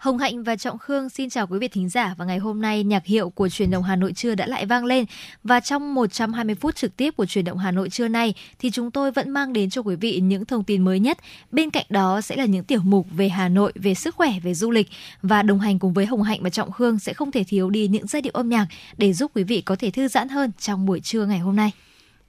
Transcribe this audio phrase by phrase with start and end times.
[0.00, 2.84] Hồng Hạnh và Trọng Khương xin chào quý vị thính giả và ngày hôm nay
[2.84, 5.04] nhạc hiệu của truyền động Hà Nội trưa đã lại vang lên
[5.44, 8.90] và trong 120 phút trực tiếp của truyền động Hà Nội trưa nay thì chúng
[8.90, 11.18] tôi vẫn mang đến cho quý vị những thông tin mới nhất.
[11.50, 14.54] Bên cạnh đó sẽ là những tiểu mục về Hà Nội, về sức khỏe, về
[14.54, 14.88] du lịch
[15.22, 17.88] và đồng hành cùng với Hồng Hạnh và Trọng Khương sẽ không thể thiếu đi
[17.88, 18.66] những giai điệu âm nhạc
[18.98, 21.72] để giúp quý vị có thể thư giãn hơn trong buổi trưa ngày hôm nay.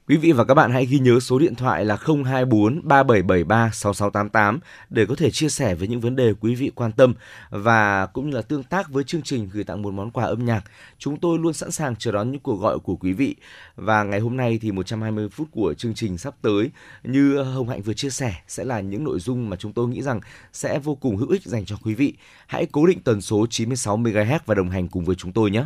[0.08, 4.60] Quý vị và các bạn hãy ghi nhớ số điện thoại là 024 3773 6688
[4.90, 7.14] để có thể chia sẻ với những vấn đề quý vị quan tâm
[7.50, 10.44] và cũng như là tương tác với chương trình gửi tặng một món quà âm
[10.44, 10.64] nhạc.
[10.98, 13.36] Chúng tôi luôn sẵn sàng chờ đón những cuộc gọi của quý vị.
[13.76, 16.70] Và ngày hôm nay thì 120 phút của chương trình sắp tới,
[17.04, 20.02] như Hồng Hạnh vừa chia sẻ, sẽ là những nội dung mà chúng tôi nghĩ
[20.02, 20.20] rằng
[20.52, 22.14] sẽ vô cùng hữu ích dành cho quý vị.
[22.46, 25.64] Hãy cố định tần số 96 MHz và đồng hành cùng với chúng tôi nhé.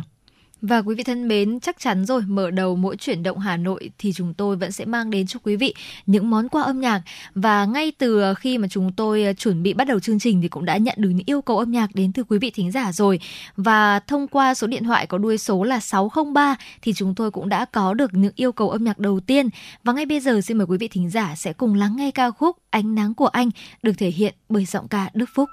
[0.61, 3.89] Và quý vị thân mến, chắc chắn rồi, mở đầu mỗi chuyển động Hà Nội
[3.97, 5.73] thì chúng tôi vẫn sẽ mang đến cho quý vị
[6.05, 7.01] những món quà âm nhạc.
[7.35, 10.47] Và ngay từ khi mà chúng tôi ờ, chuẩn bị bắt đầu chương trình thì
[10.47, 12.91] cũng đã nhận được những yêu cầu âm nhạc đến từ quý vị thính giả
[12.91, 13.19] rồi.
[13.57, 17.49] Và thông qua số điện thoại có đuôi số là 603 thì chúng tôi cũng
[17.49, 19.49] đã có được những yêu cầu âm nhạc đầu tiên.
[19.83, 22.31] Và ngay bây giờ xin mời quý vị thính giả sẽ cùng lắng nghe ca
[22.31, 23.49] khúc Ánh nắng của anh
[23.83, 25.49] được thể hiện bởi giọng ca Đức Phúc.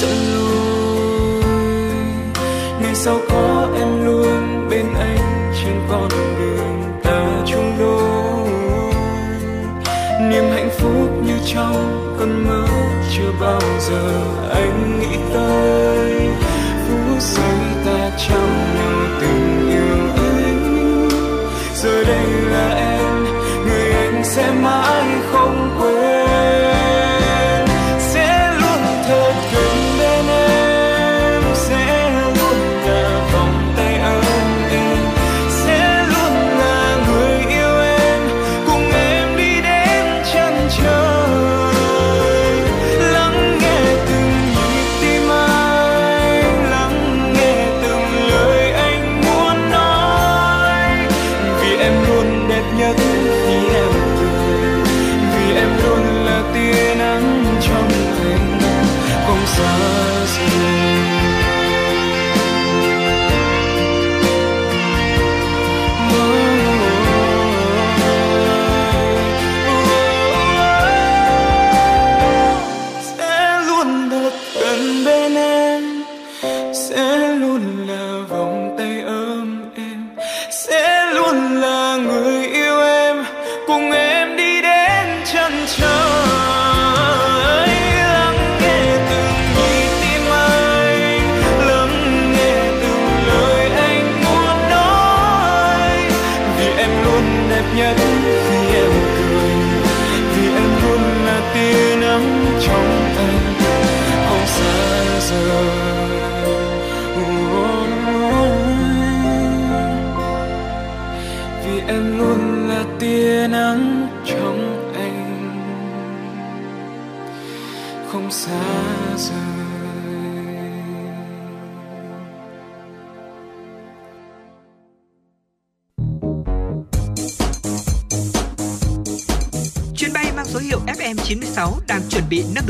[0.00, 1.42] Dẫn lối.
[2.82, 8.48] Ngày sau có em luôn bên anh trên con đường ta chung đôi.
[10.30, 12.66] Niềm hạnh phúc như trong cơn mơ
[13.16, 16.28] chưa bao giờ anh nghĩ tới.
[16.88, 17.59] Phút giây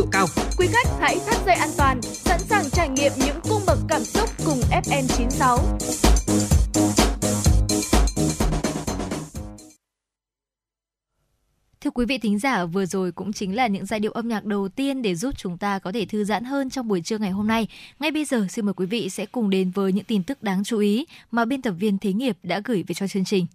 [0.00, 0.26] độ cao.
[0.58, 4.04] Quý khách hãy thắt dây an toàn, sẵn sàng trải nghiệm những cung bậc cảm
[4.04, 5.58] xúc cùng FM 96.
[11.80, 14.44] Thưa quý vị thính giả, vừa rồi cũng chính là những giai điệu âm nhạc
[14.44, 17.30] đầu tiên để giúp chúng ta có thể thư giãn hơn trong buổi trưa ngày
[17.30, 17.68] hôm nay.
[17.98, 20.64] Ngay bây giờ xin mời quý vị sẽ cùng đến với những tin tức đáng
[20.64, 23.46] chú ý mà biên tập viên Thế Nghiệp đã gửi về cho chương trình.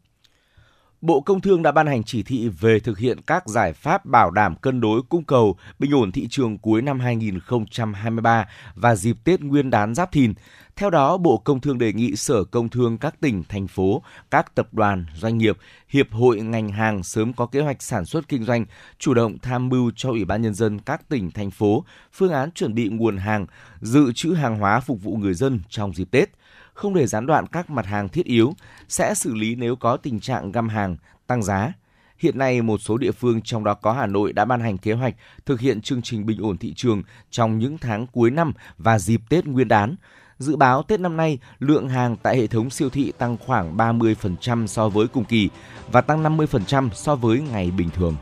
[1.05, 4.31] Bộ Công Thương đã ban hành chỉ thị về thực hiện các giải pháp bảo
[4.31, 9.41] đảm cân đối cung cầu, bình ổn thị trường cuối năm 2023 và dịp Tết
[9.41, 10.33] Nguyên đán Giáp Thìn.
[10.75, 14.55] Theo đó, Bộ Công Thương đề nghị Sở Công Thương các tỉnh, thành phố, các
[14.55, 15.57] tập đoàn, doanh nghiệp,
[15.89, 18.65] hiệp hội ngành hàng sớm có kế hoạch sản xuất kinh doanh,
[18.99, 22.51] chủ động tham mưu cho Ủy ban nhân dân các tỉnh, thành phố phương án
[22.51, 23.45] chuẩn bị nguồn hàng,
[23.81, 26.29] dự trữ hàng hóa phục vụ người dân trong dịp Tết–
[26.75, 28.53] không để gián đoạn các mặt hàng thiết yếu,
[28.87, 31.73] sẽ xử lý nếu có tình trạng găm hàng, tăng giá.
[32.17, 34.93] Hiện nay, một số địa phương trong đó có Hà Nội đã ban hành kế
[34.93, 38.99] hoạch thực hiện chương trình bình ổn thị trường trong những tháng cuối năm và
[38.99, 39.95] dịp Tết Nguyên đán.
[40.37, 44.67] Dự báo Tết năm nay, lượng hàng tại hệ thống siêu thị tăng khoảng 30%
[44.67, 45.49] so với cùng kỳ
[45.91, 48.15] và tăng 50% so với ngày bình thường.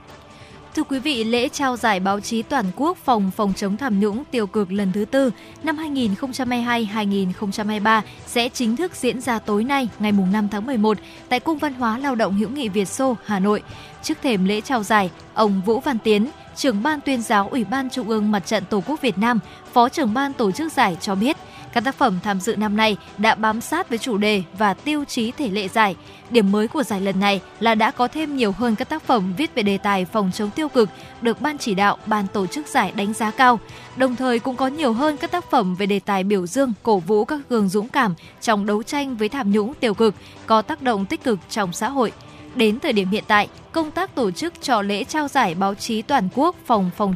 [0.75, 4.23] Thưa quý vị, lễ trao giải báo chí toàn quốc phòng phòng chống tham nhũng
[4.31, 5.31] tiêu cực lần thứ tư
[5.63, 10.97] năm 2022-2023 sẽ chính thức diễn ra tối nay ngày 5 tháng 11
[11.29, 13.63] tại Cung văn hóa lao động hữu nghị Việt Xô, Hà Nội.
[14.03, 17.89] Trước thềm lễ trao giải, ông Vũ Văn Tiến, trưởng ban tuyên giáo Ủy ban
[17.89, 19.39] Trung ương Mặt trận Tổ quốc Việt Nam,
[19.73, 21.37] phó trưởng ban tổ chức giải cho biết–
[21.73, 25.03] các tác phẩm tham dự năm nay đã bám sát với chủ đề và tiêu
[25.05, 25.95] chí thể lệ giải.
[26.29, 29.33] Điểm mới của giải lần này là đã có thêm nhiều hơn các tác phẩm
[29.37, 30.89] viết về đề tài phòng chống tiêu cực
[31.21, 33.59] được ban chỉ đạo, ban tổ chức giải đánh giá cao.
[33.95, 36.99] Đồng thời cũng có nhiều hơn các tác phẩm về đề tài biểu dương, cổ
[36.99, 40.15] vũ các gương dũng cảm trong đấu tranh với tham nhũng tiêu cực,
[40.45, 42.11] có tác động tích cực trong xã hội.
[42.55, 46.01] Đến thời điểm hiện tại, công tác tổ chức cho lễ trao giải báo chí
[46.01, 47.15] toàn quốc phòng phòng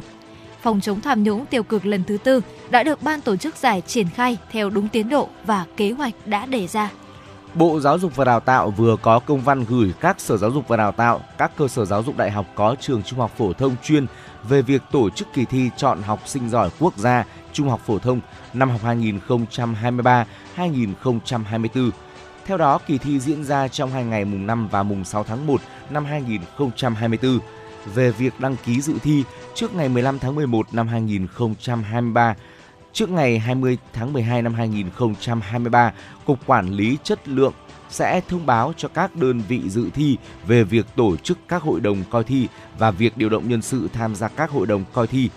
[0.62, 2.40] phòng chống tham nhũng tiêu cực lần thứ tư
[2.70, 6.14] đã được ban tổ chức giải triển khai theo đúng tiến độ và kế hoạch
[6.26, 6.90] đã đề ra.
[7.54, 10.68] Bộ Giáo dục và Đào tạo vừa có công văn gửi các sở giáo dục
[10.68, 13.52] và đào tạo, các cơ sở giáo dục đại học có trường trung học phổ
[13.52, 14.06] thông chuyên
[14.48, 17.98] về việc tổ chức kỳ thi chọn học sinh giỏi quốc gia trung học phổ
[17.98, 18.20] thông
[18.54, 18.80] năm học
[20.56, 21.90] 2023-2024.
[22.46, 25.46] Theo đó, kỳ thi diễn ra trong hai ngày mùng 5 và mùng 6 tháng
[25.46, 25.60] 1
[25.90, 27.38] năm 2024
[27.94, 29.24] về việc đăng ký dự thi
[29.54, 32.34] trước ngày 15 tháng 11 năm 2023.
[32.92, 35.92] Trước ngày 20 tháng 12 năm 2023,
[36.24, 37.52] Cục Quản lý Chất lượng
[37.90, 41.80] sẽ thông báo cho các đơn vị dự thi về việc tổ chức các hội
[41.80, 42.48] đồng coi thi
[42.78, 45.30] và việc điều động nhân sự tham gia các hội đồng coi thi.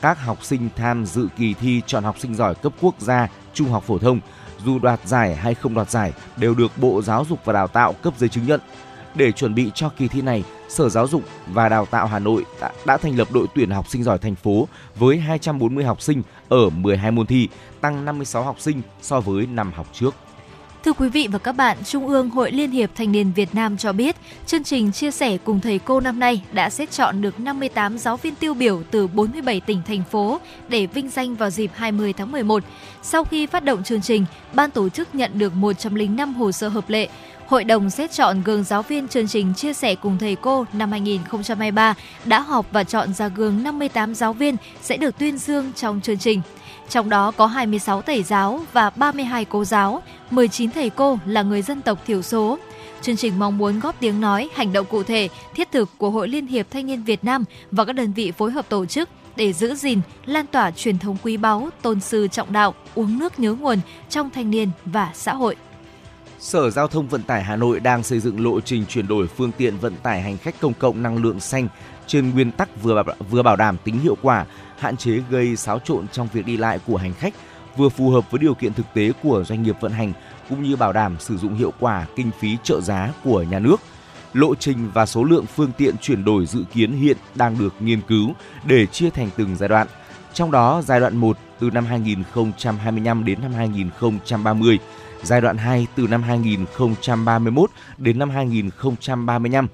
[0.01, 3.69] Các học sinh tham dự kỳ thi chọn học sinh giỏi cấp quốc gia, trung
[3.69, 4.21] học phổ thông,
[4.65, 7.93] dù đoạt giải hay không đoạt giải đều được Bộ Giáo dục và Đào tạo
[7.93, 8.61] cấp giấy chứng nhận.
[9.15, 12.45] Để chuẩn bị cho kỳ thi này, Sở Giáo dục và Đào tạo Hà Nội
[12.61, 16.23] đã, đã thành lập đội tuyển học sinh giỏi thành phố với 240 học sinh
[16.49, 17.49] ở 12 môn thi,
[17.81, 20.15] tăng 56 học sinh so với năm học trước.
[20.85, 23.77] Thưa quý vị và các bạn, Trung ương Hội Liên hiệp Thanh niên Việt Nam
[23.77, 27.41] cho biết, chương trình chia sẻ cùng thầy cô năm nay đã xét chọn được
[27.41, 31.71] 58 giáo viên tiêu biểu từ 47 tỉnh thành phố để vinh danh vào dịp
[31.75, 32.63] 20 tháng 11.
[33.03, 34.25] Sau khi phát động chương trình,
[34.55, 37.09] ban tổ chức nhận được 105 hồ sơ hợp lệ.
[37.47, 40.91] Hội đồng xét chọn gương giáo viên chương trình chia sẻ cùng thầy cô năm
[40.91, 46.01] 2023 đã họp và chọn ra gương 58 giáo viên sẽ được tuyên dương trong
[46.01, 46.43] chương trình.
[46.93, 51.63] Trong đó có 26 thầy giáo và 32 cô giáo, 19 thầy cô là người
[51.63, 52.59] dân tộc thiểu số.
[53.03, 56.29] Chương trình mong muốn góp tiếng nói, hành động cụ thể, thiết thực của Hội
[56.29, 59.53] Liên hiệp Thanh niên Việt Nam và các đơn vị phối hợp tổ chức để
[59.53, 63.53] giữ gìn, lan tỏa truyền thống quý báu, tôn sư trọng đạo, uống nước nhớ
[63.53, 65.57] nguồn trong thanh niên và xã hội.
[66.39, 69.53] Sở Giao thông Vận tải Hà Nội đang xây dựng lộ trình chuyển đổi phương
[69.53, 71.69] tiện vận tải hành khách công cộng năng lượng xanh
[72.07, 74.47] trên nguyên tắc vừa vừa bảo đảm tính hiệu quả,
[74.83, 77.35] hạn chế gây xáo trộn trong việc đi lại của hành khách,
[77.77, 80.13] vừa phù hợp với điều kiện thực tế của doanh nghiệp vận hành
[80.49, 83.77] cũng như bảo đảm sử dụng hiệu quả kinh phí trợ giá của nhà nước.
[84.33, 88.01] Lộ trình và số lượng phương tiện chuyển đổi dự kiến hiện đang được nghiên
[88.01, 88.35] cứu
[88.65, 89.87] để chia thành từng giai đoạn.
[90.35, 94.79] Trong đó, giai đoạn 1 từ năm 2025 đến năm 2030,
[95.23, 99.69] giai đoạn 2 từ năm 2031 đến năm 2035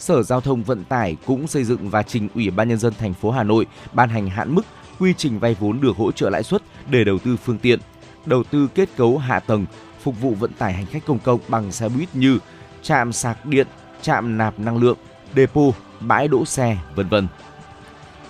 [0.00, 3.14] Sở Giao thông Vận tải cũng xây dựng và trình Ủy ban nhân dân thành
[3.14, 4.62] phố Hà Nội ban hành hạn mức
[4.98, 7.80] quy trình vay vốn được hỗ trợ lãi suất để đầu tư phương tiện,
[8.26, 9.66] đầu tư kết cấu hạ tầng
[10.02, 12.38] phục vụ vận tải hành khách công cộng bằng xe buýt như
[12.82, 13.66] trạm sạc điện,
[14.02, 14.98] trạm nạp năng lượng,
[15.36, 17.28] depot, bãi đỗ xe, vân vân.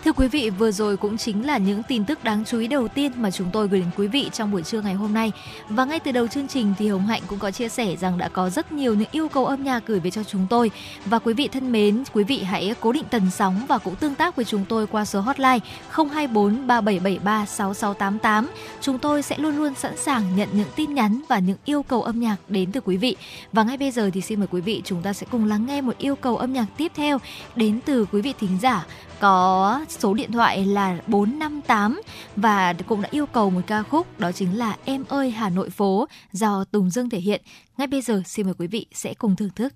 [0.05, 2.89] Thưa quý vị, vừa rồi cũng chính là những tin tức đáng chú ý đầu
[2.89, 5.33] tiên mà chúng tôi gửi đến quý vị trong buổi trưa ngày hôm nay.
[5.69, 8.29] Và ngay từ đầu chương trình thì Hồng Hạnh cũng có chia sẻ rằng đã
[8.29, 10.71] có rất nhiều những yêu cầu âm nhạc gửi về cho chúng tôi.
[11.05, 14.15] Và quý vị thân mến, quý vị hãy cố định tần sóng và cũng tương
[14.15, 15.59] tác với chúng tôi qua số hotline
[15.91, 18.51] 024 3773 6688.
[18.81, 22.03] Chúng tôi sẽ luôn luôn sẵn sàng nhận những tin nhắn và những yêu cầu
[22.03, 23.17] âm nhạc đến từ quý vị.
[23.53, 25.81] Và ngay bây giờ thì xin mời quý vị chúng ta sẽ cùng lắng nghe
[25.81, 27.19] một yêu cầu âm nhạc tiếp theo
[27.57, 28.85] đến từ quý vị thính giả
[29.21, 32.01] có số điện thoại là 458
[32.37, 35.71] và cũng đã yêu cầu một ca khúc, đó chính là Em ơi Hà Nội
[35.71, 37.43] phố do Tùng Dương thể hiện.
[37.77, 39.73] Ngay bây giờ, xin mời quý vị sẽ cùng thưởng thức.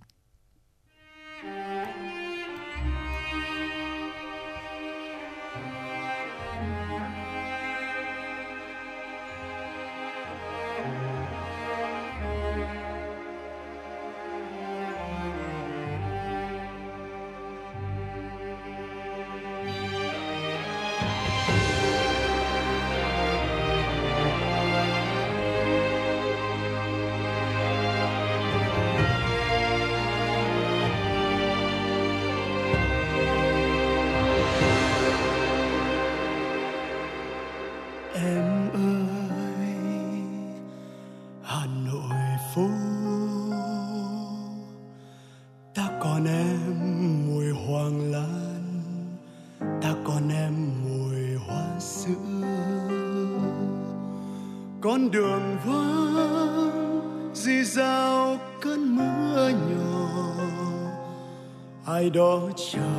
[62.56, 62.93] Đó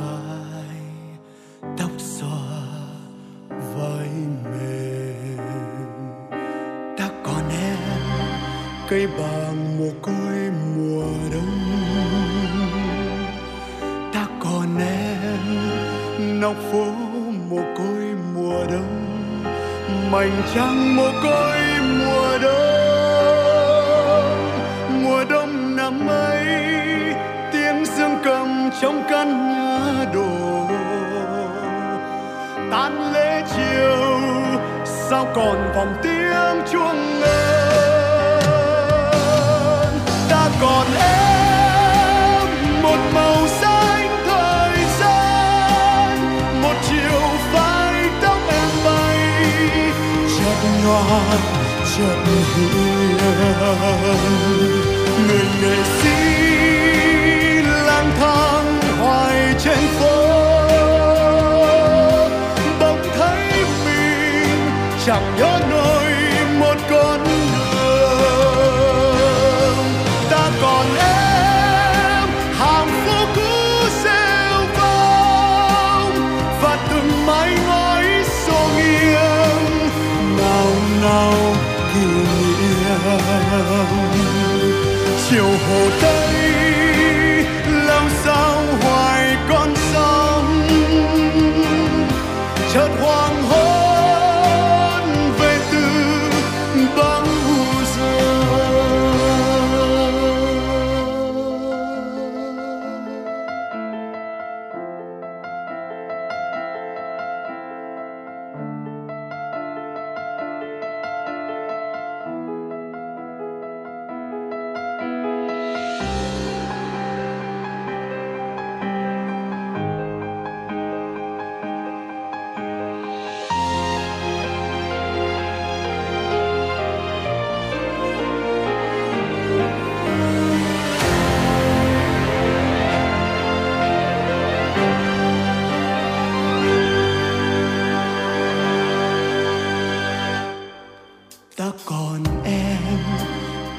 [142.46, 142.98] em,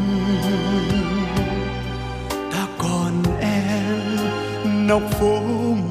[2.51, 3.99] Ta còn em,
[4.87, 5.39] nóc phố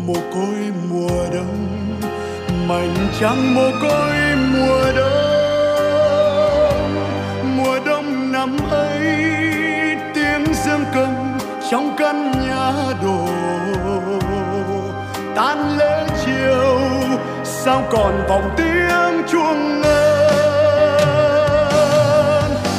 [0.06, 1.66] mồ côi mùa đông,
[2.68, 4.16] mảnh trăng mồ côi
[4.52, 5.14] mùa đông.
[7.56, 9.00] Mùa đông năm ấy,
[10.14, 11.38] tiếng dương cầm
[11.70, 13.28] trong căn nhà đổ.
[15.36, 16.80] Tan lễ chiều
[17.64, 20.24] sao còn vòng tiếng chuông ngân?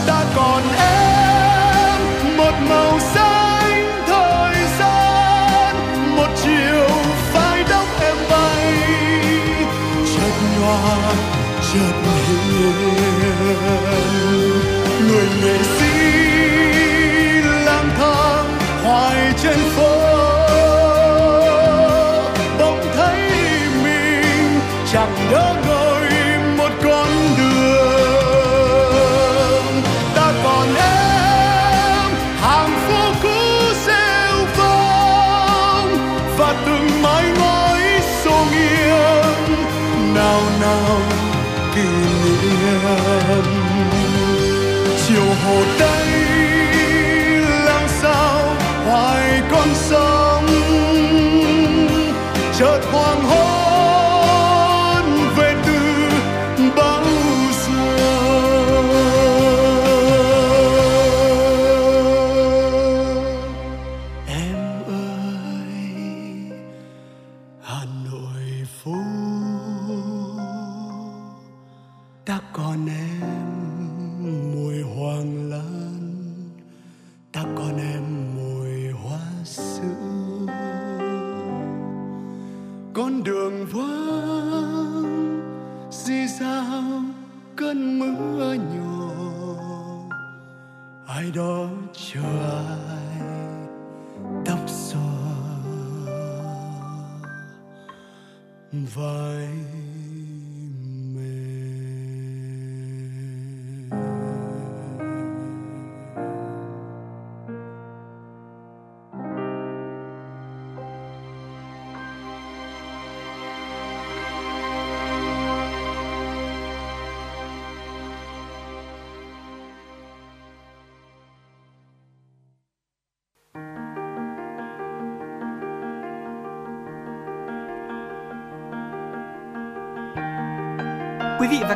[0.07, 2.01] Ta còn em,
[2.37, 5.75] một màu xanh thời gian,
[6.15, 6.87] một chiều
[7.33, 8.73] phai tóc em bay.
[10.05, 10.97] Chợt nhòa,
[11.73, 11.95] chợt
[12.27, 12.73] hiền,
[15.07, 15.95] người nghệ sĩ
[17.65, 18.47] lang thang
[18.83, 20.14] hoài trên phố.
[25.31, 25.84] Đỡ ngồi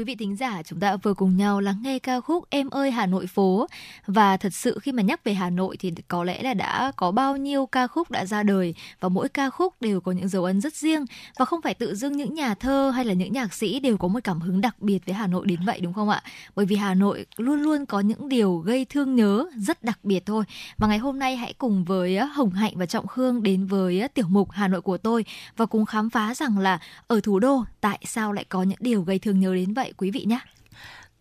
[0.00, 2.90] quý vị thính giả, chúng ta vừa cùng nhau lắng nghe ca khúc Em ơi
[2.90, 3.66] Hà Nội phố
[4.06, 7.10] và thật sự khi mà nhắc về Hà Nội thì có lẽ là đã có
[7.10, 10.44] bao nhiêu ca khúc đã ra đời và mỗi ca khúc đều có những dấu
[10.44, 11.04] ấn rất riêng
[11.38, 14.08] và không phải tự dưng những nhà thơ hay là những nhạc sĩ đều có
[14.08, 16.22] một cảm hứng đặc biệt với Hà Nội đến vậy đúng không ạ?
[16.54, 20.26] Bởi vì Hà Nội luôn luôn có những điều gây thương nhớ rất đặc biệt
[20.26, 20.44] thôi.
[20.76, 24.26] Và ngày hôm nay hãy cùng với Hồng Hạnh và Trọng Khương đến với tiểu
[24.28, 25.24] mục Hà Nội của tôi
[25.56, 29.02] và cùng khám phá rằng là ở thủ đô tại sao lại có những điều
[29.02, 30.40] gây thương nhớ đến vậy quý vị nhé.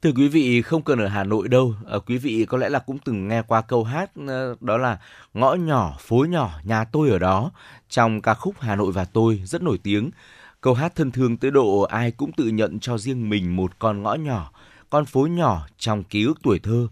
[0.01, 2.79] Thưa quý vị, không cần ở Hà Nội đâu, à, quý vị có lẽ là
[2.79, 4.99] cũng từng nghe qua câu hát ờ, đó là
[5.33, 7.51] ngõ nhỏ, phố nhỏ, nhà tôi ở đó
[7.89, 10.11] trong ca khúc Hà Nội và tôi rất nổi tiếng.
[10.61, 14.03] Câu hát thân thương tới độ ai cũng tự nhận cho riêng mình một con
[14.03, 14.51] ngõ nhỏ,
[14.89, 16.87] con phố nhỏ trong ký ức tuổi thơ.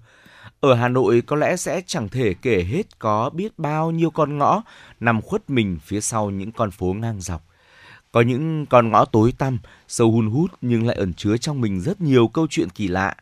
[0.59, 4.37] Ở Hà Nội có lẽ sẽ chẳng thể kể hết có biết bao nhiêu con
[4.37, 4.63] ngõ
[4.99, 7.46] nằm khuất mình phía sau những con phố ngang dọc.
[8.17, 11.81] Có những con ngõ tối tăm, sâu hun hút nhưng lại ẩn chứa trong mình
[11.81, 13.15] rất nhiều câu chuyện kỳ lạ.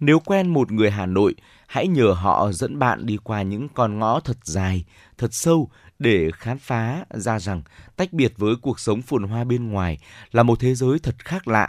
[0.00, 1.34] Nếu quen một người Hà Nội,
[1.66, 4.84] hãy nhờ họ dẫn bạn đi qua những con ngõ thật dài,
[5.18, 7.62] thật sâu để khám phá ra rằng
[7.96, 9.98] tách biệt với cuộc sống phồn hoa bên ngoài
[10.32, 11.68] là một thế giới thật khác lạ.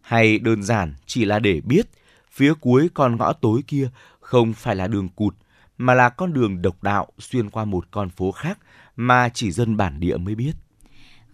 [0.00, 1.86] Hay đơn giản chỉ là để biết
[2.30, 3.88] phía cuối con ngõ tối kia
[4.20, 5.34] không phải là đường cụt
[5.78, 8.58] mà là con đường độc đạo xuyên qua một con phố khác
[8.96, 10.52] mà chỉ dân bản địa mới biết.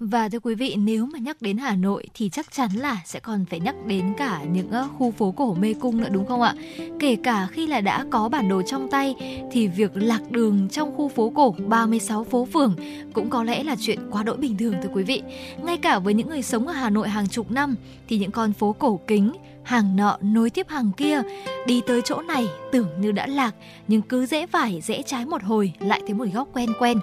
[0.01, 3.21] Và thưa quý vị, nếu mà nhắc đến Hà Nội thì chắc chắn là sẽ
[3.21, 6.55] còn phải nhắc đến cả những khu phố cổ mê cung nữa đúng không ạ?
[7.01, 9.15] Kể cả khi là đã có bản đồ trong tay
[9.53, 12.77] thì việc lạc đường trong khu phố cổ 36 phố phường
[13.13, 15.23] cũng có lẽ là chuyện quá đỗi bình thường thưa quý vị.
[15.63, 17.75] Ngay cả với những người sống ở Hà Nội hàng chục năm
[18.09, 19.33] thì những con phố cổ kính
[19.63, 21.23] hàng nọ nối tiếp hàng kia
[21.67, 23.55] đi tới chỗ này tưởng như đã lạc
[23.89, 26.99] nhưng cứ dễ phải dễ trái một hồi lại thấy một góc quen quen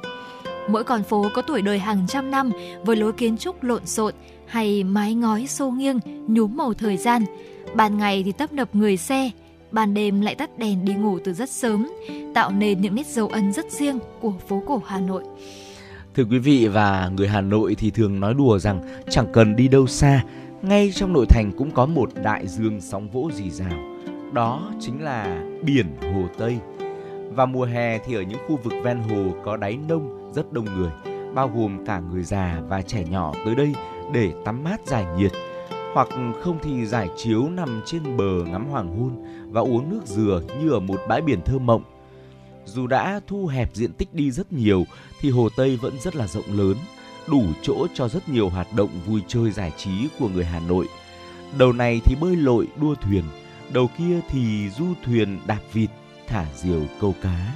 [0.70, 2.52] Mỗi con phố có tuổi đời hàng trăm năm
[2.86, 4.14] với lối kiến trúc lộn xộn
[4.46, 7.26] hay mái ngói xô nghiêng nhúm màu thời gian.
[7.76, 9.32] Ban ngày thì tấp nập người xe,
[9.72, 11.88] ban đêm lại tắt đèn đi ngủ từ rất sớm,
[12.34, 15.24] tạo nên những nét dấu ấn rất riêng của phố cổ Hà Nội.
[16.16, 19.68] Thưa quý vị và người Hà Nội thì thường nói đùa rằng chẳng cần đi
[19.68, 20.24] đâu xa,
[20.62, 23.80] ngay trong nội thành cũng có một đại dương sóng vỗ rì rào.
[24.34, 26.58] Đó chính là biển Hồ Tây.
[27.36, 30.66] Và mùa hè thì ở những khu vực ven hồ có đáy nông rất đông
[30.66, 30.92] người,
[31.34, 33.74] bao gồm cả người già và trẻ nhỏ tới đây
[34.14, 35.32] để tắm mát giải nhiệt.
[35.94, 36.08] Hoặc
[36.42, 40.70] không thì giải chiếu nằm trên bờ ngắm hoàng hôn và uống nước dừa như
[40.70, 41.84] ở một bãi biển thơ mộng.
[42.66, 44.84] Dù đã thu hẹp diện tích đi rất nhiều
[45.22, 46.78] thì Hồ Tây vẫn rất là rộng lớn,
[47.28, 50.88] đủ chỗ cho rất nhiều hoạt động vui chơi giải trí của người Hà Nội.
[51.58, 53.24] Đầu này thì bơi lội, đua thuyền,
[53.74, 55.90] đầu kia thì du thuyền đạp vịt
[56.28, 57.54] thả diều câu cá.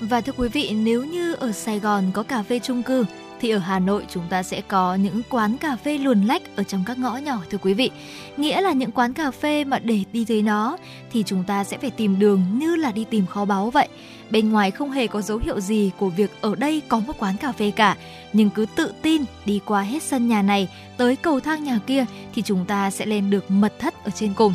[0.00, 3.04] Và thưa quý vị, nếu như ở Sài Gòn có cà phê chung cư
[3.40, 6.62] thì ở Hà Nội chúng ta sẽ có những quán cà phê luồn lách ở
[6.62, 7.90] trong các ngõ nhỏ thưa quý vị.
[8.36, 10.76] Nghĩa là những quán cà phê mà để đi tới nó
[11.12, 13.88] thì chúng ta sẽ phải tìm đường như là đi tìm kho báu vậy.
[14.30, 17.36] Bên ngoài không hề có dấu hiệu gì của việc ở đây có một quán
[17.36, 17.96] cà phê cả,
[18.32, 22.04] nhưng cứ tự tin đi qua hết sân nhà này tới cầu thang nhà kia
[22.34, 24.54] thì chúng ta sẽ lên được mật thất ở trên cùng.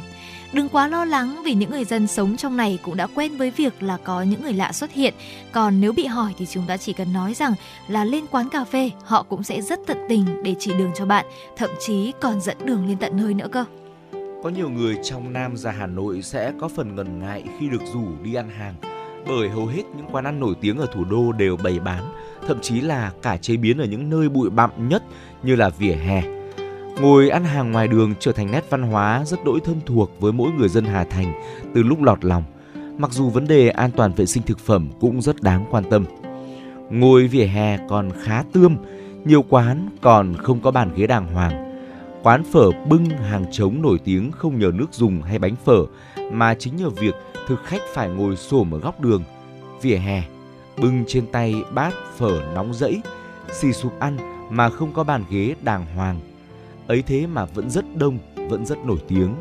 [0.54, 3.52] Đừng quá lo lắng vì những người dân sống trong này cũng đã quen với
[3.52, 5.14] việc là có những người lạ xuất hiện.
[5.52, 7.54] Còn nếu bị hỏi thì chúng ta chỉ cần nói rằng
[7.88, 11.06] là lên quán cà phê, họ cũng sẽ rất tận tình để chỉ đường cho
[11.06, 11.26] bạn,
[11.58, 13.66] thậm chí còn dẫn đường lên tận nơi nữa cơ.
[14.44, 17.82] Có nhiều người trong Nam ra Hà Nội sẽ có phần ngần ngại khi được
[17.94, 18.76] rủ đi ăn hàng
[19.28, 22.04] bởi hầu hết những quán ăn nổi tiếng ở thủ đô đều bày bán,
[22.48, 25.04] thậm chí là cả chế biến ở những nơi bụi bặm nhất
[25.44, 26.41] như là vỉa hè
[27.00, 30.32] Ngồi ăn hàng ngoài đường trở thành nét văn hóa rất đỗi thân thuộc với
[30.32, 31.34] mỗi người dân Hà Thành
[31.76, 32.44] từ lúc lọt lòng.
[32.98, 36.06] Mặc dù vấn đề an toàn vệ sinh thực phẩm cũng rất đáng quan tâm.
[36.90, 38.78] Ngồi vỉa hè còn khá tươm,
[39.26, 41.72] nhiều quán còn không có bàn ghế đàng hoàng.
[42.24, 45.86] Quán phở bưng hàng trống nổi tiếng không nhờ nước dùng hay bánh phở
[46.32, 47.16] mà chính nhờ việc
[47.48, 49.24] thực khách phải ngồi xổm ở góc đường,
[49.82, 50.24] vỉa hè,
[50.82, 53.02] bưng trên tay bát phở nóng rẫy,
[53.52, 54.18] xì sụp ăn
[54.50, 56.20] mà không có bàn ghế đàng hoàng
[56.92, 58.18] ấy thế mà vẫn rất đông,
[58.50, 59.36] vẫn rất nổi tiếng.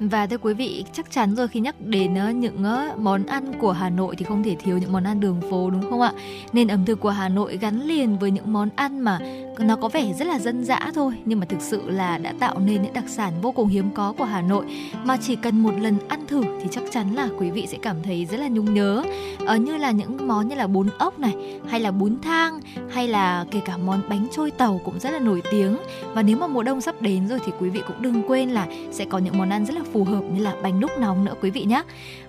[0.00, 3.52] Và thưa quý vị, chắc chắn rồi khi nhắc đến ờ, những ờ, món ăn
[3.58, 6.12] của Hà Nội thì không thể thiếu những món ăn đường phố đúng không ạ?
[6.52, 9.18] Nên ẩm thực của Hà Nội gắn liền với những món ăn mà
[9.58, 12.58] nó có vẻ rất là dân dã thôi nhưng mà thực sự là đã tạo
[12.58, 14.64] nên những đặc sản vô cùng hiếm có của Hà Nội.
[15.04, 17.96] Mà chỉ cần một lần ăn thử thì chắc chắn là quý vị sẽ cảm
[18.02, 19.04] thấy rất là nhung nhớ.
[19.46, 21.34] Ờ, như là những món như là bún ốc này
[21.68, 25.18] hay là bún thang hay là kể cả món bánh trôi tàu cũng rất là
[25.18, 25.76] nổi tiếng.
[26.14, 28.66] Và nếu mà mùa đông sắp đến rồi thì quý vị cũng đừng quên là
[28.92, 31.34] sẽ có những món ăn rất là phù hợp như là bánh đúc nóng nữa
[31.42, 31.82] quý vị nhé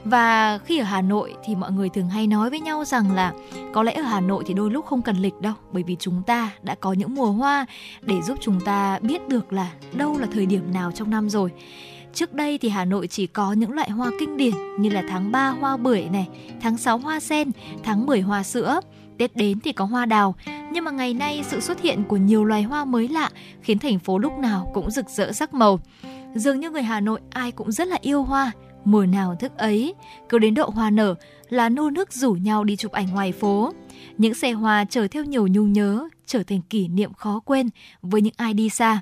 [0.05, 3.33] và khi ở Hà Nội thì mọi người thường hay nói với nhau rằng là
[3.73, 6.21] có lẽ ở Hà Nội thì đôi lúc không cần lịch đâu bởi vì chúng
[6.27, 7.65] ta đã có những mùa hoa
[8.01, 11.51] để giúp chúng ta biết được là đâu là thời điểm nào trong năm rồi.
[12.13, 15.31] Trước đây thì Hà Nội chỉ có những loại hoa kinh điển như là tháng
[15.31, 16.27] 3 hoa bưởi này,
[16.61, 17.51] tháng 6 hoa sen,
[17.83, 18.79] tháng 10 hoa sữa.
[19.17, 20.35] Tết đến thì có hoa đào,
[20.71, 23.29] nhưng mà ngày nay sự xuất hiện của nhiều loài hoa mới lạ
[23.61, 25.79] khiến thành phố lúc nào cũng rực rỡ sắc màu.
[26.35, 28.51] Dường như người Hà Nội ai cũng rất là yêu hoa,
[28.85, 29.93] mùa nào thức ấy,
[30.29, 31.15] cứ đến độ hoa nở
[31.49, 33.73] là nô nước rủ nhau đi chụp ảnh ngoài phố.
[34.17, 37.69] Những xe hoa chở theo nhiều nhung nhớ, trở thành kỷ niệm khó quên
[38.01, 39.01] với những ai đi xa.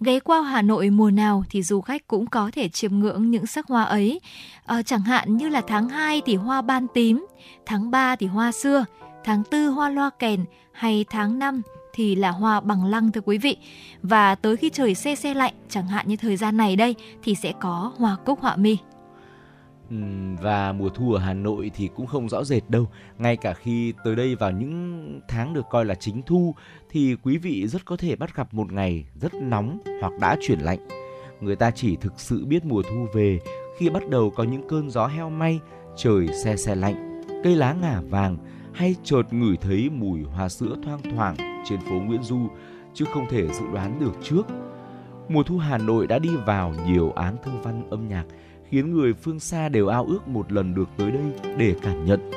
[0.00, 3.46] Ghé qua Hà Nội mùa nào thì du khách cũng có thể chiêm ngưỡng những
[3.46, 4.20] sắc hoa ấy.
[4.66, 7.26] À, chẳng hạn như là tháng 2 thì hoa ban tím,
[7.66, 8.84] tháng 3 thì hoa xưa,
[9.24, 11.62] tháng 4 hoa loa kèn hay tháng 5
[12.00, 13.56] thì là hoa bằng lăng thưa quý vị.
[14.02, 17.34] Và tới khi trời se se lạnh, chẳng hạn như thời gian này đây thì
[17.34, 18.78] sẽ có hoa cúc họa mi
[20.42, 22.88] và mùa thu ở Hà Nội thì cũng không rõ rệt đâu.
[23.18, 26.54] Ngay cả khi tới đây vào những tháng được coi là chính thu
[26.90, 30.58] thì quý vị rất có thể bắt gặp một ngày rất nóng hoặc đã chuyển
[30.58, 30.78] lạnh.
[31.40, 33.38] Người ta chỉ thực sự biết mùa thu về
[33.78, 35.60] khi bắt đầu có những cơn gió heo may,
[35.96, 38.36] trời xe xe lạnh, cây lá ngả vàng
[38.74, 42.48] hay chợt ngửi thấy mùi hoa sữa thoang thoảng trên phố Nguyễn Du
[42.94, 44.46] chứ không thể dự đoán được trước.
[45.28, 48.24] Mùa thu Hà Nội đã đi vào nhiều án thơ văn âm nhạc
[48.68, 52.30] khiến người phương xa đều ao ước một lần được tới đây để cảm nhận.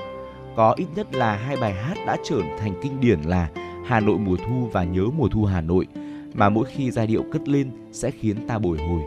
[0.55, 3.49] Có ít nhất là hai bài hát đã trở thành kinh điển là
[3.85, 5.87] Hà Nội mùa thu và Nhớ mùa thu Hà Nội
[6.33, 9.01] mà mỗi khi giai điệu cất lên sẽ khiến ta bồi hồi.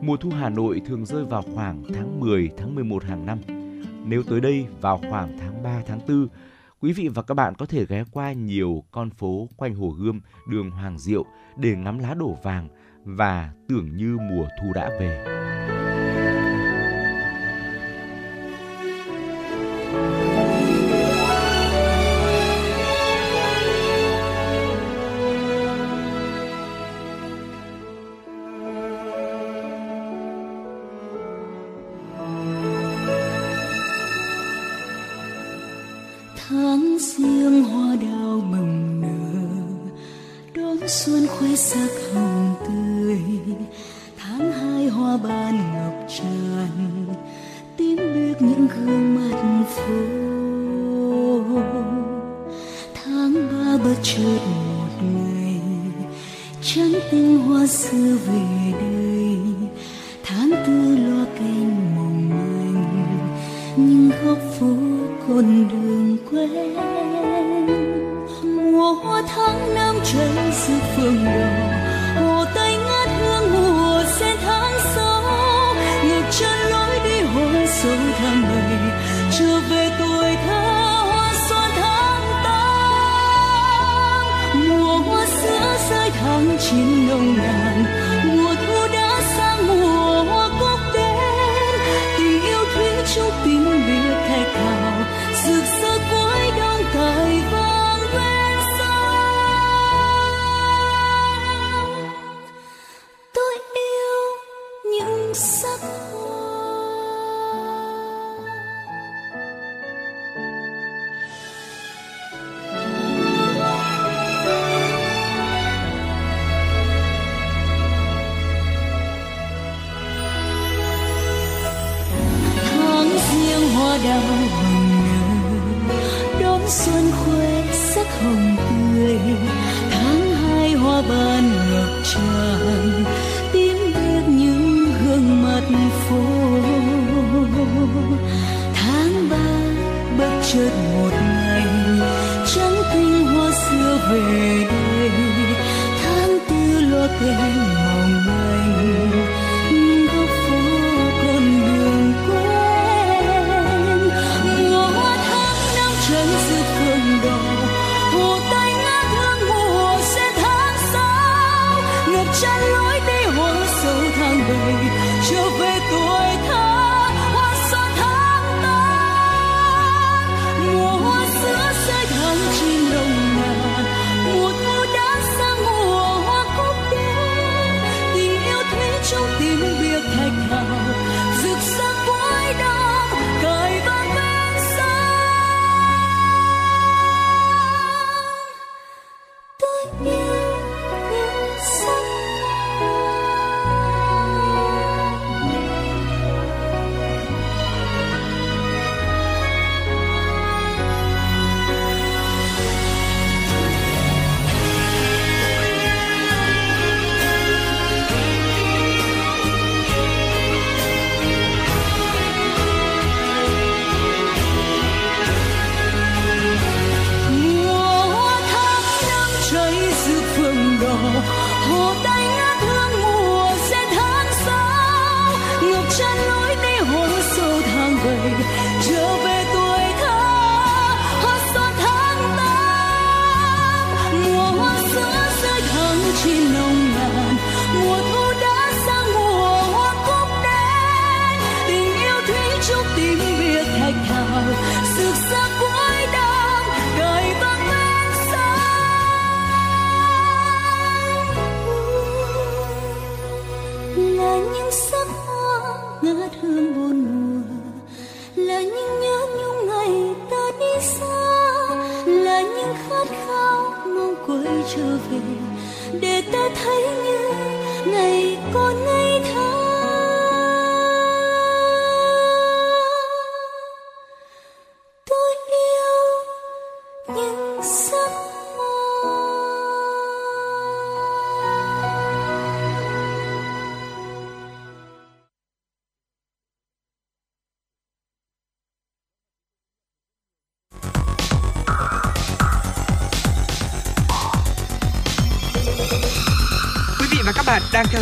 [0.00, 3.38] Mùa thu Hà Nội thường rơi vào khoảng tháng 10, tháng 11 hàng năm.
[4.06, 6.28] Nếu tới đây vào khoảng tháng 3, tháng 4,
[6.80, 10.20] quý vị và các bạn có thể ghé qua nhiều con phố quanh Hồ Gươm,
[10.48, 11.24] đường Hoàng Diệu
[11.56, 12.68] để ngắm lá đổ vàng
[13.04, 15.24] và tưởng như mùa thu đã về.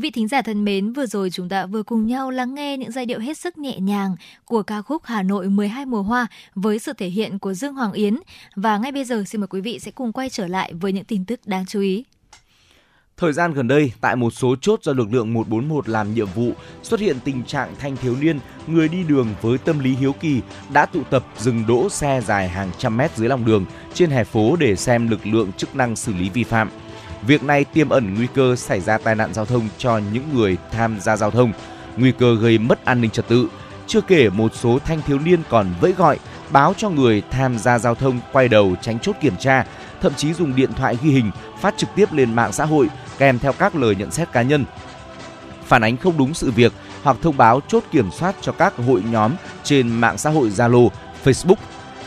[0.00, 2.76] Quý vị thính giả thân mến, vừa rồi chúng ta vừa cùng nhau lắng nghe
[2.76, 6.26] những giai điệu hết sức nhẹ nhàng của ca khúc Hà Nội 12 mùa hoa
[6.54, 8.16] với sự thể hiện của Dương Hoàng Yến.
[8.56, 11.04] Và ngay bây giờ xin mời quý vị sẽ cùng quay trở lại với những
[11.04, 12.04] tin tức đáng chú ý.
[13.16, 16.52] Thời gian gần đây, tại một số chốt do lực lượng 141 làm nhiệm vụ,
[16.82, 20.40] xuất hiện tình trạng thanh thiếu niên, người đi đường với tâm lý hiếu kỳ
[20.72, 24.24] đã tụ tập dừng đỗ xe dài hàng trăm mét dưới lòng đường trên hè
[24.24, 26.70] phố để xem lực lượng chức năng xử lý vi phạm.
[27.26, 30.56] Việc này tiềm ẩn nguy cơ xảy ra tai nạn giao thông cho những người
[30.72, 31.52] tham gia giao thông,
[31.96, 33.48] nguy cơ gây mất an ninh trật tự.
[33.86, 36.18] Chưa kể một số thanh thiếu niên còn vẫy gọi,
[36.50, 39.64] báo cho người tham gia giao thông quay đầu tránh chốt kiểm tra,
[40.00, 41.30] thậm chí dùng điện thoại ghi hình
[41.60, 44.64] phát trực tiếp lên mạng xã hội kèm theo các lời nhận xét cá nhân.
[45.66, 49.02] Phản ánh không đúng sự việc hoặc thông báo chốt kiểm soát cho các hội
[49.10, 50.88] nhóm trên mạng xã hội Zalo,
[51.24, 51.56] Facebook.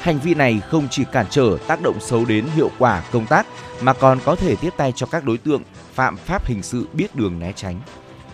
[0.04, 3.48] Hành vi này không chỉ cản trở tác động xấu đến hiệu quả công tác
[3.82, 5.62] mà còn có thể tiếp tay cho các đối tượng
[5.94, 7.82] phạm pháp hình sự biết đường né tránh.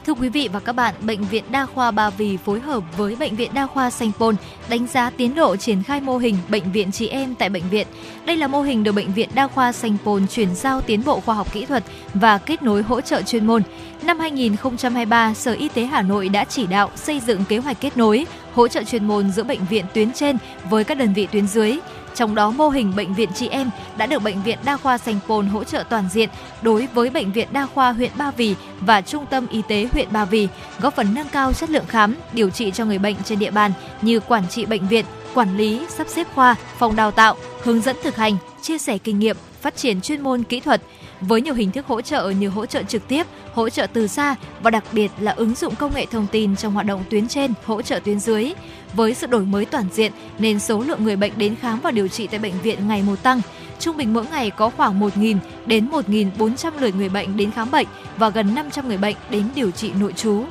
[0.06, 3.16] Thưa quý vị và các bạn, Bệnh viện Đa khoa Ba Vì phối hợp với
[3.16, 4.36] Bệnh viện Đa khoa Sanh Pôn
[4.70, 7.88] đánh giá tiến độ triển khai mô hình Bệnh viện chị em tại bệnh viện.
[8.26, 11.20] Đây là mô hình được Bệnh viện Đa khoa Sanh Pôn chuyển giao tiến bộ
[11.20, 13.64] khoa học kỹ thuật và kết nối hỗ trợ chuyên môn.
[14.02, 17.98] Năm 2023, Sở Y tế Hà Nội đã chỉ đạo xây dựng kế hoạch kết
[17.98, 20.38] nối, hỗ trợ chuyên môn giữa bệnh viện tuyến trên
[20.70, 21.78] với các đơn vị tuyến dưới.
[22.16, 25.20] Trong đó mô hình bệnh viện chị em đã được bệnh viện Đa khoa Sanh
[25.28, 26.30] Pôn hỗ trợ toàn diện
[26.62, 30.08] đối với bệnh viện Đa khoa huyện Ba Vì và Trung tâm Y tế huyện
[30.12, 30.48] Ba Vì,
[30.80, 33.72] góp phần nâng cao chất lượng khám, điều trị cho người bệnh trên địa bàn
[34.02, 37.96] như quản trị bệnh viện, quản lý, sắp xếp khoa, phòng đào tạo, hướng dẫn
[38.04, 40.82] thực hành, chia sẻ kinh nghiệm, phát triển chuyên môn kỹ thuật
[41.22, 44.36] với nhiều hình thức hỗ trợ như hỗ trợ trực tiếp, hỗ trợ từ xa
[44.62, 47.54] và đặc biệt là ứng dụng công nghệ thông tin trong hoạt động tuyến trên,
[47.66, 48.54] hỗ trợ tuyến dưới.
[48.94, 52.08] Với sự đổi mới toàn diện nên số lượng người bệnh đến khám và điều
[52.08, 53.42] trị tại bệnh viện ngày một tăng.
[53.80, 57.88] Trung bình mỗi ngày có khoảng 1.000 đến 1.400 lượt người bệnh đến khám bệnh
[58.18, 60.44] và gần 500 người bệnh đến điều trị nội trú.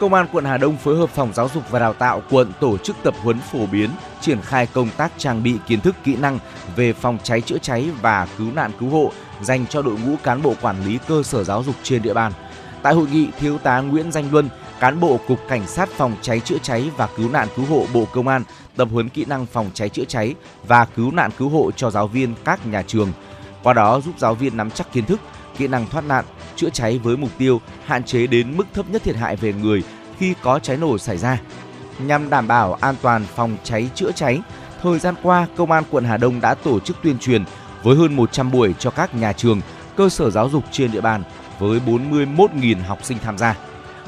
[0.00, 2.78] Công an quận Hà Đông phối hợp phòng giáo dục và đào tạo quận tổ
[2.78, 6.38] chức tập huấn phổ biến, triển khai công tác trang bị kiến thức kỹ năng
[6.76, 10.42] về phòng cháy chữa cháy và cứu nạn cứu hộ dành cho đội ngũ cán
[10.42, 12.32] bộ quản lý cơ sở giáo dục trên địa bàn.
[12.82, 14.48] Tại hội nghị, Thiếu tá Nguyễn Danh Luân,
[14.80, 18.04] cán bộ Cục Cảnh sát phòng cháy chữa cháy và cứu nạn cứu hộ Bộ
[18.12, 18.42] Công an
[18.76, 20.34] tập huấn kỹ năng phòng cháy chữa cháy
[20.66, 23.12] và cứu nạn cứu hộ cho giáo viên các nhà trường.
[23.62, 25.20] Qua đó giúp giáo viên nắm chắc kiến thức,
[25.58, 26.24] kỹ năng thoát nạn,
[26.56, 29.82] chữa cháy với mục tiêu hạn chế đến mức thấp nhất thiệt hại về người
[30.18, 31.40] khi có cháy nổ xảy ra.
[31.98, 34.40] Nhằm đảm bảo an toàn phòng cháy chữa cháy,
[34.82, 37.44] thời gian qua, Công an quận Hà Đông đã tổ chức tuyên truyền
[37.82, 39.60] với hơn 100 buổi cho các nhà trường,
[39.96, 41.22] cơ sở giáo dục trên địa bàn
[41.58, 43.56] với 41.000 học sinh tham gia.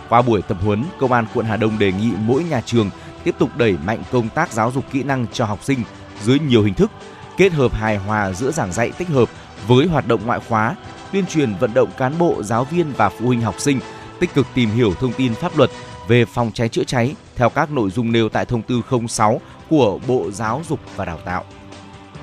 [0.08, 2.90] Qua buổi tập huấn, Công an quận Hà Đông đề nghị mỗi nhà trường
[3.24, 5.78] tiếp tục đẩy mạnh công tác giáo dục kỹ năng cho học sinh
[6.22, 6.90] dưới nhiều hình thức,
[7.36, 9.28] kết hợp hài hòa giữa giảng dạy tích hợp
[9.66, 10.74] với hoạt động ngoại khóa,
[11.12, 13.80] tuyên truyền vận động cán bộ, giáo viên và phụ huynh học sinh
[14.20, 15.70] tích cực tìm hiểu thông tin pháp luật
[16.08, 19.40] về phòng cháy chữa cháy theo các nội dung nêu tại thông tư 06
[19.70, 21.44] của Bộ Giáo dục và Đào tạo.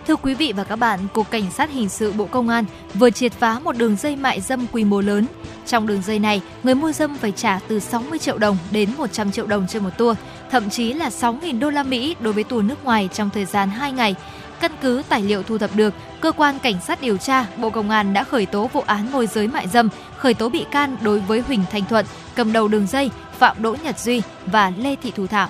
[0.07, 3.09] Thưa quý vị và các bạn, Cục Cảnh sát Hình sự Bộ Công an vừa
[3.09, 5.27] triệt phá một đường dây mại dâm quy mô lớn.
[5.65, 9.31] Trong đường dây này, người mua dâm phải trả từ 60 triệu đồng đến 100
[9.31, 10.17] triệu đồng trên một tour,
[10.51, 13.69] thậm chí là 6.000 đô la Mỹ đối với tour nước ngoài trong thời gian
[13.69, 14.15] 2 ngày.
[14.59, 17.89] Căn cứ tài liệu thu thập được, cơ quan cảnh sát điều tra Bộ Công
[17.89, 21.19] an đã khởi tố vụ án môi giới mại dâm, khởi tố bị can đối
[21.19, 25.11] với Huỳnh Thanh Thuận, cầm đầu đường dây, Phạm Đỗ Nhật Duy và Lê Thị
[25.15, 25.49] Thu Thảo.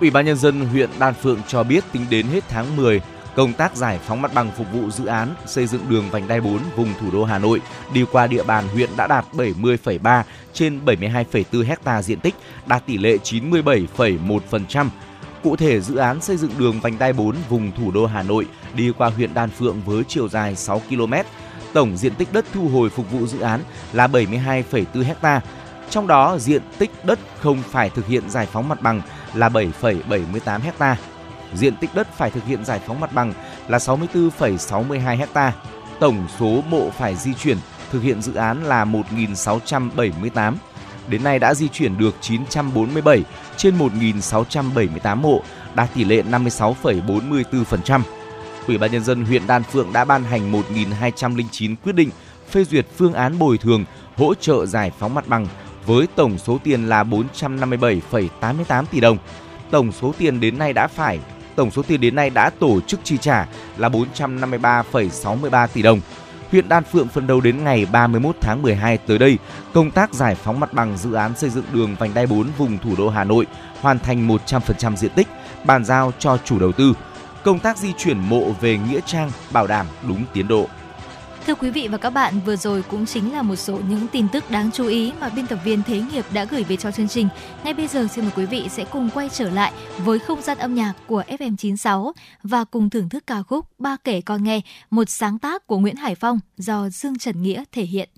[0.00, 3.00] Ủy ban nhân dân huyện Đan Phượng cho biết tính đến hết tháng 10,
[3.34, 6.40] công tác giải phóng mặt bằng phục vụ dự án xây dựng đường vành đai
[6.40, 7.60] 4 vùng thủ đô Hà Nội
[7.92, 10.22] đi qua địa bàn huyện đã đạt 70,3
[10.52, 12.34] trên 72,4 hecta diện tích,
[12.66, 14.88] đạt tỷ lệ 97,1%.
[15.42, 18.46] Cụ thể, dự án xây dựng đường vành đai 4 vùng thủ đô Hà Nội
[18.74, 21.14] đi qua huyện Đan Phượng với chiều dài 6 km.
[21.72, 23.60] Tổng diện tích đất thu hồi phục vụ dự án
[23.92, 25.40] là 72,4 ha,
[25.90, 29.02] Trong đó, diện tích đất không phải thực hiện giải phóng mặt bằng
[29.34, 30.96] là 7,78 ha,
[31.54, 33.32] Diện tích đất phải thực hiện giải phóng mặt bằng
[33.68, 35.52] là 64,62 ha,
[36.00, 37.58] Tổng số bộ phải di chuyển
[37.90, 40.54] thực hiện dự án là 1.678
[41.08, 43.22] đến nay đã di chuyển được 947
[43.56, 45.42] trên 1.678 mộ,
[45.74, 48.00] đạt tỷ lệ 56,44%.
[48.66, 52.10] Ủy ban nhân dân huyện Đan Phượng đã ban hành 1.209 quyết định
[52.50, 53.84] phê duyệt phương án bồi thường
[54.16, 55.46] hỗ trợ giải phóng mặt bằng
[55.86, 59.18] với tổng số tiền là 457,88 tỷ đồng.
[59.70, 61.18] Tổng số tiền đến nay đã phải
[61.58, 63.46] tổng số tiền đến nay đã tổ chức chi trả
[63.76, 66.00] là 453,63 tỷ đồng.
[66.50, 69.38] Huyện Đan Phượng phân đấu đến ngày 31 tháng 12 tới đây,
[69.74, 72.78] công tác giải phóng mặt bằng dự án xây dựng đường vành đai 4 vùng
[72.78, 73.46] thủ đô Hà Nội
[73.80, 75.28] hoàn thành 100% diện tích,
[75.64, 76.92] bàn giao cho chủ đầu tư.
[77.44, 80.66] Công tác di chuyển mộ về nghĩa trang bảo đảm đúng tiến độ.
[81.48, 84.26] Thưa quý vị và các bạn, vừa rồi cũng chính là một số những tin
[84.32, 87.08] tức đáng chú ý mà biên tập viên Thế Nghiệp đã gửi về cho chương
[87.08, 87.28] trình.
[87.64, 90.58] Ngay bây giờ xin mời quý vị sẽ cùng quay trở lại với không gian
[90.58, 95.08] âm nhạc của FM96 và cùng thưởng thức ca khúc Ba kể con nghe, một
[95.08, 98.08] sáng tác của Nguyễn Hải Phong do Dương Trần Nghĩa thể hiện.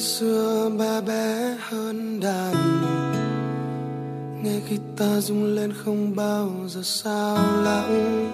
[0.00, 2.54] Khi xưa ba bé hơn đàn.
[4.42, 4.60] Nghe
[4.96, 8.32] ta rung lên không bao giờ sao lãng.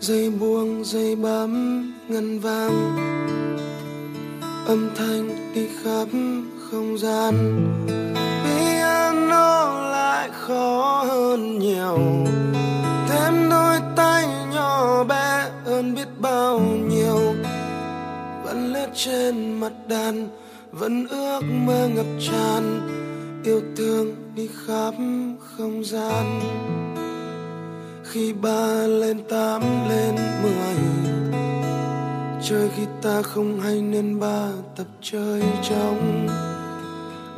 [0.00, 1.52] Dây buông dây bấm
[2.08, 2.96] ngân vang.
[4.66, 6.08] Âm thanh đi khắp
[6.70, 7.34] không gian.
[8.44, 11.98] Piano lại khó hơn nhiều.
[13.08, 17.34] Thêm đôi tay nhỏ bé hơn biết bao nhiêu.
[18.44, 20.28] Vẫn lướt trên mặt đàn
[20.72, 22.88] vẫn ước mơ ngập tràn,
[23.44, 24.94] yêu thương đi khắp
[25.38, 26.40] không gian.
[28.04, 30.76] Khi ba lên tám lên mười,
[32.42, 36.26] chơi khi ta không hay nên ba tập chơi trong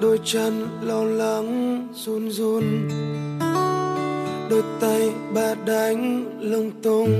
[0.00, 2.88] đôi chân lo lắng, run run.
[4.50, 7.10] Đôi tay ba đánh lung tung.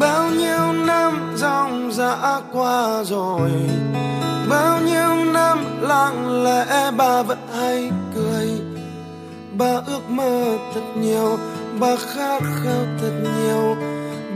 [0.00, 3.50] Bao nhiêu năm dòng dã qua rồi
[4.48, 8.48] bao nhiêu năm lặng lẽ bà vẫn hay cười.
[9.58, 11.38] Bà ước mơ thật nhiều,
[11.80, 13.76] bà khát khao thật nhiều.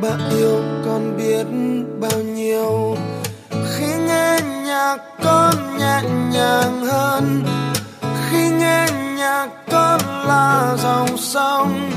[0.03, 1.47] Bà yêu con biết
[2.01, 2.97] bao nhiêu.
[3.51, 6.03] Khi nghe nhạc con nhẹ
[6.33, 7.43] nhàng hơn.
[8.31, 8.87] Khi nghe
[9.17, 11.91] nhạc con là dòng sông.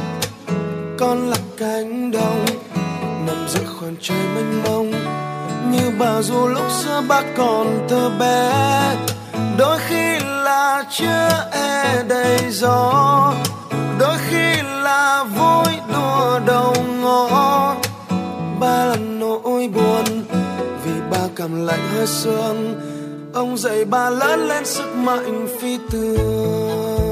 [1.00, 2.46] Con là cánh đồng,
[3.28, 4.92] nằm giữa khoảng trời mênh mông
[5.74, 8.52] như bà dù lúc xưa bác còn thơ bé.
[9.58, 13.34] Đôi khi là chưa e đầy gió.
[14.00, 17.76] Đôi khi là vui đùa đầu ngõ.
[18.60, 20.06] Ba là nỗi buồn
[20.86, 22.82] vì ba cảm lạnh hơi sương.
[23.34, 27.03] Ông dạy ba lớn lên sức mạnh phi thường.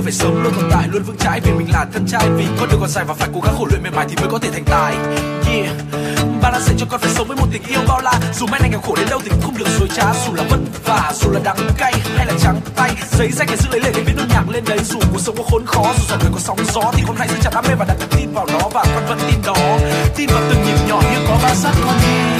[0.00, 2.28] Luôn phải sống luôn tồn tại luôn vững chãi vì mình là thân trai.
[2.36, 4.28] Vì con đường còn dài và phải cố gắng khổ luyện mệt mài thì mới
[4.30, 4.94] có thể thành tài.
[5.52, 5.76] Yeah.
[6.42, 8.12] Ba đã dạy cho con phải sống với một tình yêu bao la.
[8.34, 10.04] Dù mai này nghèo khổ đến đâu thì cũng không được dối trá.
[10.26, 12.90] Dù là vất vả, dù là đắng cay hay là trắng tay.
[13.10, 14.78] Giấy danh để giữ lấy lệ để viết nốt nhạc lên đấy.
[14.84, 17.28] Dù cuộc sống có khốn khó, dù dòng người có sóng gió thì con hãy
[17.28, 18.68] giữ chặt đam mê và đặt niềm tin vào nó.
[18.74, 19.78] Và con vẫn tin đó.
[20.16, 22.39] Tin vào từng nhịp nhỏ như có ba sát con đi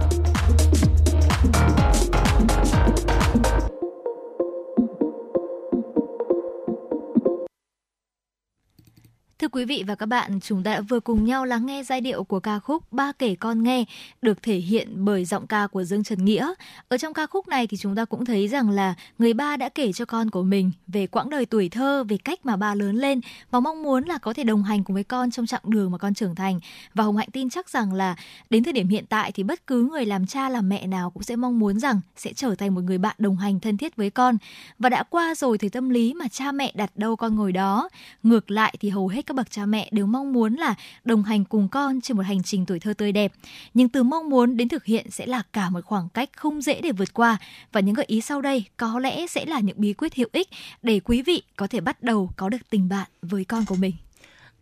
[9.51, 12.23] Quý vị và các bạn, chúng ta đã vừa cùng nhau lắng nghe giai điệu
[12.23, 13.85] của ca khúc Ba kể con nghe
[14.21, 16.53] được thể hiện bởi giọng ca của Dương Trần Nghĩa.
[16.87, 19.69] Ở trong ca khúc này thì chúng ta cũng thấy rằng là người ba đã
[19.69, 22.95] kể cho con của mình về quãng đời tuổi thơ, về cách mà ba lớn
[22.95, 23.21] lên
[23.51, 25.97] và mong muốn là có thể đồng hành cùng với con trong chặng đường mà
[25.97, 26.59] con trưởng thành.
[26.93, 28.15] Và Hồng Hạnh tin chắc rằng là
[28.49, 31.23] đến thời điểm hiện tại thì bất cứ người làm cha làm mẹ nào cũng
[31.23, 34.09] sẽ mong muốn rằng sẽ trở thành một người bạn đồng hành thân thiết với
[34.09, 34.37] con.
[34.79, 37.89] Và đã qua rồi thì tâm lý mà cha mẹ đặt đâu con ngồi đó.
[38.23, 41.45] Ngược lại thì hầu hết các bậc cha mẹ đều mong muốn là đồng hành
[41.45, 43.31] cùng con trên một hành trình tuổi thơ tươi đẹp.
[43.73, 46.81] Nhưng từ mong muốn đến thực hiện sẽ là cả một khoảng cách không dễ
[46.81, 47.37] để vượt qua
[47.71, 50.49] và những gợi ý sau đây có lẽ sẽ là những bí quyết hữu ích
[50.83, 53.93] để quý vị có thể bắt đầu có được tình bạn với con của mình.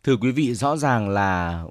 [0.04, 1.64] Thưa quý vị, rõ ràng là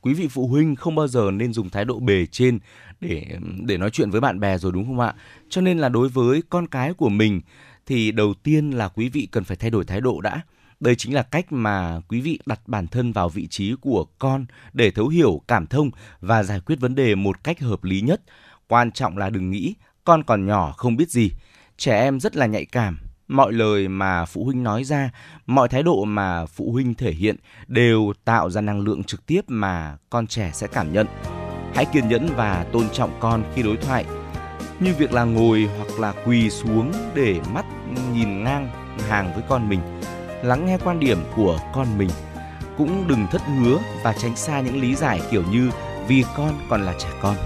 [0.00, 2.58] quý vị phụ huynh không bao giờ nên dùng thái độ bề trên
[3.00, 3.26] để
[3.66, 5.14] để nói chuyện với bạn bè rồi đúng không ạ?
[5.48, 7.40] Cho nên là đối với con cái của mình
[7.86, 10.40] thì đầu tiên là quý vị cần phải thay đổi thái độ đã
[10.82, 14.46] đây chính là cách mà quý vị đặt bản thân vào vị trí của con
[14.72, 18.22] để thấu hiểu, cảm thông và giải quyết vấn đề một cách hợp lý nhất.
[18.68, 19.74] Quan trọng là đừng nghĩ
[20.04, 21.30] con còn nhỏ không biết gì.
[21.76, 25.10] Trẻ em rất là nhạy cảm, mọi lời mà phụ huynh nói ra,
[25.46, 29.40] mọi thái độ mà phụ huynh thể hiện đều tạo ra năng lượng trực tiếp
[29.48, 31.06] mà con trẻ sẽ cảm nhận.
[31.74, 34.04] Hãy kiên nhẫn và tôn trọng con khi đối thoại,
[34.80, 37.64] như việc là ngồi hoặc là quỳ xuống để mắt
[38.14, 38.68] nhìn ngang
[39.08, 39.80] hàng với con mình
[40.42, 42.10] lắng nghe quan điểm của con mình.
[42.78, 45.70] Cũng đừng thất hứa và tránh xa những lý giải kiểu như
[46.08, 47.36] vì con còn là trẻ con.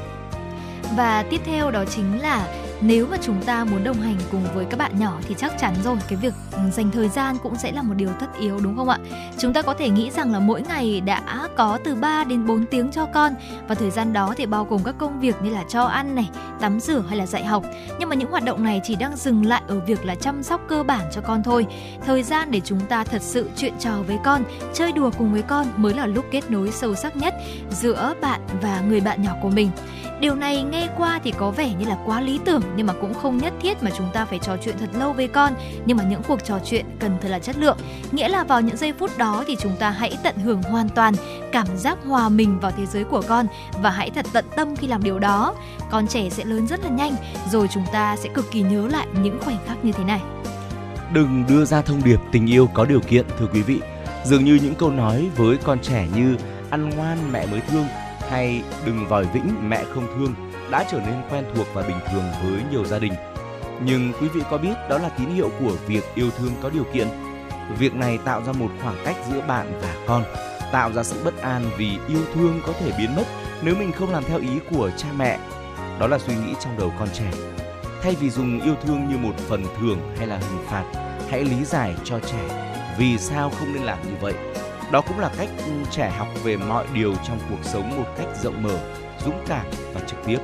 [0.97, 2.49] Và tiếp theo đó chính là
[2.81, 5.75] nếu mà chúng ta muốn đồng hành cùng với các bạn nhỏ thì chắc chắn
[5.85, 6.35] rồi cái việc
[6.73, 8.99] dành thời gian cũng sẽ là một điều tất yếu đúng không ạ?
[9.39, 12.67] Chúng ta có thể nghĩ rằng là mỗi ngày đã có từ 3 đến 4
[12.67, 13.35] tiếng cho con
[13.69, 16.29] và thời gian đó thì bao gồm các công việc như là cho ăn này,
[16.61, 17.65] tắm rửa hay là dạy học.
[17.99, 20.61] Nhưng mà những hoạt động này chỉ đang dừng lại ở việc là chăm sóc
[20.69, 21.67] cơ bản cho con thôi.
[22.07, 24.43] Thời gian để chúng ta thật sự chuyện trò với con,
[24.75, 27.35] chơi đùa cùng với con mới là lúc kết nối sâu sắc nhất
[27.71, 29.71] giữa bạn và người bạn nhỏ của mình.
[30.21, 33.15] Điều này nghe qua thì có vẻ như là quá lý tưởng, nhưng mà cũng
[33.15, 35.53] không nhất thiết mà chúng ta phải trò chuyện thật lâu với con.
[35.87, 37.77] Nhưng mà những cuộc trò chuyện cần thật là chất lượng.
[38.13, 41.15] Nghĩa là vào những giây phút đó thì chúng ta hãy tận hưởng hoàn toàn
[41.53, 43.47] cảm giác hòa mình vào thế giới của con
[43.83, 45.55] và hãy thật tận tâm khi làm điều đó.
[45.91, 47.17] Con trẻ sẽ lớn rất là nhanh,
[47.51, 50.21] rồi chúng ta sẽ cực kỳ nhớ lại những khoảnh khắc như thế này.
[51.13, 53.81] Đừng đưa ra thông điệp tình yêu có điều kiện, thưa quý vị.
[54.25, 56.37] Dường như những câu nói với con trẻ như
[56.71, 57.87] ăn ngoan mẹ mới thương
[58.31, 60.35] hay đừng vòi vĩnh mẹ không thương
[60.71, 63.13] đã trở nên quen thuộc và bình thường với nhiều gia đình.
[63.85, 66.85] Nhưng quý vị có biết đó là tín hiệu của việc yêu thương có điều
[66.93, 67.09] kiện.
[67.79, 70.25] Việc này tạo ra một khoảng cách giữa bạn và con,
[70.73, 73.25] tạo ra sự bất an vì yêu thương có thể biến mất
[73.63, 75.39] nếu mình không làm theo ý của cha mẹ.
[76.01, 77.31] Đó là suy nghĩ trong đầu con trẻ.
[78.03, 80.85] Thay vì dùng yêu thương như một phần thưởng hay là hình phạt,
[81.31, 84.35] hãy lý giải cho trẻ vì sao không nên làm như vậy.
[84.93, 88.29] Đó cũng là cách ừ, trẻ học về mọi điều trong cuộc sống một cách
[88.43, 88.79] rộng mở,
[89.25, 90.39] dũng cảm và trực tiếp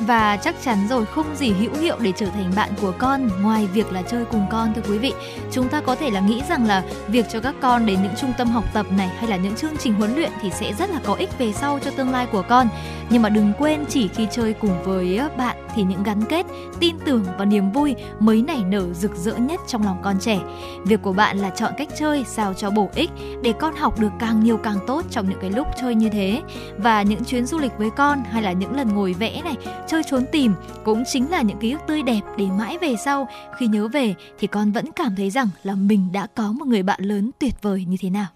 [0.00, 3.30] và chắc chắn rồi, không gì hữu hiệu để trở thành bạn của con.
[3.42, 5.12] Ngoài việc là chơi cùng con, thưa quý vị,
[5.52, 8.32] chúng ta có thể là nghĩ rằng là việc cho các con đến những trung
[8.38, 11.00] tâm học tập này hay là những chương trình huấn luyện thì sẽ rất là
[11.04, 12.68] có ích về sau cho tương lai của con.
[13.10, 16.46] Nhưng mà đừng quên, chỉ khi chơi cùng với ờ, bạn thì những gắn kết,
[16.80, 20.38] tin tưởng và niềm vui mới nảy nở rực rỡ nhất trong lòng con trẻ.
[20.84, 23.10] Việc của bạn là chọn cách chơi sao cho bổ ích
[23.42, 26.42] để con học được càng nhiều càng tốt trong những cái lúc chơi như thế.
[26.78, 29.56] Và những chuyến du lịch với con hay là những lần ngồi vẽ này
[29.88, 33.28] chơi trốn tìm cũng chính là những ký ức tươi đẹp để mãi về sau
[33.56, 36.82] khi nhớ về thì con vẫn cảm thấy rằng là mình đã có một người
[36.82, 38.26] bạn lớn tuyệt vời như thế nào.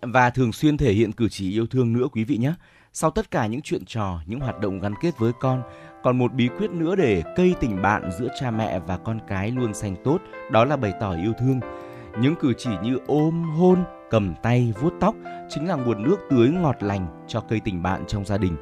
[0.00, 2.52] Và thường xuyên thể hiện cử chỉ yêu thương nữa quý vị nhé.
[2.92, 5.62] Sau tất cả những chuyện trò, những hoạt động gắn kết với con,
[6.02, 9.50] còn một bí quyết nữa để cây tình bạn giữa cha mẹ và con cái
[9.50, 10.18] luôn xanh tốt,
[10.50, 11.60] đó là bày tỏ yêu thương.
[12.20, 15.14] Những cử chỉ như ôm, hôn, cầm tay, vuốt tóc
[15.48, 18.56] chính là nguồn nước tưới ngọt lành cho cây tình bạn trong gia đình.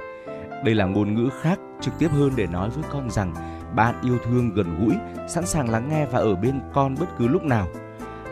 [0.65, 3.35] Đây là ngôn ngữ khác, trực tiếp hơn để nói với con rằng
[3.77, 4.95] bạn yêu thương gần gũi,
[5.29, 7.69] sẵn sàng lắng nghe và ở bên con bất cứ lúc nào.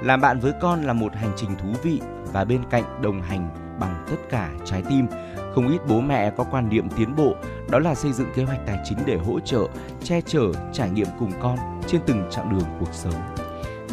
[0.02, 2.00] Làm bạn với con là một hành trình thú vị
[2.32, 3.48] và bên cạnh đồng hành
[3.80, 5.06] bằng tất cả trái tim.
[5.54, 7.34] Không ít bố mẹ có quan niệm tiến bộ,
[7.70, 9.68] đó là xây dựng kế hoạch tài chính để hỗ trợ,
[10.02, 13.14] che chở, trải nghiệm cùng con trên từng chặng đường cuộc sống.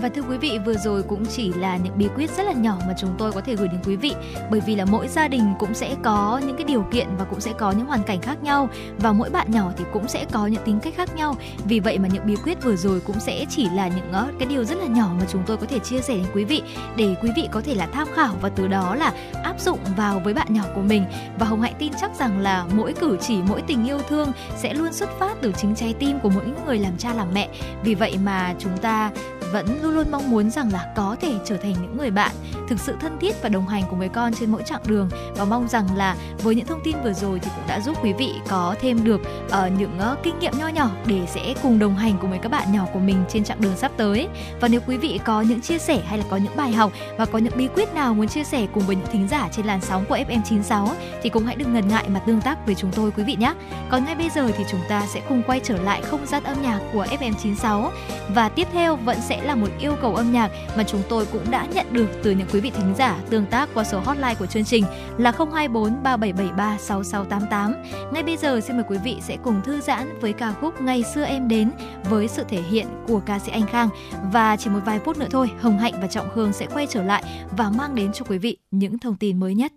[0.02, 2.78] Và thưa quý vị, vừa rồi cũng chỉ là những bí quyết rất là nhỏ
[2.88, 4.14] mà chúng tôi có thể gửi đến quý vị
[4.52, 7.40] bởi vì là mỗi gia đình cũng sẽ có những cái điều kiện và cũng
[7.40, 10.48] sẽ có những hoàn cảnh khác nhau và mỗi bạn nhỏ thì cũng sẽ có
[10.48, 11.36] những tính cách khác nhau.
[11.66, 14.48] Vì vậy mà những bí quyết vừa rồi cũng sẽ chỉ là những ờ, cái
[14.48, 16.62] điều rất là nhỏ mà chúng tôi có thể chia sẻ đến quý vị
[16.96, 20.20] để quý vị có thể là tham khảo và từ đó là áp dụng vào
[20.20, 21.06] với bạn nhỏ của mình.
[21.40, 24.74] Và Hồng Hạnh tin chắc rằng là mỗi cử chỉ, mỗi tình yêu thương sẽ
[24.74, 27.50] luôn xuất phát từ chính trái tim của mỗi người làm cha làm mẹ.
[27.84, 29.12] Vì vậy mà chúng ta
[29.52, 32.32] vẫn luôn luôn mong muốn rằng là có thể trở thành những người bạn
[32.70, 35.10] thực sự thân thiết và đồng hành cùng với con trên mỗi chặng đường.
[35.36, 38.14] Và mong rằng là với những thông tin vừa rồi thì cũng đã giúp quý
[38.14, 41.96] vị có thêm được uh, những uh, kinh nghiệm nho nhỏ để sẽ cùng đồng
[41.96, 44.28] hành cùng với các bạn nhỏ của mình trên chặng đường sắp tới.
[44.62, 47.26] Và nếu quý vị có những chia sẻ hay là có những bài học và
[47.26, 49.82] có những bí quyết nào muốn chia sẻ cùng với những thính giả trên làn
[49.82, 50.88] sóng của FM96
[51.24, 53.54] thì cũng hãy đừng ngần ngại mà tương tác với chúng tôi quý vị nhé.
[53.90, 56.62] Còn ngay bây giờ thì chúng ta sẽ cùng quay trở lại không gian âm
[56.62, 57.90] nhạc của FM96
[58.30, 61.52] và tiếp theo vẫn sẽ là một yêu cầu âm nhạc mà chúng tôi cũng
[61.52, 64.46] đã nhận được từ những quý vị thính giả tương tác qua số hotline của
[64.46, 64.84] chương trình
[65.18, 67.76] là 024 3773 6688.
[68.14, 71.04] Ngay bây giờ xin mời quý vị sẽ cùng thư giãn với ca khúc Ngày
[71.04, 71.72] xưa em đến
[72.10, 73.90] với sự thể hiện của ca sĩ Anh Khang
[74.32, 77.04] và chỉ một vài phút nữa thôi, Hồng Hạnh và Trọng hương sẽ quay trở
[77.04, 77.24] lại
[77.58, 79.72] và mang đến cho quý vị những thông tin mới nhất.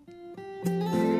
[0.64, 1.11] xưa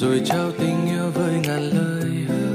[0.00, 2.54] rồi trao tình yêu với ngàn lời hứa.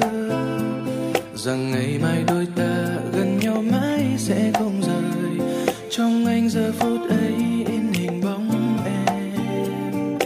[1.36, 5.48] Rằng ngày mai đôi ta gần nhau mãi sẽ không rời.
[5.89, 7.36] Trong anh giờ phút ấy,
[7.68, 10.18] in hình bóng em.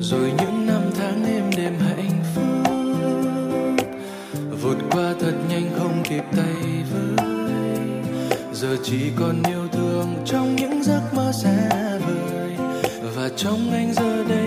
[0.00, 2.72] Rồi những năm tháng êm đềm hạnh phúc.
[4.62, 7.26] Vụt qua thật nhanh không kịp tay với.
[8.52, 11.68] Giờ chỉ còn yêu thương trong những giấc mơ xa
[12.06, 12.50] vời.
[13.16, 14.39] Và trong anh giờ đây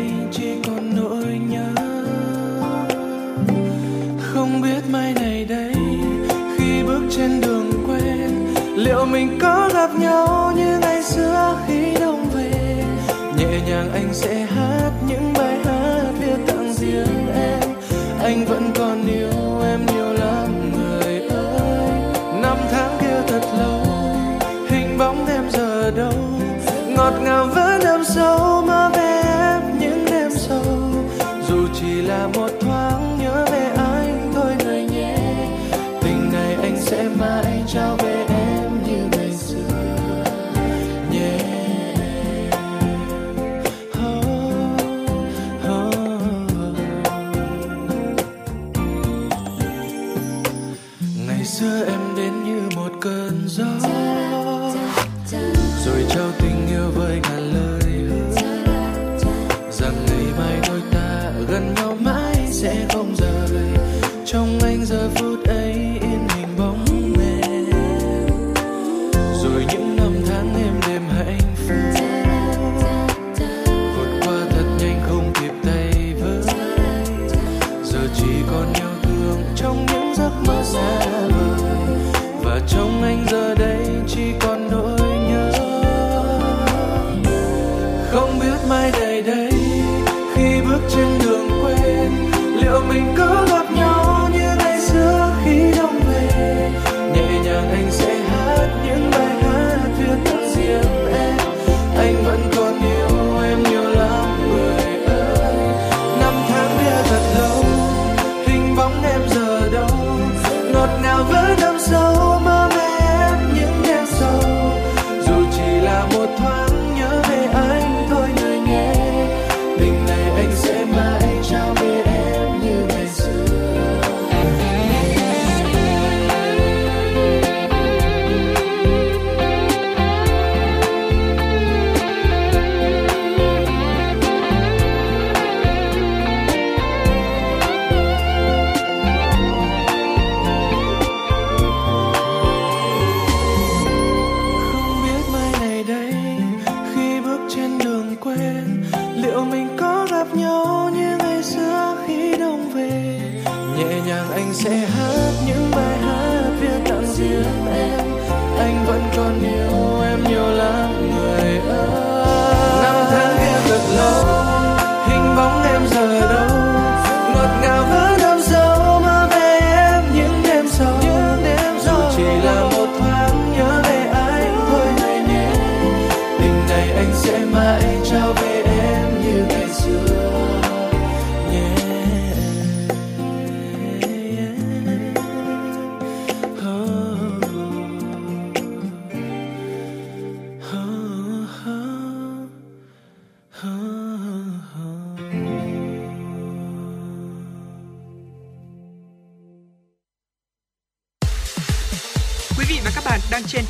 [9.14, 10.33] mình có gặp nhau.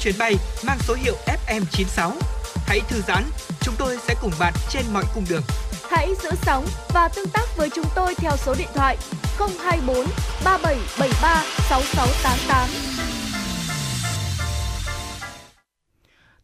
[0.03, 0.35] Chuyến bay
[0.67, 1.15] mang số hiệu
[1.47, 2.11] FM96.
[2.67, 3.23] Hãy thư giãn,
[3.61, 5.41] chúng tôi sẽ cùng bạn trên mọi cung đường.
[5.89, 8.97] Hãy giữ sóng và tương tác với chúng tôi theo số điện thoại
[9.59, 9.95] 024
[10.45, 12.69] 3773 6688.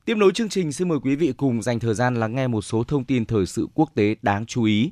[0.05, 2.61] Tiếp nối chương trình, xin mời quý vị cùng dành thời gian lắng nghe một
[2.61, 4.91] số thông tin thời sự quốc tế đáng chú ý.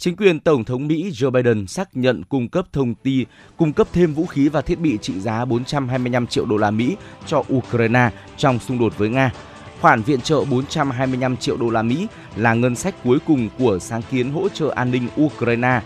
[0.00, 3.24] Chính quyền Tổng thống Mỹ Joe Biden xác nhận cung cấp thông tin,
[3.56, 6.96] cung cấp thêm vũ khí và thiết bị trị giá 425 triệu đô la Mỹ
[7.26, 9.32] cho Ukraine trong xung đột với Nga.
[9.80, 14.02] Khoản viện trợ 425 triệu đô la Mỹ là ngân sách cuối cùng của sáng
[14.10, 15.80] kiến hỗ trợ an ninh Ukraine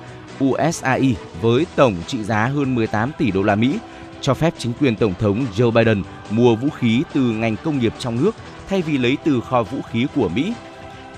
[0.45, 3.79] USAI với tổng trị giá hơn 18 tỷ đô la Mỹ,
[4.21, 7.95] cho phép chính quyền Tổng thống Joe Biden mua vũ khí từ ngành công nghiệp
[7.99, 8.35] trong nước
[8.69, 10.53] thay vì lấy từ kho vũ khí của Mỹ.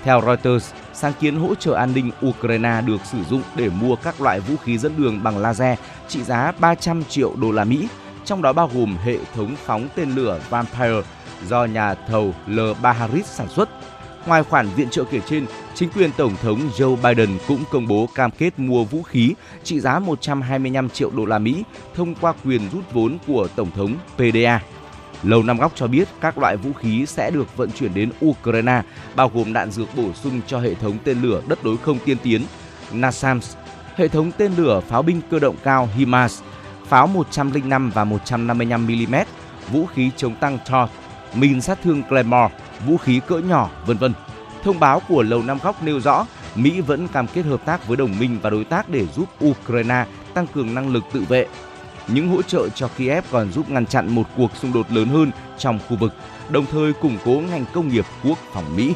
[0.05, 4.21] Theo Reuters, sáng kiến hỗ trợ an ninh Ukraine được sử dụng để mua các
[4.21, 7.87] loại vũ khí dẫn đường bằng laser trị giá 300 triệu đô la Mỹ,
[8.25, 11.01] trong đó bao gồm hệ thống phóng tên lửa Vampire
[11.47, 13.69] do nhà thầu L3 Harris sản xuất.
[14.25, 15.45] Ngoài khoản viện trợ kể trên,
[15.75, 19.33] chính quyền Tổng thống Joe Biden cũng công bố cam kết mua vũ khí
[19.63, 21.63] trị giá 125 triệu đô la Mỹ
[21.95, 24.61] thông qua quyền rút vốn của Tổng thống PDA.
[25.25, 28.81] Lầu Năm Góc cho biết các loại vũ khí sẽ được vận chuyển đến Ukraine,
[29.15, 32.17] bao gồm đạn dược bổ sung cho hệ thống tên lửa đất đối không tiên
[32.23, 32.41] tiến
[32.91, 33.55] NASAMS,
[33.95, 36.41] hệ thống tên lửa pháo binh cơ động cao HIMARS,
[36.87, 39.15] pháo 105 và 155 mm,
[39.71, 40.89] vũ khí chống tăng TOR,
[41.33, 42.53] mìn sát thương Claymore,
[42.85, 44.13] vũ khí cỡ nhỏ, vân vân.
[44.63, 47.97] Thông báo của Lầu Năm Góc nêu rõ Mỹ vẫn cam kết hợp tác với
[47.97, 51.47] đồng minh và đối tác để giúp Ukraine tăng cường năng lực tự vệ.
[52.07, 55.31] Những hỗ trợ cho Kiev còn giúp ngăn chặn một cuộc xung đột lớn hơn
[55.57, 56.13] trong khu vực,
[56.49, 58.93] đồng thời củng cố ngành công nghiệp quốc phòng Mỹ.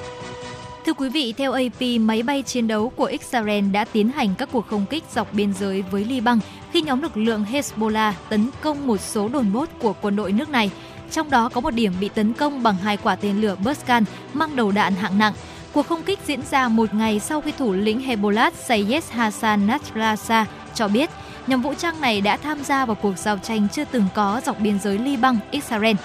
[0.85, 4.49] Thưa quý vị, theo AP, máy bay chiến đấu của Israel đã tiến hành các
[4.51, 6.39] cuộc không kích dọc biên giới với Liban
[6.71, 10.49] khi nhóm lực lượng Hezbollah tấn công một số đồn bốt của quân đội nước
[10.49, 10.71] này.
[11.11, 14.03] Trong đó có một điểm bị tấn công bằng hai quả tên lửa Buscan
[14.33, 15.33] mang đầu đạn hạng nặng.
[15.73, 20.47] Cuộc không kích diễn ra một ngày sau khi thủ lĩnh Hezbollah Sayyed Hassan Nasrallah
[20.75, 21.09] cho biết
[21.49, 24.59] nhóm vũ trang này đã tham gia vào cuộc giao tranh chưa từng có dọc
[24.59, 25.95] biên giới Liban, Israel.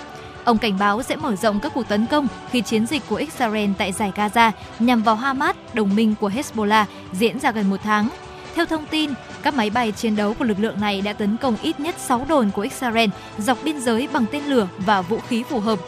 [0.45, 3.71] Ông cảnh báo sẽ mở rộng các cuộc tấn công khi chiến dịch của Israel
[3.79, 8.09] tại giải Gaza nhằm vào Hamas, đồng minh của Hezbollah, diễn ra gần một tháng.
[8.55, 9.11] Theo thông tin,
[9.43, 12.27] các máy bay chiến đấu của lực lượng này đã tấn công ít nhất 6
[12.29, 15.79] đồn của Israel dọc biên giới bằng tên lửa và vũ khí phù hợp.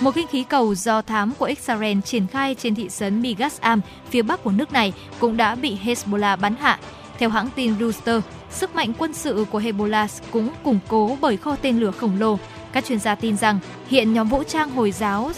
[0.00, 3.80] Một khinh khí cầu do thám của Israel triển khai trên thị trấn Migas Am,
[4.10, 6.78] phía bắc của nước này, cũng đã bị Hezbollah bắn hạ.
[7.18, 11.56] Theo hãng tin Reuters, sức mạnh quân sự của Hezbollah cũng củng cố bởi kho
[11.62, 12.38] tên lửa khổng lồ.
[12.72, 15.32] Các chuyên gia tin rằng hiện nhóm vũ trang Hồi giáo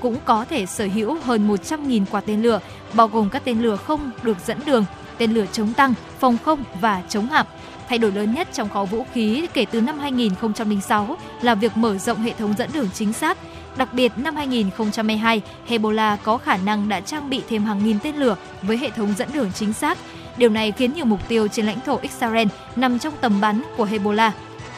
[0.00, 2.60] cũng có thể sở hữu hơn 100.000 quả tên lửa,
[2.92, 4.84] bao gồm các tên lửa không được dẫn đường,
[5.18, 7.46] tên lửa chống tăng, phòng không và chống hạm.
[7.88, 11.98] Thay đổi lớn nhất trong kho vũ khí kể từ năm 2006 là việc mở
[11.98, 13.38] rộng hệ thống dẫn đường chính xác.
[13.76, 18.16] Đặc biệt năm 2022, Hezbollah có khả năng đã trang bị thêm hàng nghìn tên
[18.16, 19.98] lửa với hệ thống dẫn đường chính xác.
[20.36, 23.86] Điều này khiến nhiều mục tiêu trên lãnh thổ Israel nằm trong tầm bắn của
[23.86, 24.30] Hezbollah.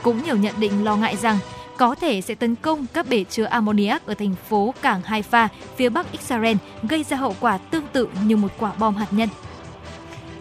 [0.02, 1.38] Cũng nhiều nhận định lo ngại rằng
[1.76, 5.88] có thể sẽ tấn công các bể chứa ammoniac ở thành phố cảng Haifa phía
[5.88, 9.28] bắc Israel, gây ra hậu quả tương tự như một quả bom hạt nhân.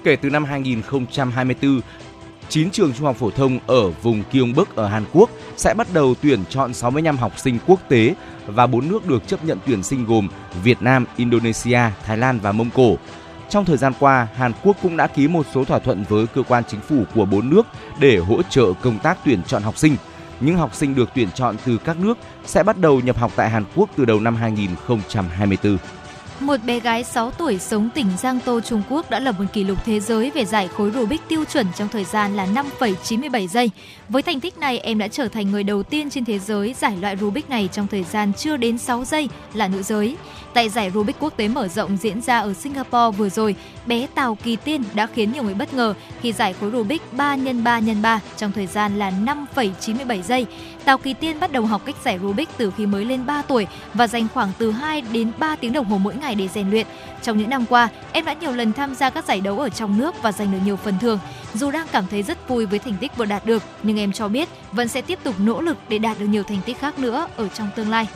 [0.04, 1.82] Kể từ năm 2024,
[2.50, 6.16] 9 trường trung học phổ thông ở vùng Gyeongbuk ở Hàn Quốc sẽ bắt đầu
[6.22, 8.16] tuyển chọn 65 học sinh quốc tế
[8.48, 10.28] và 4 nước được chấp nhận tuyển sinh gồm
[10.64, 12.98] Việt Nam, Indonesia, Thái Lan và Mông Cổ.
[13.50, 16.44] Trong thời gian qua, Hàn Quốc cũng đã ký một số thỏa thuận với cơ
[16.48, 17.68] quan chính phủ của bốn nước
[18.00, 19.96] để hỗ trợ công tác tuyển chọn học sinh.
[20.40, 23.50] Những học sinh được tuyển chọn từ các nước sẽ bắt đầu nhập học tại
[23.50, 25.78] Hàn Quốc từ đầu năm 2024.
[26.40, 29.64] Một bé gái 6 tuổi sống tỉnh Giang Tô, Trung Quốc đã lập một kỷ
[29.64, 32.48] lục thế giới về giải khối Rubik tiêu chuẩn trong thời gian là
[32.80, 33.72] 5,97 giây.
[34.10, 36.98] Với thành tích này, em đã trở thành người đầu tiên trên thế giới giải
[36.98, 40.18] loại Rubik này trong thời gian chưa đến 6 giây là nữ giới.
[40.54, 43.56] Tại giải Rubik quốc tế mở rộng diễn ra ở Singapore vừa rồi,
[43.86, 47.38] bé Tào Kỳ Tiên đã khiến nhiều người bất ngờ khi giải khối Rubik 3
[47.38, 49.12] x 3 x 3 trong thời gian là
[49.56, 50.46] 5,97 giây.
[50.86, 53.68] Tào Kỳ Tiên bắt đầu học cách giải Rubik từ khi mới lên 3 tuổi
[53.94, 56.88] và dành khoảng từ 2 đến 3 tiếng đồng hồ mỗi ngày để rèn luyện.
[57.22, 59.98] Trong những năm qua, em đã nhiều lần tham gia các giải đấu ở trong
[59.98, 61.20] nước và giành được nhiều phần thưởng.
[61.54, 64.28] Dù đang cảm thấy rất vui với thành tích vừa đạt được, nhưng em cho
[64.28, 67.28] biết vẫn sẽ tiếp tục nỗ lực để đạt được nhiều thành tích khác nữa
[67.36, 68.08] ở trong tương lai.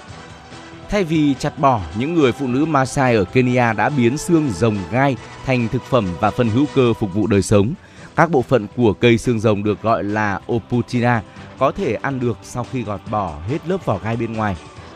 [0.89, 4.77] Thay vì chặt bỏ, những người phụ nữ Maasai ở Kenya đã biến xương rồng
[4.91, 5.15] gai
[5.45, 7.73] thành thực phẩm và phân hữu cơ phục vụ đời sống.
[8.19, 11.21] Các bộ phận của cây xương rồng được gọi là oputina
[11.59, 14.55] có thể ăn được sau khi gọt bỏ hết lớp vỏ gai bên ngoài.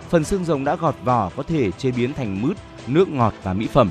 [0.10, 2.58] Phần xương rồng đã gọt vỏ có thể chế biến thành mứt,
[2.88, 3.90] nước ngọt và mỹ phẩm.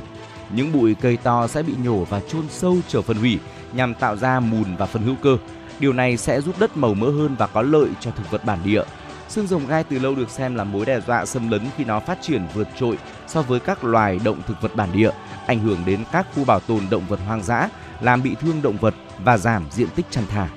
[0.51, 3.39] Những bụi cây to sẽ bị nhổ và chôn sâu chờ phân hủy
[3.73, 5.37] nhằm tạo ra mùn và phân hữu cơ.
[5.79, 8.59] Điều này sẽ giúp đất màu mỡ hơn và có lợi cho thực vật bản
[8.65, 8.83] địa.
[9.29, 12.01] Xương rồng gai từ lâu được xem là mối đe dọa xâm lấn khi nó
[12.01, 15.11] phát triển vượt trội so với các loài động thực vật bản địa,
[15.47, 17.69] ảnh hưởng đến các khu bảo tồn động vật hoang dã,
[18.01, 20.49] làm bị thương động vật và giảm diện tích chăn thả.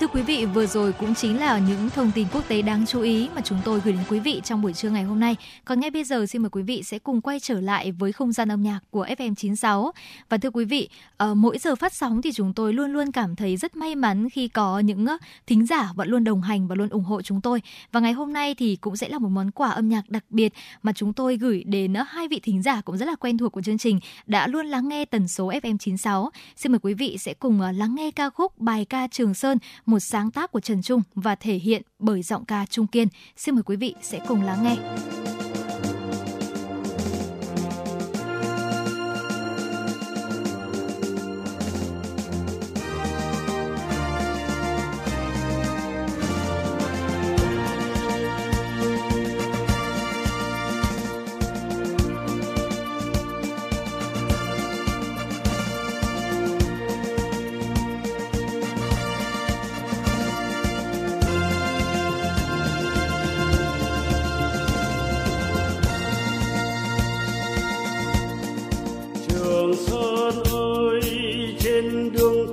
[0.00, 3.00] Thưa quý vị, vừa rồi cũng chính là những thông tin quốc tế đáng chú
[3.00, 5.36] ý mà chúng tôi gửi đến quý vị trong buổi trưa ngày hôm nay.
[5.64, 8.32] Còn ngay bây giờ xin mời quý vị sẽ cùng quay trở lại với không
[8.32, 9.90] gian âm nhạc của FM96.
[10.28, 13.36] Và thưa quý vị, ờ, mỗi giờ phát sóng thì chúng tôi luôn luôn cảm
[13.36, 16.74] thấy rất may mắn khi có những ờ, thính giả vẫn luôn đồng hành và
[16.74, 17.62] luôn ủng hộ chúng tôi.
[17.92, 20.52] Và ngày hôm nay thì cũng sẽ là một món quà âm nhạc đặc biệt
[20.82, 23.52] mà chúng tôi gửi đến ờ, hai vị thính giả cũng rất là quen thuộc
[23.52, 26.30] của chương trình đã luôn lắng nghe tần số FM96.
[26.56, 29.98] Xin mời quý vị sẽ cùng lắng nghe ca khúc bài ca Trường Sơn một
[29.98, 33.08] sáng tác của Trần Trung và thể hiện bởi giọng ca Trung Kiên.
[33.36, 34.76] Xin mời quý vị sẽ cùng lắng nghe.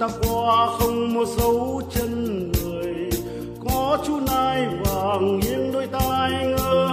[0.04, 3.10] ta qua không mua dấu chân người.
[3.66, 6.93] Có chú nai vàng nghiêng đôi tai ngơ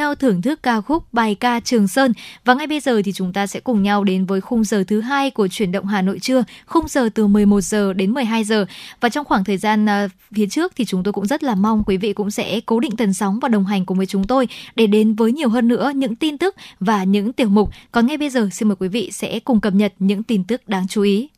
[0.00, 2.12] Nhau thưởng thức ca khúc bài ca Trường Sơn
[2.44, 5.00] và ngay bây giờ thì chúng ta sẽ cùng nhau đến với khung giờ thứ
[5.00, 8.66] hai của chuyển động Hà Nội trưa, khung giờ từ 11 giờ đến 12 giờ
[9.00, 11.82] và trong khoảng thời gian à, phía trước thì chúng tôi cũng rất là mong
[11.86, 14.48] quý vị cũng sẽ cố định tần sóng và đồng hành cùng với chúng tôi
[14.76, 17.70] để đến với nhiều hơn nữa những tin tức và những tiểu mục.
[17.92, 20.68] Còn ngay bây giờ xin mời quý vị sẽ cùng cập nhật những tin tức
[20.68, 21.28] đáng chú ý.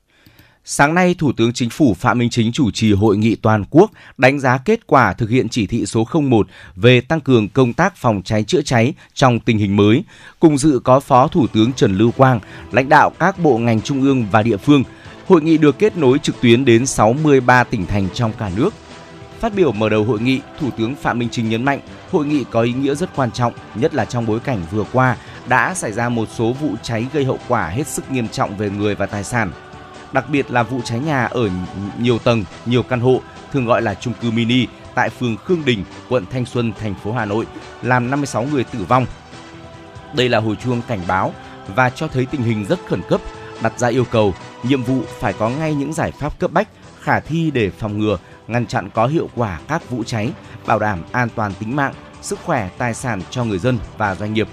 [0.65, 3.91] Sáng nay, Thủ tướng Chính phủ Phạm Minh Chính chủ trì hội nghị toàn quốc
[4.17, 6.47] đánh giá kết quả thực hiện chỉ thị số 01
[6.77, 10.05] về tăng cường công tác phòng cháy chữa cháy trong tình hình mới.
[10.41, 12.41] Cùng dự có Phó Thủ tướng Trần Lưu Quang,
[12.73, 14.85] lãnh đạo các bộ ngành trung ương và địa phương.
[15.29, 18.75] Hội nghị được kết nối trực tuyến đến 63 tỉnh thành trong cả nước.
[19.41, 22.45] Phát biểu mở đầu hội nghị, Thủ tướng Phạm Minh Chính nhấn mạnh hội nghị
[22.51, 25.17] có ý nghĩa rất quan trọng, nhất là trong bối cảnh vừa qua
[25.49, 28.71] đã xảy ra một số vụ cháy gây hậu quả hết sức nghiêm trọng về
[28.71, 29.51] người và tài sản
[30.13, 31.49] đặc biệt là vụ cháy nhà ở
[31.99, 33.21] nhiều tầng, nhiều căn hộ,
[33.53, 37.13] thường gọi là chung cư mini tại phường Khương Đình, quận Thanh Xuân, thành phố
[37.13, 37.47] Hà Nội,
[37.83, 39.07] làm 56 người tử vong.
[40.15, 41.33] Đây là hồi chuông cảnh báo
[41.75, 43.21] và cho thấy tình hình rất khẩn cấp,
[43.63, 46.69] đặt ra yêu cầu, nhiệm vụ phải có ngay những giải pháp cấp bách,
[47.01, 50.33] khả thi để phòng ngừa, ngăn chặn có hiệu quả các vụ cháy,
[50.67, 54.35] bảo đảm an toàn tính mạng, sức khỏe, tài sản cho người dân và doanh
[54.35, 54.49] nghiệp.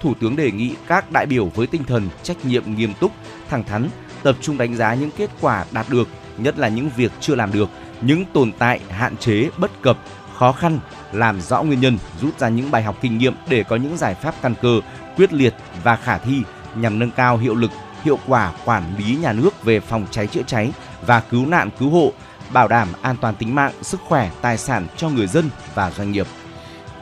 [0.00, 3.12] Thủ tướng đề nghị các đại biểu với tinh thần trách nhiệm nghiêm túc,
[3.50, 3.88] thẳng thắn,
[4.26, 6.08] tập trung đánh giá những kết quả đạt được,
[6.38, 7.68] nhất là những việc chưa làm được,
[8.00, 9.98] những tồn tại, hạn chế, bất cập,
[10.36, 10.78] khó khăn,
[11.12, 14.14] làm rõ nguyên nhân, rút ra những bài học kinh nghiệm để có những giải
[14.14, 14.80] pháp căn cơ,
[15.16, 16.42] quyết liệt và khả thi
[16.74, 17.70] nhằm nâng cao hiệu lực,
[18.02, 20.72] hiệu quả quản lý nhà nước về phòng cháy chữa cháy
[21.06, 22.12] và cứu nạn cứu hộ,
[22.52, 26.12] bảo đảm an toàn tính mạng, sức khỏe, tài sản cho người dân và doanh
[26.12, 26.26] nghiệp.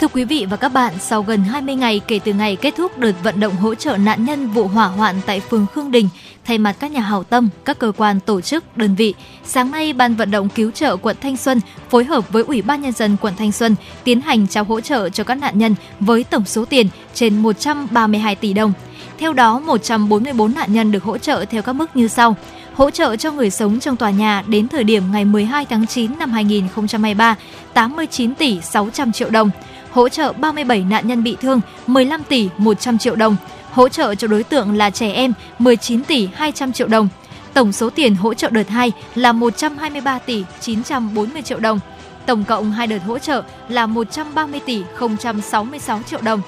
[0.01, 2.99] Thưa quý vị và các bạn, sau gần 20 ngày kể từ ngày kết thúc
[2.99, 6.09] đợt vận động hỗ trợ nạn nhân vụ hỏa hoạn tại phường Khương Đình,
[6.45, 9.15] thay mặt các nhà hảo tâm, các cơ quan tổ chức, đơn vị,
[9.45, 12.83] sáng nay Ban vận động cứu trợ quận Thanh Xuân phối hợp với Ủy ban
[12.83, 16.25] nhân dân quận Thanh Xuân tiến hành trao hỗ trợ cho các nạn nhân với
[16.25, 18.73] tổng số tiền trên 132 tỷ đồng.
[19.19, 22.37] Theo đó, 144 nạn nhân được hỗ trợ theo các mức như sau:
[22.75, 26.19] hỗ trợ cho người sống trong tòa nhà đến thời điểm ngày 12 tháng 9
[26.19, 27.37] năm 2023,
[27.75, 29.51] 89 tỷ 600 triệu đồng
[29.95, 33.37] hỗ trợ 37 nạn nhân bị thương 15 tỷ 100 triệu đồng,
[33.73, 37.09] hỗ trợ cho đối tượng là trẻ em 19 tỷ 200 triệu đồng.
[37.53, 41.81] Tổng số tiền hỗ trợ đợt 2 là 123 tỷ 940 triệu đồng.
[42.27, 44.83] Tổng cộng hai đợt hỗ trợ là 130 tỷ
[45.21, 46.41] 066 triệu đồng.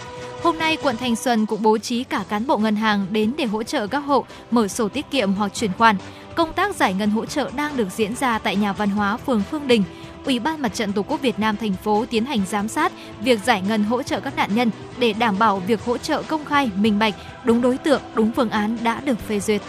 [0.42, 3.44] Hôm nay, quận Thanh Xuân cũng bố trí cả cán bộ ngân hàng đến để
[3.44, 5.96] hỗ trợ các hộ mở sổ tiết kiệm hoặc chuyển khoản.
[6.34, 9.42] Công tác giải ngân hỗ trợ đang được diễn ra tại nhà văn hóa phường
[9.50, 9.82] Phương Đình.
[10.26, 13.44] Ủy ban Mặt trận Tổ quốc Việt Nam thành phố tiến hành giám sát việc
[13.44, 16.70] giải ngân hỗ trợ các nạn nhân để đảm bảo việc hỗ trợ công khai,
[16.76, 17.14] minh bạch,
[17.44, 19.62] đúng đối tượng, đúng phương án đã được phê duyệt.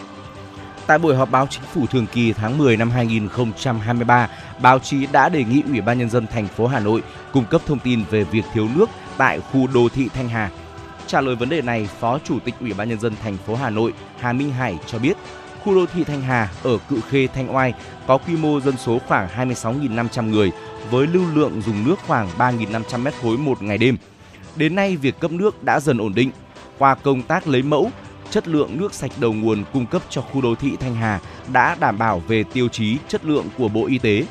[0.87, 4.29] Tại buổi họp báo chính phủ thường kỳ tháng 10 năm 2023,
[4.61, 7.03] báo chí đã đề nghị Ủy ban nhân dân thành phố Hà Nội
[7.33, 10.49] cung cấp thông tin về việc thiếu nước tại khu đô thị Thanh Hà.
[11.07, 13.69] Trả lời vấn đề này, Phó Chủ tịch Ủy ban nhân dân thành phố Hà
[13.69, 15.17] Nội Hà Minh Hải cho biết,
[15.67, 17.73] khu đô thị Thanh Hà ở Cự Khê Thanh Oai
[18.07, 20.51] có quy mô dân số khoảng 26.500 người
[20.91, 23.97] với lưu lượng dùng nước khoảng 3.500 m khối một ngày đêm.
[24.55, 26.31] Đến nay, việc cấp nước đã dần ổn định.
[26.77, 27.91] Qua công tác lấy mẫu,
[28.29, 31.19] chất lượng nước sạch đầu nguồn cung cấp cho khu đô thị Thanh Hà
[31.53, 34.25] đã đảm bảo về tiêu chí chất lượng của Bộ Y tế.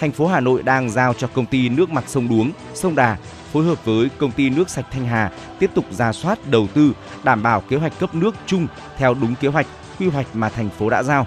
[0.00, 3.16] Thành phố Hà Nội đang giao cho công ty nước mặt sông Đuống, sông Đà
[3.52, 6.92] phối hợp với công ty nước sạch Thanh Hà tiếp tục ra soát đầu tư,
[7.24, 8.66] đảm bảo kế hoạch cấp nước chung
[8.96, 9.66] theo đúng kế hoạch,
[9.98, 11.26] quy hoạch mà thành phố đã giao.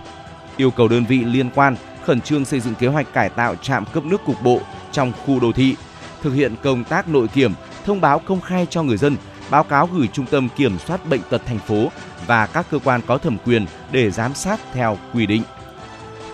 [0.57, 3.85] Yêu cầu đơn vị liên quan khẩn trương xây dựng kế hoạch cải tạo trạm
[3.85, 4.61] cấp nước cục bộ
[4.91, 5.75] trong khu đô thị,
[6.21, 7.53] thực hiện công tác nội kiểm,
[7.85, 9.15] thông báo công khai cho người dân,
[9.49, 11.91] báo cáo gửi Trung tâm Kiểm soát Bệnh tật thành phố
[12.27, 15.43] và các cơ quan có thẩm quyền để giám sát theo quy định.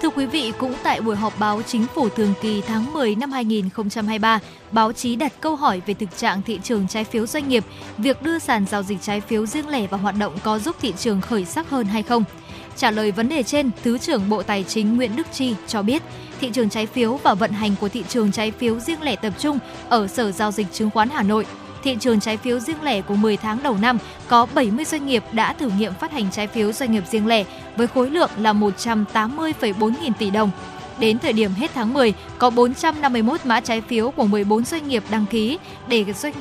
[0.06, 3.32] Thưa quý vị, cũng tại buổi họp báo chính phủ thường kỳ tháng 10 năm
[3.32, 4.40] 2023,
[4.72, 7.64] báo chí đặt câu hỏi về thực trạng thị trường trái phiếu doanh nghiệp,
[7.98, 10.94] việc đưa sàn giao dịch trái phiếu riêng lẻ vào hoạt động có giúp thị
[10.98, 12.24] trường khởi sắc hơn hay không.
[12.76, 16.04] Trả lời vấn đề trên, Thứ trưởng Bộ Tài chính Nguyễn Đức Chi cho biết,
[16.42, 19.34] thị trường trái phiếu và vận hành của thị trường trái phiếu riêng lẻ tập
[19.40, 21.46] trung ở Sở Giao dịch Chứng khoán Hà Nội.
[21.86, 25.24] Thị trường trái phiếu riêng lẻ của 10 tháng đầu năm có 70 doanh nghiệp
[25.32, 27.44] đã thử nghiệm phát hành trái phiếu doanh nghiệp riêng lẻ
[27.76, 30.52] với khối lượng là 180,4 nghìn tỷ đồng.
[31.00, 35.04] Đến thời điểm hết tháng 10, có 451 mã trái phiếu của 14 doanh nghiệp
[35.10, 35.58] đăng ký
[35.88, 36.34] để doanh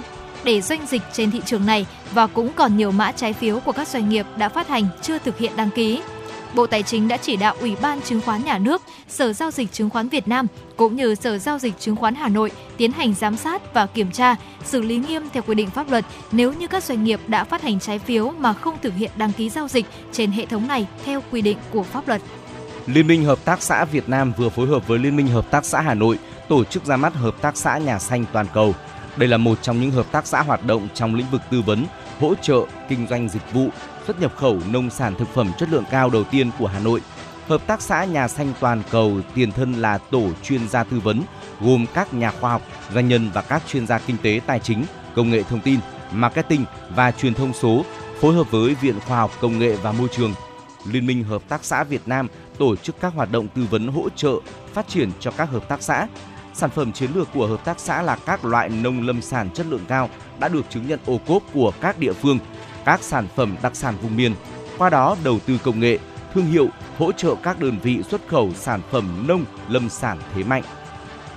[0.45, 3.73] để doanh dịch trên thị trường này và cũng còn nhiều mã trái phiếu của
[3.73, 6.01] các doanh nghiệp đã phát hành chưa thực hiện đăng ký.
[6.55, 9.73] Bộ Tài chính đã chỉ đạo Ủy ban Chứng khoán Nhà nước, Sở Giao dịch
[9.73, 10.47] Chứng khoán Việt Nam
[10.77, 14.11] cũng như Sở Giao dịch Chứng khoán Hà Nội tiến hành giám sát và kiểm
[14.11, 17.45] tra, xử lý nghiêm theo quy định pháp luật nếu như các doanh nghiệp đã
[17.45, 20.69] phát hành trái phiếu mà không thực hiện đăng ký giao dịch trên hệ thống
[20.69, 22.21] này theo quy định của pháp luật.
[22.87, 25.65] Liên minh Hợp tác xã Việt Nam vừa phối hợp với Liên minh Hợp tác
[25.65, 28.75] xã Hà Nội tổ chức ra mắt Hợp tác xã Nhà xanh toàn cầu.
[29.17, 31.87] Đây là một trong những hợp tác xã hoạt động trong lĩnh vực tư vấn,
[32.21, 33.69] hỗ trợ, kinh doanh dịch vụ,
[34.07, 37.01] xuất nhập khẩu nông sản thực phẩm chất lượng cao đầu tiên của Hà Nội.
[37.49, 41.23] Hợp tác xã Nhà xanh toàn cầu tiền thân là tổ chuyên gia tư vấn,
[41.61, 42.63] gồm các nhà khoa học,
[42.95, 44.85] doanh nhân và các chuyên gia kinh tế tài chính,
[45.15, 45.81] công nghệ thông tin,
[46.13, 47.85] marketing và truyền thông số,
[48.21, 50.35] phối hợp với Viện Khoa học Công nghệ và Môi trường,
[50.91, 52.29] Liên minh Hợp tác xã Việt Nam
[52.59, 54.35] tổ chức các hoạt động tư vấn hỗ trợ
[54.73, 56.07] phát triển cho các hợp tác xã.
[56.55, 59.67] Sản phẩm chiến lược của hợp tác xã là các loại nông lâm sản chất
[59.67, 62.39] lượng cao đã được chứng nhận ô cốp của các địa phương,
[62.85, 64.35] các sản phẩm đặc sản vùng miền.
[64.79, 65.99] Qua đó đầu tư công nghệ,
[66.35, 70.45] thương hiệu, hỗ trợ các đơn vị xuất khẩu sản phẩm nông lâm sản thế
[70.45, 70.63] mạnh.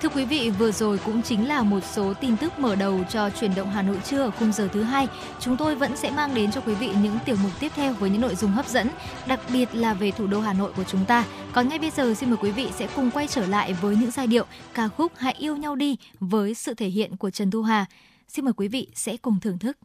[0.02, 3.30] Thưa quý vị, vừa rồi cũng chính là một số tin tức mở đầu cho
[3.30, 5.07] chuyển động Hà Nội trưa ở khung giờ thứ hai.
[5.40, 8.10] Chúng tôi vẫn sẽ mang đến cho quý vị những tiểu mục tiếp theo với
[8.10, 8.90] những nội dung hấp dẫn,
[9.28, 11.26] đặc biệt là về thủ đô Hà Nội của chúng ta.
[11.53, 14.11] Còn ngay bây giờ xin mời quý vị sẽ cùng quay trở lại với những
[14.11, 17.61] giai điệu ca khúc Hãy yêu nhau đi với sự thể hiện của Trần Thu
[17.61, 17.86] Hà.
[18.28, 19.78] Xin mời quý vị sẽ cùng thưởng thức.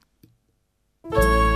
[1.12, 1.51] hãy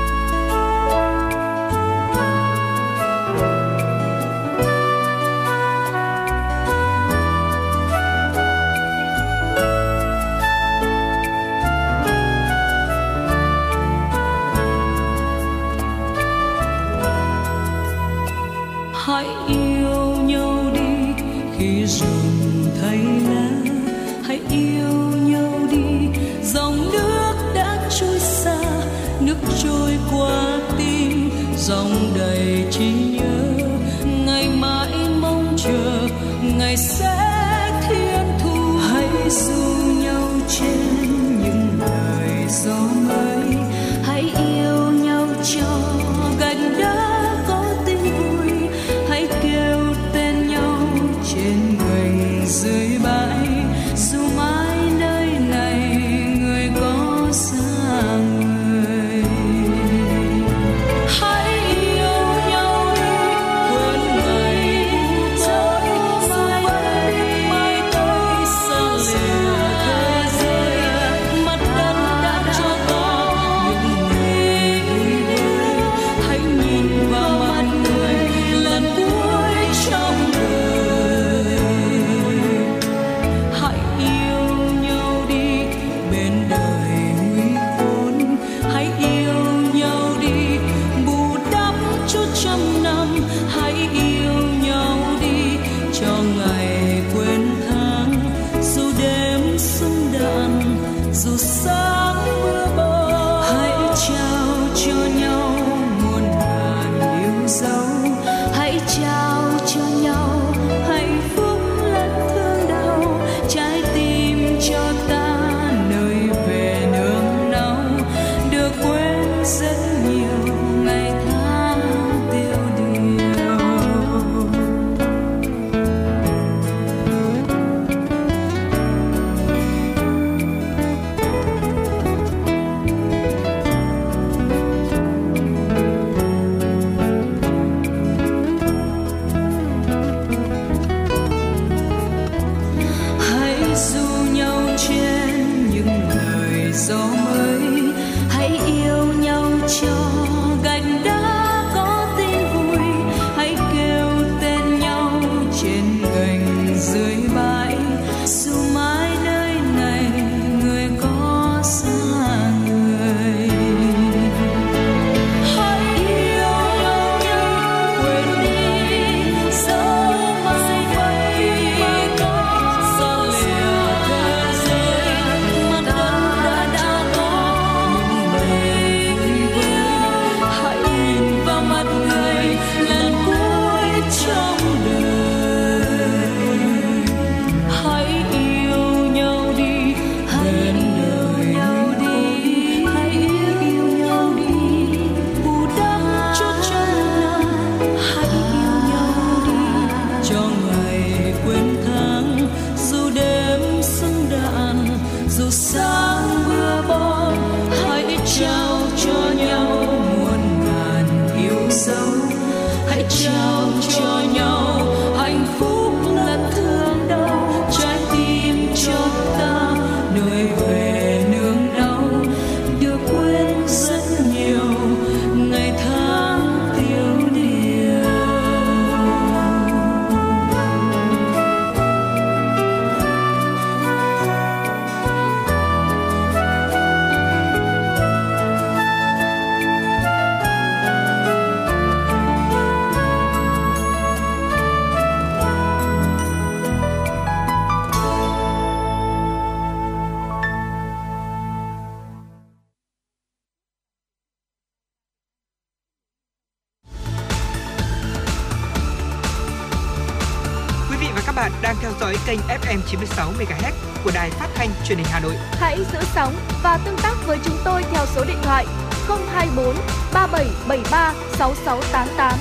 [262.67, 263.73] FM 96 MHz
[264.05, 265.35] của đài phát thanh truyền hình Hà Nội.
[265.53, 268.67] Hãy giữ sóng và tương tác với chúng tôi theo số điện thoại
[269.09, 269.77] 024
[270.15, 272.39] 3773 6688.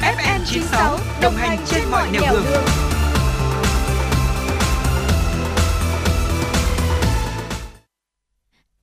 [0.00, 2.44] FM 96 đồng hành trên mọi nẻo đường.
[2.44, 2.64] đường.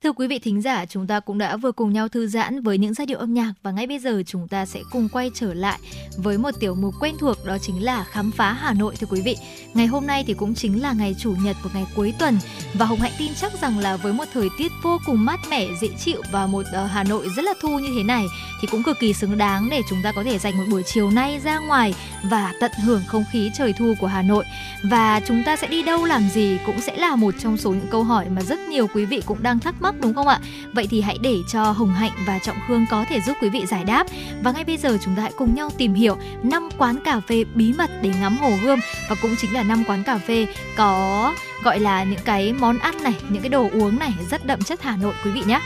[0.03, 2.77] Thưa quý vị thính giả, chúng ta cũng đã vừa cùng nhau thư giãn với
[2.77, 5.53] những giai điệu âm nhạc và ngay bây giờ chúng ta sẽ cùng quay trở
[5.53, 5.79] lại
[6.17, 9.21] với một tiểu mục quen thuộc đó chính là khám phá Hà Nội thưa quý
[9.21, 9.35] vị.
[9.73, 12.37] Ngày hôm nay thì cũng chính là ngày chủ nhật một ngày cuối tuần
[12.73, 15.67] và Hồng Hạnh tin chắc rằng là với một thời tiết vô cùng mát mẻ,
[15.81, 18.25] dễ chịu và một uh, Hà Nội rất là thu như thế này
[18.61, 21.11] thì cũng cực kỳ xứng đáng để chúng ta có thể dành một buổi chiều
[21.11, 21.93] nay ra ngoài
[22.23, 24.45] và tận hưởng không khí trời thu của Hà Nội.
[24.83, 27.87] Và chúng ta sẽ đi đâu làm gì cũng sẽ là một trong số những
[27.91, 30.39] câu hỏi mà rất nhiều quý vị cũng đang thắc mắc đúng không ạ?
[30.73, 33.65] Vậy thì hãy để cho Hồng Hạnh và Trọng Khương có thể giúp quý vị
[33.65, 34.07] giải đáp.
[34.43, 37.43] Và ngay bây giờ chúng ta hãy cùng nhau tìm hiểu năm quán cà phê
[37.55, 38.79] bí mật để ngắm hồ Gươm
[39.09, 41.33] và cũng chính là năm quán cà phê có
[41.63, 44.81] gọi là những cái món ăn này, những cái đồ uống này rất đậm chất
[44.81, 45.59] Hà Nội quý vị nhé.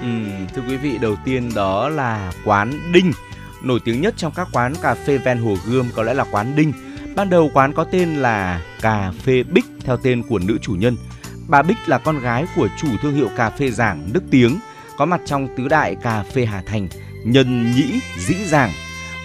[0.00, 0.08] Ừ,
[0.54, 3.12] thưa quý vị, đầu tiên đó là quán Đinh.
[3.62, 6.56] Nổi tiếng nhất trong các quán cà phê ven Hồ Gươm có lẽ là quán
[6.56, 6.72] Đinh.
[7.16, 10.96] Ban đầu quán có tên là Cà phê Bích theo tên của nữ chủ nhân.
[11.48, 14.58] Bà Bích là con gái của chủ thương hiệu cà phê Giảng Đức Tiếng,
[14.96, 16.88] có mặt trong tứ đại cà phê Hà Thành,
[17.24, 18.72] Nhân Nhĩ, Dĩ Giảng.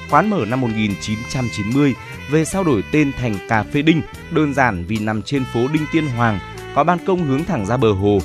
[0.10, 1.96] Quán mở năm 1990,
[2.32, 4.02] về sau đổi tên thành Cà phê Đinh,
[4.32, 6.40] đơn giản vì nằm trên phố Đinh Tiên Hoàng,
[6.76, 8.20] có ban công hướng thẳng ra bờ hồ.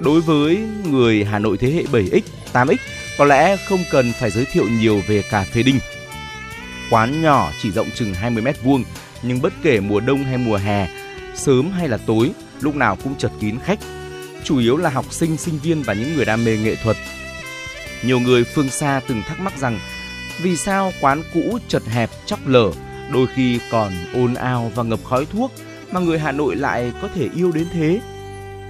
[0.00, 0.58] Đối với
[0.90, 2.20] người Hà Nội thế hệ 7X,
[2.52, 2.76] 8X,
[3.18, 5.78] có lẽ không cần phải giới thiệu nhiều về cà phê Đinh.
[6.90, 8.84] Quán nhỏ chỉ rộng chừng 20 mét vuông,
[9.22, 10.88] nhưng bất kể mùa đông hay mùa hè,
[11.34, 12.30] sớm hay là tối,
[12.60, 13.78] lúc nào cũng chật kín khách.
[14.44, 16.96] Chủ yếu là học sinh, sinh viên và những người đam mê nghệ thuật.
[18.02, 19.78] Nhiều người phương xa từng thắc mắc rằng
[20.42, 22.70] vì sao quán cũ chật hẹp chóc lở,
[23.12, 25.52] đôi khi còn ồn ào và ngập khói thuốc
[25.92, 28.00] mà người Hà Nội lại có thể yêu đến thế?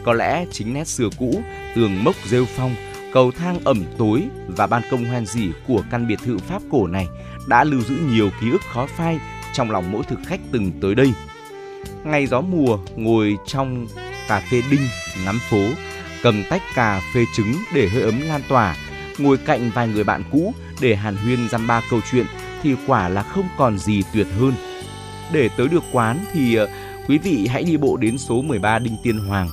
[0.04, 1.42] Có lẽ chính nét xưa cũ,
[1.74, 2.74] tường mốc rêu phong,
[3.12, 6.86] cầu thang ẩm tối và ban công hoen dỉ của căn biệt thự Pháp cổ
[6.86, 7.06] này
[7.48, 9.18] đã lưu giữ nhiều ký ức khó phai
[9.52, 11.12] trong lòng mỗi thực khách từng tới đây.
[12.04, 13.86] Ngày gió mùa, ngồi trong
[14.28, 14.86] cà phê đinh,
[15.24, 15.62] ngắm phố,
[16.22, 18.76] cầm tách cà phê trứng để hơi ấm lan tỏa,
[19.18, 22.26] ngồi cạnh vài người bạn cũ để hàn huyên dăm ba câu chuyện
[22.64, 24.52] thì quả là không còn gì tuyệt hơn.
[25.32, 26.68] Để tới được quán thì ờ,
[27.08, 29.48] quý vị hãy đi bộ đến số 13 Đinh Tiên Hoàng.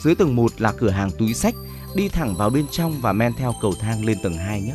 [0.00, 1.54] Dưới tầng 1 là cửa hàng túi sách,
[1.94, 4.72] đi thẳng vào bên trong và men theo cầu thang lên tầng 2 nhé.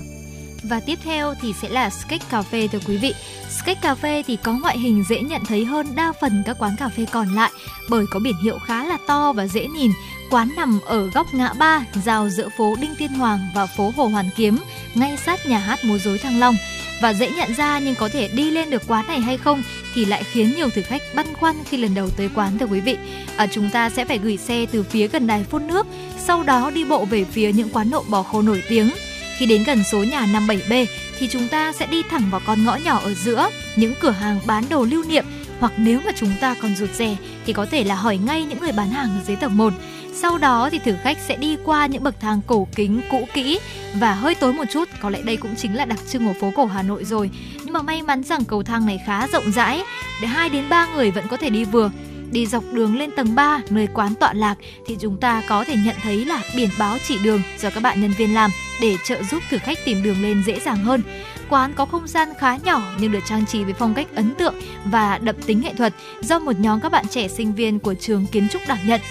[0.63, 3.13] Và tiếp theo thì sẽ là Sketch Cà phê thưa quý vị.
[3.49, 6.75] Sketch Cà phê thì có ngoại hình dễ nhận thấy hơn đa phần các quán
[6.79, 7.51] cà phê còn lại
[7.89, 9.91] bởi có biển hiệu khá là to và dễ nhìn.
[10.29, 14.07] Quán nằm ở góc ngã ba, giao giữa phố Đinh Tiên Hoàng và phố Hồ
[14.07, 14.57] Hoàn Kiếm,
[14.95, 16.55] ngay sát nhà hát múa rối Thăng Long
[17.01, 19.63] và dễ nhận ra nhưng có thể đi lên được quán này hay không
[19.93, 22.79] thì lại khiến nhiều thực khách băn khoăn khi lần đầu tới quán thưa quý
[22.79, 22.97] vị.
[23.37, 25.87] À, chúng ta sẽ phải gửi xe từ phía gần đài phun nước,
[26.25, 28.91] sau đó đi bộ về phía những quán nộm bò khô nổi tiếng.
[29.37, 30.85] Khi đến gần số nhà 57B
[31.19, 34.39] thì chúng ta sẽ đi thẳng vào con ngõ nhỏ ở giữa, những cửa hàng
[34.45, 35.25] bán đồ lưu niệm
[35.59, 37.15] hoặc nếu mà chúng ta còn rụt rè
[37.45, 39.73] thì có thể là hỏi ngay những người bán hàng ở dưới tầng 1.
[40.21, 43.59] Sau đó thì thử khách sẽ đi qua những bậc thang cổ kính cũ kỹ
[43.99, 46.51] và hơi tối một chút, có lẽ đây cũng chính là đặc trưng của phố
[46.55, 47.29] cổ Hà Nội rồi.
[47.63, 49.83] Nhưng mà may mắn rằng cầu thang này khá rộng rãi,
[50.21, 51.91] để 2 đến 3 người vẫn có thể đi vừa
[52.31, 54.55] đi dọc đường lên tầng 3 nơi quán tọa lạc
[54.87, 58.01] thì chúng ta có thể nhận thấy là biển báo chỉ đường do các bạn
[58.01, 61.01] nhân viên làm để trợ giúp thử khách tìm đường lên dễ dàng hơn.
[61.49, 64.55] Quán có không gian khá nhỏ nhưng được trang trí với phong cách ấn tượng
[64.85, 68.25] và đậm tính nghệ thuật do một nhóm các bạn trẻ sinh viên của trường
[68.25, 69.01] kiến trúc đảm nhận.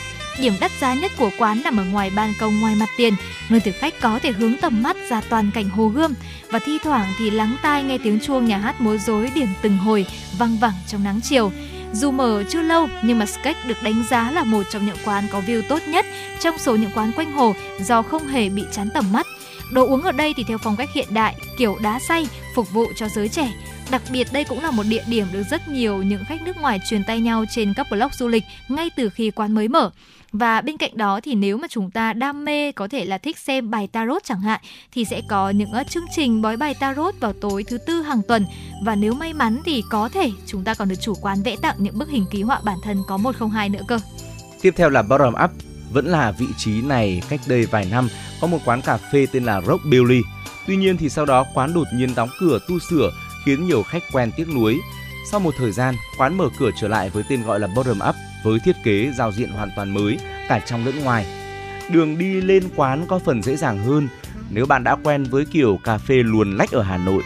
[0.40, 3.14] Điểm đắt giá nhất của quán nằm ở ngoài ban công ngoài mặt tiền,
[3.48, 6.14] nơi thực khách có thể hướng tầm mắt ra toàn cảnh hồ gươm
[6.50, 9.76] và thi thoảng thì lắng tai nghe tiếng chuông nhà hát múa rối điểm từng
[9.76, 10.06] hồi
[10.38, 11.52] vang vẳng trong nắng chiều.
[11.92, 15.24] Dù mở chưa lâu nhưng mà Sketch được đánh giá là một trong những quán
[15.32, 16.06] có view tốt nhất
[16.40, 19.26] trong số những quán quanh hồ do không hề bị chán tầm mắt.
[19.72, 22.86] Đồ uống ở đây thì theo phong cách hiện đại, kiểu đá xay, phục vụ
[22.96, 23.52] cho giới trẻ.
[23.90, 26.80] Đặc biệt đây cũng là một địa điểm được rất nhiều những khách nước ngoài
[26.90, 29.90] truyền tay nhau trên các blog du lịch ngay từ khi quán mới mở.
[30.32, 33.38] Và bên cạnh đó thì nếu mà chúng ta đam mê có thể là thích
[33.38, 34.60] xem bài tarot chẳng hạn
[34.92, 38.20] thì sẽ có những ờ, chương trình bói bài tarot vào tối thứ tư hàng
[38.28, 38.46] tuần
[38.84, 41.76] và nếu may mắn thì có thể chúng ta còn được chủ quán vẽ tặng
[41.78, 43.98] những bức hình ký họa bản thân có 102 nữa cơ.
[44.62, 45.50] Tiếp theo là Bottom Up,
[45.92, 48.08] vẫn là vị trí này cách đây vài năm
[48.40, 50.20] có một quán cà phê tên là Rock Billy.
[50.66, 53.10] Tuy nhiên thì sau đó quán đột nhiên đóng cửa tu sửa
[53.44, 54.80] khiến nhiều khách quen tiếc nuối.
[55.30, 58.14] Sau một thời gian, quán mở cửa trở lại với tên gọi là Bottom Up
[58.46, 60.18] với thiết kế giao diện hoàn toàn mới
[60.48, 61.26] cả trong lẫn ngoài.
[61.90, 64.08] Đường đi lên quán có phần dễ dàng hơn
[64.50, 67.22] nếu bạn đã quen với kiểu cà phê luồn lách ở Hà Nội.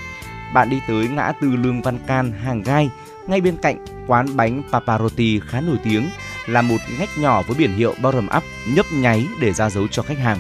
[0.55, 2.91] Bạn đi tới ngã tư Lương Văn Can, Hàng Gai,
[3.27, 6.09] ngay bên cạnh quán bánh Paparotti khá nổi tiếng
[6.47, 8.43] là một ngách nhỏ với biển hiệu bottom up
[8.75, 10.39] nhấp nháy để ra dấu cho khách hàng.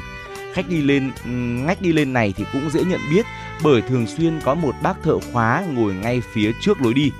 [0.54, 1.10] Khách đi lên
[1.66, 3.26] ngách đi lên này thì cũng dễ nhận biết
[3.62, 7.12] bởi thường xuyên có một bác thợ khóa ngồi ngay phía trước lối đi.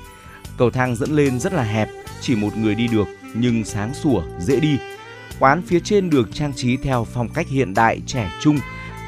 [0.56, 1.88] Cầu thang dẫn lên rất là hẹp,
[2.20, 4.78] chỉ một người đi được nhưng sáng sủa, dễ đi.
[5.38, 8.58] Quán phía trên được trang trí theo phong cách hiện đại trẻ trung,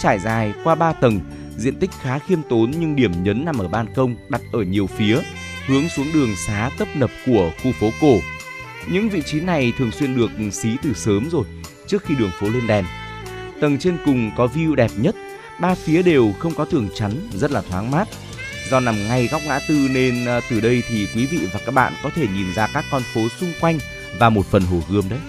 [0.01, 1.21] trải dài qua 3 tầng,
[1.57, 4.87] diện tích khá khiêm tốn nhưng điểm nhấn nằm ở ban công đặt ở nhiều
[4.87, 5.21] phía,
[5.67, 8.19] hướng xuống đường xá tấp nập của khu phố cổ.
[8.93, 11.45] Những vị trí này thường xuyên được xí từ sớm rồi,
[11.87, 12.85] trước khi đường phố lên đèn.
[13.61, 15.15] Tầng trên cùng có view đẹp nhất,
[15.61, 18.09] ba phía đều không có tường chắn, rất là thoáng mát.
[18.71, 21.75] Do nằm ngay góc ngã tư nên ờ, từ đây thì quý vị và các
[21.75, 23.79] bạn có thể nhìn ra các con phố xung quanh
[24.19, 25.21] và một phần hồ gươm đấy.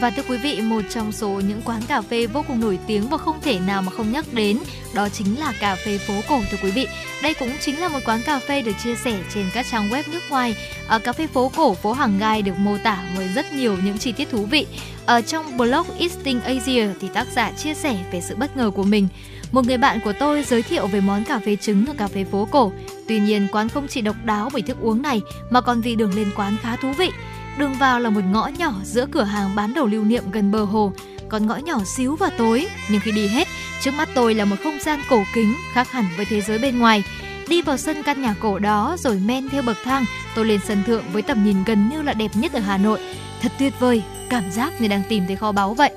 [0.00, 3.08] Và thưa quý vị, một trong số những quán cà phê vô cùng nổi tiếng
[3.08, 4.58] và không thể nào mà không nhắc đến
[4.94, 6.86] đó chính là cà phê phố cổ thưa quý vị.
[7.22, 10.02] Đây cũng chính là một quán cà phê được chia sẻ trên các trang web
[10.12, 10.56] nước ngoài.
[10.88, 13.98] Ở cà phê phố cổ, phố hàng gai được mô tả với rất nhiều những
[13.98, 14.66] chi tiết thú vị.
[15.06, 18.84] Ở trong blog Eating Asia thì tác giả chia sẻ về sự bất ngờ của
[18.84, 19.08] mình.
[19.52, 22.24] Một người bạn của tôi giới thiệu về món cà phê trứng ở cà phê
[22.24, 22.72] phố cổ.
[23.08, 25.20] Tuy nhiên, quán không chỉ độc đáo bởi thức uống này
[25.50, 27.10] mà còn vì đường lên quán khá thú vị.
[27.58, 30.64] Đường vào là một ngõ nhỏ giữa cửa hàng bán đồ lưu niệm gần bờ
[30.64, 30.92] hồ,
[31.28, 33.48] còn ngõ nhỏ xíu và tối, nhưng khi đi hết,
[33.82, 36.78] trước mắt tôi là một không gian cổ kính khác hẳn với thế giới bên
[36.78, 37.04] ngoài.
[37.48, 40.04] Đi vào sân căn nhà cổ đó rồi men theo bậc thang,
[40.34, 43.00] tôi lên sân thượng với tầm nhìn gần như là đẹp nhất ở Hà Nội.
[43.42, 45.90] Thật tuyệt vời, cảm giác như đang tìm thấy kho báu vậy.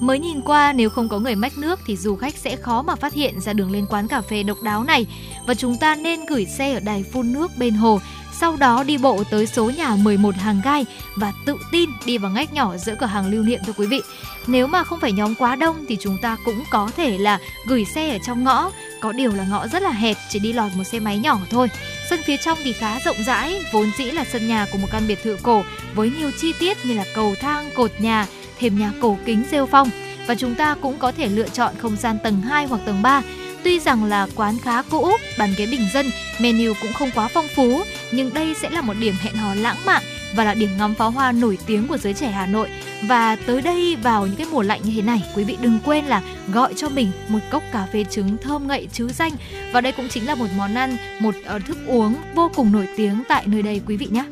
[0.00, 2.94] Mới nhìn qua nếu không có người mách nước thì du khách sẽ khó mà
[2.94, 5.06] phát hiện ra đường lên quán cà phê độc đáo này
[5.46, 8.00] và chúng ta nên gửi xe ở đài phun nước bên hồ
[8.40, 10.86] sau đó đi bộ tới số nhà 11 hàng gai
[11.16, 14.00] và tự tin đi vào ngách nhỏ giữa cửa hàng lưu niệm thưa quý vị.
[14.46, 17.84] Nếu mà không phải nhóm quá đông thì chúng ta cũng có thể là gửi
[17.84, 18.70] xe ở trong ngõ,
[19.00, 21.68] có điều là ngõ rất là hẹp, chỉ đi lọt một xe máy nhỏ thôi.
[22.10, 25.02] Sân phía trong thì khá rộng rãi, vốn dĩ là sân nhà của một căn
[25.08, 25.62] biệt thự cổ
[25.94, 28.26] với nhiều chi tiết như là cầu thang, cột nhà,
[28.58, 29.90] thêm nhà cổ kính rêu phong
[30.26, 33.22] và chúng ta cũng có thể lựa chọn không gian tầng 2 hoặc tầng 3
[33.66, 36.10] Tuy rằng là quán khá cũ, bàn ghế bình dân,
[36.40, 39.76] menu cũng không quá phong phú, nhưng đây sẽ là một điểm hẹn hò lãng
[39.86, 40.02] mạn
[40.36, 42.68] và là điểm ngắm pháo hoa nổi tiếng của giới trẻ Hà Nội.
[43.08, 46.04] Và tới đây vào những cái mùa lạnh như thế này, quý vị đừng quên
[46.04, 46.22] là
[46.52, 49.32] gọi cho mình một cốc cà phê trứng thơm ngậy chứ danh.
[49.72, 52.88] Và đây cũng chính là một món ăn, một uh, thức uống vô cùng nổi
[52.96, 54.24] tiếng tại nơi đây quý vị nhé.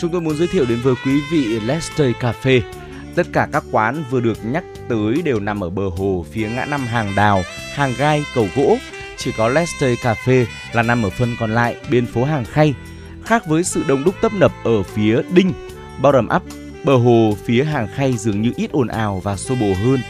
[0.00, 2.60] Chúng tôi muốn giới thiệu đến với quý vị Lester Cafe.
[3.18, 6.64] Tất cả các quán vừa được nhắc tới đều nằm ở bờ hồ phía ngã
[6.64, 7.42] năm hàng đào,
[7.74, 8.76] hàng gai, cầu gỗ.
[9.16, 12.74] Chỉ có Leicester Cafe là nằm ở phần còn lại bên phố hàng khay.
[13.24, 15.52] Khác với sự đông đúc tấp nập ở phía đinh,
[16.02, 16.42] bottom up,
[16.84, 20.00] bờ hồ phía hàng khay dường như ít ồn ào và xô bồ hơn.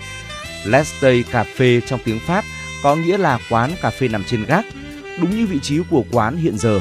[0.67, 2.45] Leicester Cafe trong tiếng Pháp
[2.83, 4.67] có nghĩa là quán cà phê nằm trên gác,
[5.21, 6.81] đúng như vị trí của quán hiện giờ.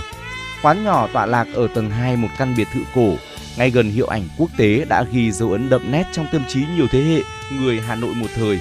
[0.62, 3.14] Quán nhỏ tọa lạc ở tầng 2 một căn biệt thự cổ,
[3.58, 6.66] ngay gần hiệu ảnh quốc tế đã ghi dấu ấn đậm nét trong tâm trí
[6.76, 7.22] nhiều thế hệ
[7.60, 8.60] người Hà Nội một thời.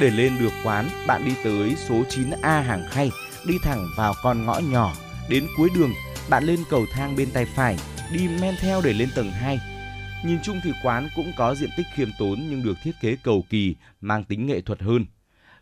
[0.00, 3.10] Để lên được quán, bạn đi tới số 9A hàng khay,
[3.46, 4.92] đi thẳng vào con ngõ nhỏ,
[5.28, 5.92] đến cuối đường,
[6.30, 7.76] bạn lên cầu thang bên tay phải,
[8.12, 9.58] đi men theo để lên tầng 2.
[10.24, 13.44] Nhìn chung thì quán cũng có diện tích khiêm tốn nhưng được thiết kế cầu
[13.50, 15.06] kỳ, mang tính nghệ thuật hơn.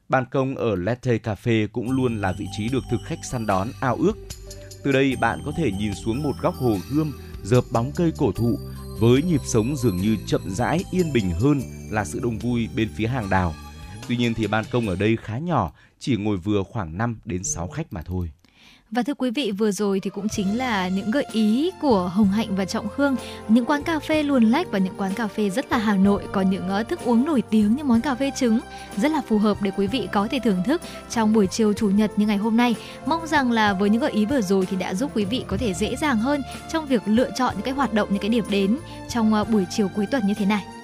[0.09, 3.69] Ban công ở Latte Cafe cũng luôn là vị trí được thực khách săn đón
[3.81, 4.13] ao ước.
[4.85, 8.33] Từ đây bạn có thể nhìn xuống một góc hồ gươm, dợp bóng cây cổ
[8.33, 8.59] thụ
[8.99, 11.61] với nhịp sống dường như chậm rãi yên bình hơn
[11.91, 13.55] là sự đông vui bên phía hàng đào.
[14.09, 17.45] Tuy nhiên thì ban công ở đây khá nhỏ, chỉ ngồi vừa khoảng 5 đến
[17.45, 18.31] 6 khách mà thôi.
[18.91, 22.29] Và thưa quý vị, vừa rồi thì cũng chính là những gợi ý của Hồng
[22.29, 23.17] Hạnh và Trọng Khương,
[23.49, 26.23] những quán cà phê luồn lách và những quán cà phê rất là Hà Nội
[26.33, 28.61] có những ờ, thức uống nổi tiếng như món cà phê trứng
[28.97, 31.91] rất là phù hợp để quý vị có thể thưởng thức trong buổi chiều chủ
[31.91, 32.75] nhật như ngày hôm nay.
[33.07, 35.57] Mong rằng là với những gợi ý vừa rồi thì đã giúp quý vị có
[35.57, 36.43] thể dễ dàng hơn
[36.73, 38.79] trong việc lựa chọn những cái hoạt động những cái điểm đến
[39.09, 40.78] trong ờ, buổi chiều cuối tuần như thế này.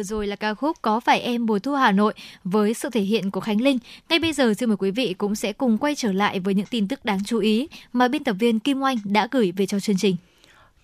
[0.00, 2.14] Vừa rồi là ca khúc Có phải em mùa thu Hà Nội
[2.44, 3.78] với sự thể hiện của Khánh Linh.
[4.08, 6.66] Ngay bây giờ xin mời quý vị cũng sẽ cùng quay trở lại với những
[6.66, 9.80] tin tức đáng chú ý mà biên tập viên Kim Oanh đã gửi về cho
[9.80, 10.16] chương trình.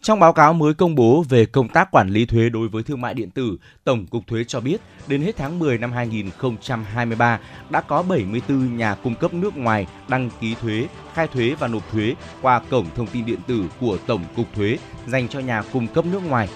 [0.02, 3.00] Trong báo cáo mới công bố về công tác quản lý thuế đối với thương
[3.00, 7.40] mại điện tử, Tổng cục Thuế cho biết, đến hết tháng 10 năm 2023
[7.70, 11.92] đã có 74 nhà cung cấp nước ngoài đăng ký thuế, khai thuế và nộp
[11.92, 15.86] thuế qua cổng thông tin điện tử của Tổng cục Thuế dành cho nhà cung
[15.88, 16.48] cấp nước ngoài.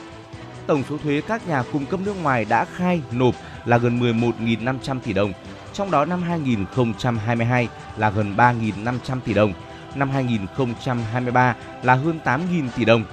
[0.71, 3.35] Tổng số thuế các nhà cung cấp nước ngoài đã khai nộp
[3.65, 5.33] là gần 11.500 tỷ đồng,
[5.73, 9.53] trong đó năm 2022 là gần 3.500 tỷ đồng,
[9.95, 13.05] năm 2023 là hơn 8.000 tỷ đồng.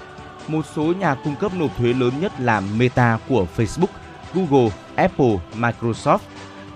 [0.48, 3.88] Một số nhà cung cấp nộp thuế lớn nhất là Meta của Facebook,
[4.34, 6.20] Google, Apple, Microsoft.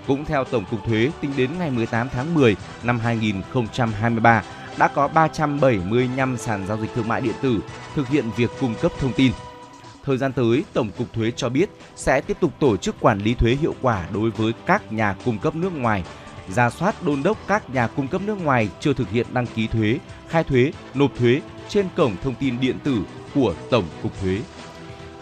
[0.06, 4.42] Cũng theo Tổng cục Thuế, tính đến ngày 18 tháng 10 năm 2023,
[4.78, 7.60] đã có 375 sàn giao dịch thương mại điện tử
[7.94, 9.32] thực hiện việc cung cấp thông tin.
[10.04, 13.34] Thời gian tới, Tổng cục Thuế cho biết sẽ tiếp tục tổ chức quản lý
[13.34, 16.04] thuế hiệu quả đối với các nhà cung cấp nước ngoài,
[16.48, 19.66] ra soát đôn đốc các nhà cung cấp nước ngoài chưa thực hiện đăng ký
[19.66, 19.98] thuế,
[20.28, 22.98] khai thuế, nộp thuế trên cổng thông tin điện tử
[23.34, 24.40] của Tổng cục Thuế.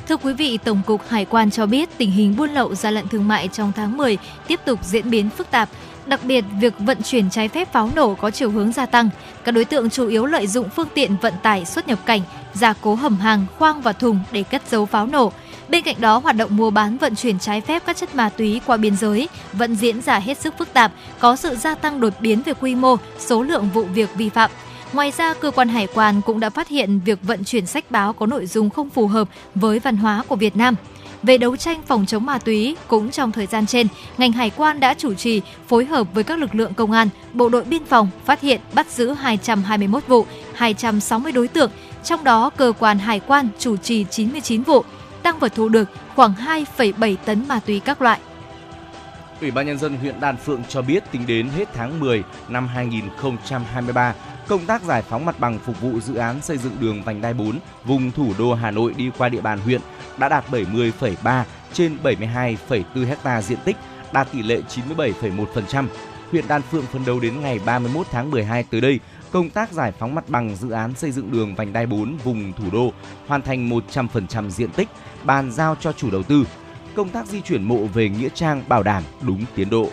[0.09, 3.09] Thưa quý vị, Tổng cục Hải quan cho biết tình hình buôn lậu gian lận
[3.09, 5.69] thương mại trong tháng 10 tiếp tục diễn biến phức tạp.
[6.11, 9.09] Đặc biệt, việc vận chuyển trái phép pháo nổ có chiều hướng gia tăng.
[9.45, 12.21] Các đối tượng chủ yếu lợi dụng phương tiện vận tải xuất nhập cảnh,
[12.55, 15.33] gia cố hầm hàng, khoang và thùng để cất giấu pháo nổ.
[15.69, 18.61] Bên cạnh đó, hoạt động mua bán vận chuyển trái phép các chất ma túy
[18.67, 22.13] qua biên giới vẫn diễn ra hết sức phức tạp, có sự gia tăng đột
[22.21, 24.51] biến về quy mô, số lượng vụ việc vi phạm.
[24.93, 28.13] Ngoài ra, cơ quan hải quan cũng đã phát hiện việc vận chuyển sách báo
[28.13, 30.75] có nội dung không phù hợp với văn hóa của Việt Nam.
[31.23, 33.87] Về đấu tranh phòng chống ma túy, cũng trong thời gian trên,
[34.19, 37.49] ngành hải quan đã chủ trì phối hợp với các lực lượng công an, bộ
[37.49, 41.71] đội biên phòng phát hiện bắt giữ 221 vụ, 260 đối tượng,
[42.05, 44.85] trong đó cơ quan hải quan chủ trì 99 vụ,
[45.23, 48.21] tăng vật thu được khoảng 2,7 tấn ma túy các loại.
[49.41, 52.69] Ủy ban nhân dân huyện Đan Phượng cho biết tính đến hết tháng 10 năm
[52.69, 54.15] 2023,
[54.49, 57.35] công tác giải phóng mặt bằng phục vụ dự án xây dựng đường vành đai
[57.35, 59.81] 4 vùng thủ đô Hà Nội đi qua địa bàn huyện
[60.19, 63.77] đã đạt 70,3 trên 72,4 ha diện tích,
[64.13, 64.61] đạt tỷ lệ
[64.97, 65.87] 97,1%.
[66.31, 69.01] Huyện Đan Phượng phấn đấu đến ngày 31 tháng 12 tới đây,
[69.31, 72.53] công tác giải phóng mặt bằng dự án xây dựng đường vành đai 4 vùng
[72.53, 72.93] thủ đô
[73.27, 74.89] hoàn thành 100% diện tích,
[75.25, 76.45] bàn giao cho chủ đầu tư.
[76.95, 79.89] Công tác di chuyển mộ về Nghĩa Trang bảo đảm đúng tiến độ.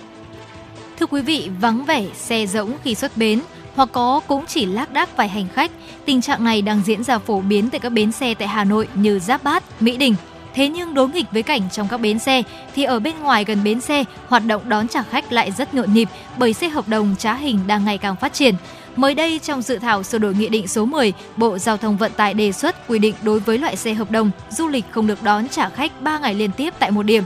[0.99, 3.41] Thưa quý vị, vắng vẻ xe rỗng khi xuất bến
[3.77, 5.71] hoặc có cũng chỉ lác đác vài hành khách.
[6.05, 8.87] Tình trạng này đang diễn ra phổ biến tại các bến xe tại Hà Nội
[8.93, 10.15] như Giáp Bát, Mỹ Đình.
[10.53, 12.43] Thế nhưng đối nghịch với cảnh trong các bến xe
[12.75, 15.93] thì ở bên ngoài gần bến xe, hoạt động đón trả khách lại rất nhộn
[15.93, 18.55] nhịp bởi xe hợp đồng trá hình đang ngày càng phát triển.
[18.95, 22.11] Mới đây trong dự thảo sửa đổi nghị định số 10, Bộ Giao thông Vận
[22.11, 25.23] tải đề xuất quy định đối với loại xe hợp đồng, du lịch không được
[25.23, 27.23] đón trả khách 3 ngày liên tiếp tại một điểm.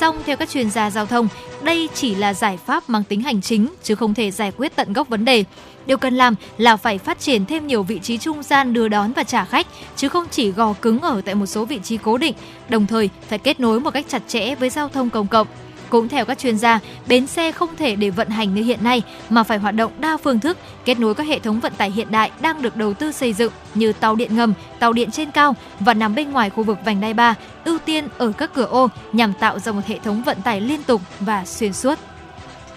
[0.00, 1.28] Song theo các chuyên gia giao thông,
[1.62, 4.92] đây chỉ là giải pháp mang tính hành chính chứ không thể giải quyết tận
[4.92, 5.44] gốc vấn đề.
[5.86, 9.12] Điều cần làm là phải phát triển thêm nhiều vị trí trung gian đưa đón
[9.12, 9.66] và trả khách,
[9.96, 12.34] chứ không chỉ gò cứng ở tại một số vị trí cố định,
[12.68, 15.46] đồng thời phải kết nối một cách chặt chẽ với giao thông công cộng.
[15.90, 19.02] Cũng theo các chuyên gia, bến xe không thể để vận hành như hiện nay
[19.30, 22.10] mà phải hoạt động đa phương thức, kết nối các hệ thống vận tải hiện
[22.10, 25.56] đại đang được đầu tư xây dựng như tàu điện ngầm, tàu điện trên cao
[25.80, 27.34] và nằm bên ngoài khu vực vành đai 3,
[27.64, 30.82] ưu tiên ở các cửa ô nhằm tạo ra một hệ thống vận tải liên
[30.82, 31.98] tục và xuyên suốt.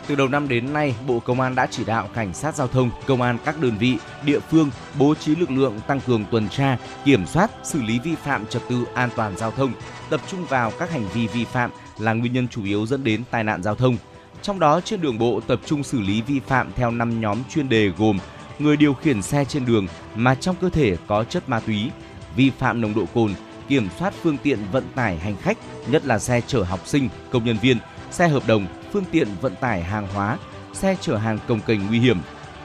[0.07, 2.91] Từ đầu năm đến nay, Bộ Công an đã chỉ đạo cảnh sát giao thông,
[3.07, 4.69] công an các đơn vị, địa phương
[4.99, 8.61] bố trí lực lượng tăng cường tuần tra, kiểm soát, xử lý vi phạm trật
[8.69, 9.73] tự an toàn giao thông,
[10.09, 11.71] tập trung vào các hành vi vi phạm
[12.01, 13.97] là nguyên nhân chủ yếu dẫn đến tai nạn giao thông.
[14.41, 17.69] Trong đó trên đường bộ tập trung xử lý vi phạm theo 5 nhóm chuyên
[17.69, 18.19] đề gồm
[18.59, 21.91] người điều khiển xe trên đường mà trong cơ thể có chất ma túy,
[22.35, 23.33] vi phạm nồng độ cồn,
[23.67, 25.57] kiểm soát phương tiện vận tải hành khách,
[25.87, 27.77] nhất là xe chở học sinh, công nhân viên,
[28.11, 30.37] xe hợp đồng, phương tiện vận tải hàng hóa,
[30.73, 32.17] xe chở hàng công cành nguy hiểm,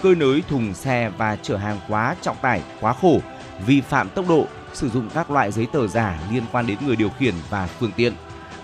[0.03, 3.21] cơi nới thùng xe và chở hàng quá trọng tải, quá khổ,
[3.67, 6.97] vi phạm tốc độ, sử dụng các loại giấy tờ giả liên quan đến người
[6.97, 8.13] điều khiển và phương tiện.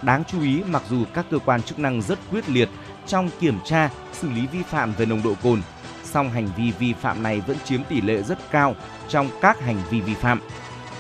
[0.03, 2.69] Đáng chú ý, mặc dù các cơ quan chức năng rất quyết liệt
[3.07, 5.63] trong kiểm tra, xử lý vi phạm về nồng độ cồn,
[6.05, 8.75] song hành vi vi phạm này vẫn chiếm tỷ lệ rất cao
[9.09, 10.41] trong các hành vi vi phạm.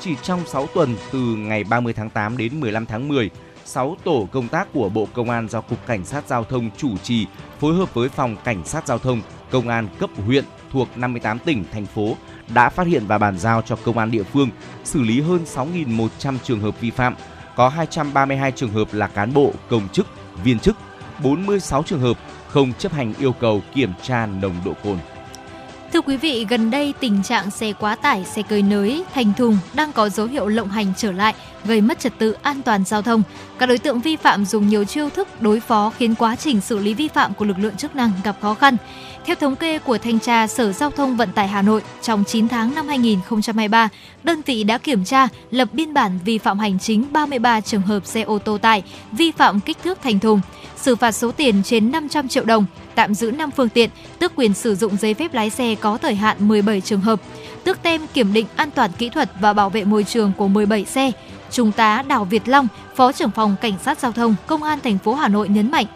[0.01, 3.31] Chỉ trong 6 tuần từ ngày 30 tháng 8 đến 15 tháng 10,
[3.65, 6.97] 6 tổ công tác của Bộ Công an do Cục Cảnh sát Giao thông chủ
[6.99, 7.27] trì
[7.61, 11.65] phối hợp với Phòng Cảnh sát Giao thông, Công an cấp huyện thuộc 58 tỉnh,
[11.73, 12.17] thành phố
[12.55, 14.49] đã phát hiện và bàn giao cho công an địa phương
[14.85, 17.15] xử lý hơn 6.100 trường hợp vi phạm,
[17.57, 20.07] có 232 trường hợp là cán bộ, công chức,
[20.45, 20.77] viên chức,
[21.23, 22.19] 46 trường hợp
[22.49, 24.99] không chấp hành yêu cầu kiểm tra nồng độ cồn.
[25.93, 29.59] Thưa quý vị, gần đây tình trạng xe quá tải, xe cơi nới, thành thùng
[29.75, 31.35] đang có dấu hiệu lộng hành trở lại,
[31.65, 33.23] gây mất trật tự an toàn giao thông.
[33.59, 36.79] Các đối tượng vi phạm dùng nhiều chiêu thức đối phó khiến quá trình xử
[36.79, 38.77] lý vi phạm của lực lượng chức năng gặp khó khăn.
[39.27, 42.49] Theo thống kê của Thanh tra Sở Giao thông Vận tải Hà Nội, trong 9
[42.49, 43.89] tháng năm 2023,
[44.23, 48.07] đơn vị đã kiểm tra, lập biên bản vi phạm hành chính 33 trường hợp
[48.07, 48.83] xe ô tô tải
[49.13, 50.41] vi phạm kích thước thành thùng,
[50.77, 54.55] xử phạt số tiền trên 500 triệu đồng, tạm giữ 5 phương tiện, tước quyền
[54.55, 57.21] sử dụng giấy phép lái xe có thời hạn 17 trường hợp,
[57.65, 60.85] tước tem kiểm định an toàn kỹ thuật và bảo vệ môi trường của 17
[60.85, 61.11] xe.
[61.51, 64.99] Trung tá Đào Việt Long, Phó trưởng phòng Cảnh sát Giao thông, Công an thành
[64.99, 65.87] phố Hà Nội nhấn mạnh,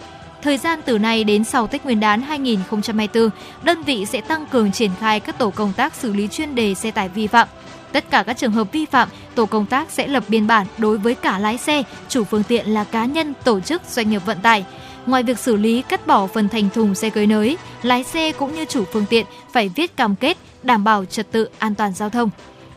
[0.47, 3.31] Thời gian từ nay đến sau Tết Nguyên đán 2024,
[3.63, 6.75] đơn vị sẽ tăng cường triển khai các tổ công tác xử lý chuyên đề
[6.75, 7.49] xe tải vi phạm.
[7.93, 10.99] Tất cả các trường hợp vi phạm, tổ công tác sẽ lập biên bản đối
[10.99, 14.39] với cả lái xe, chủ phương tiện là cá nhân, tổ chức, doanh nghiệp vận
[14.41, 14.65] tải.
[15.07, 18.55] Ngoài việc xử lý cắt bỏ phần thành thùng xe cơi nới, lái xe cũng
[18.55, 22.11] như chủ phương tiện phải viết cam kết đảm bảo trật tự an toàn giao
[22.11, 22.31] thông.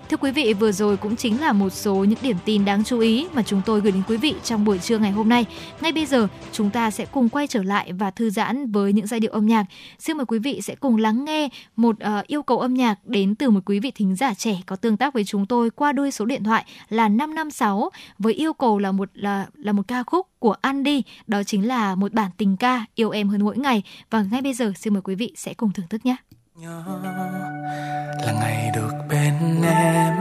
[0.10, 3.00] Thưa quý vị, vừa rồi cũng chính là một số những điểm tin đáng chú
[3.00, 5.46] ý mà chúng tôi gửi đến quý vị trong buổi trưa ngày hôm nay.
[5.82, 9.08] Ngay bây giờ, chúng ta sẽ cùng quay trở lại và thư giãn với những
[9.08, 9.66] giai điệu âm nhạc.
[10.00, 13.36] Xin mời quý vị sẽ cùng lắng nghe một uh, yêu cầu âm nhạc đến
[13.36, 16.12] từ một quý vị thính giả trẻ có tương tác với chúng tôi qua đuôi
[16.12, 20.28] số điện thoại là 556 với yêu cầu là một là là một ca khúc
[20.40, 23.84] của Andy, đó chính là một bản tình ca yêu em hơn mỗi ngày.
[24.10, 26.16] Và ngay bây giờ xin mời quý vị sẽ cùng thưởng thức nhé
[26.62, 26.84] nhớ.
[28.26, 30.14] Là ngày được bên em,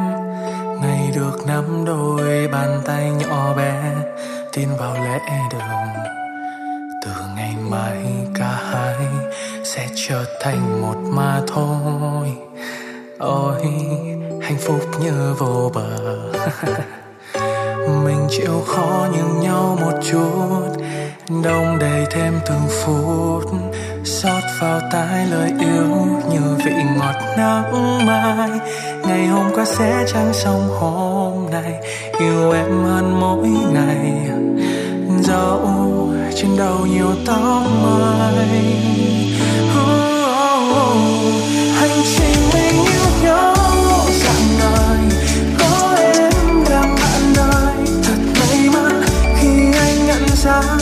[0.80, 3.94] ngày được nắm đôi bàn tay nhỏ bé,
[4.52, 5.18] tin vào lễ
[5.52, 6.04] đường.
[7.04, 8.04] Từ ngày mai
[8.34, 8.96] cả hai
[9.64, 12.32] sẽ trở thành một mà thôi.
[13.18, 13.62] Ôi,
[14.42, 16.18] hạnh phúc như vô bờ.
[18.04, 20.78] Mình chịu khó nhường nhau một chút
[21.28, 23.44] đông đầy thêm từng phút,
[24.04, 28.50] xót vào tai lời yêu như vị ngọt nắng mai.
[29.06, 31.72] Ngày hôm qua sẽ chẳng xong hôm nay,
[32.18, 34.30] yêu em hơn mỗi ngày.
[35.22, 35.68] Dẫu
[36.34, 38.74] trên đầu nhiều tóc mai.
[39.80, 40.96] Oh,
[41.74, 43.54] hành trình mình yêu nhau
[44.24, 44.98] dạng đời
[45.58, 49.02] có em làm bạn đời thật may mắn
[49.40, 50.77] khi anh nhận ra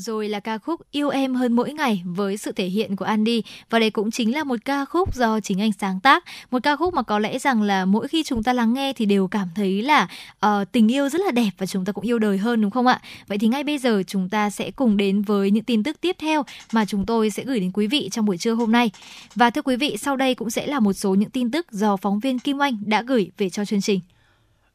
[0.00, 3.42] rồi là ca khúc Yêu Em Hơn Mỗi Ngày với sự thể hiện của Andy
[3.70, 6.24] và đây cũng chính là một ca khúc do chính anh sáng tác.
[6.50, 9.06] Một ca khúc mà có lẽ rằng là mỗi khi chúng ta lắng nghe thì
[9.06, 10.08] đều cảm thấy là
[10.46, 12.86] uh, tình yêu rất là đẹp và chúng ta cũng yêu đời hơn đúng không
[12.86, 13.00] ạ?
[13.26, 16.16] Vậy thì ngay bây giờ chúng ta sẽ cùng đến với những tin tức tiếp
[16.18, 18.90] theo mà chúng tôi sẽ gửi đến quý vị trong buổi trưa hôm nay.
[19.34, 21.96] Và thưa quý vị, sau đây cũng sẽ là một số những tin tức do
[21.96, 24.00] phóng viên Kim Oanh đã gửi về cho chương trình.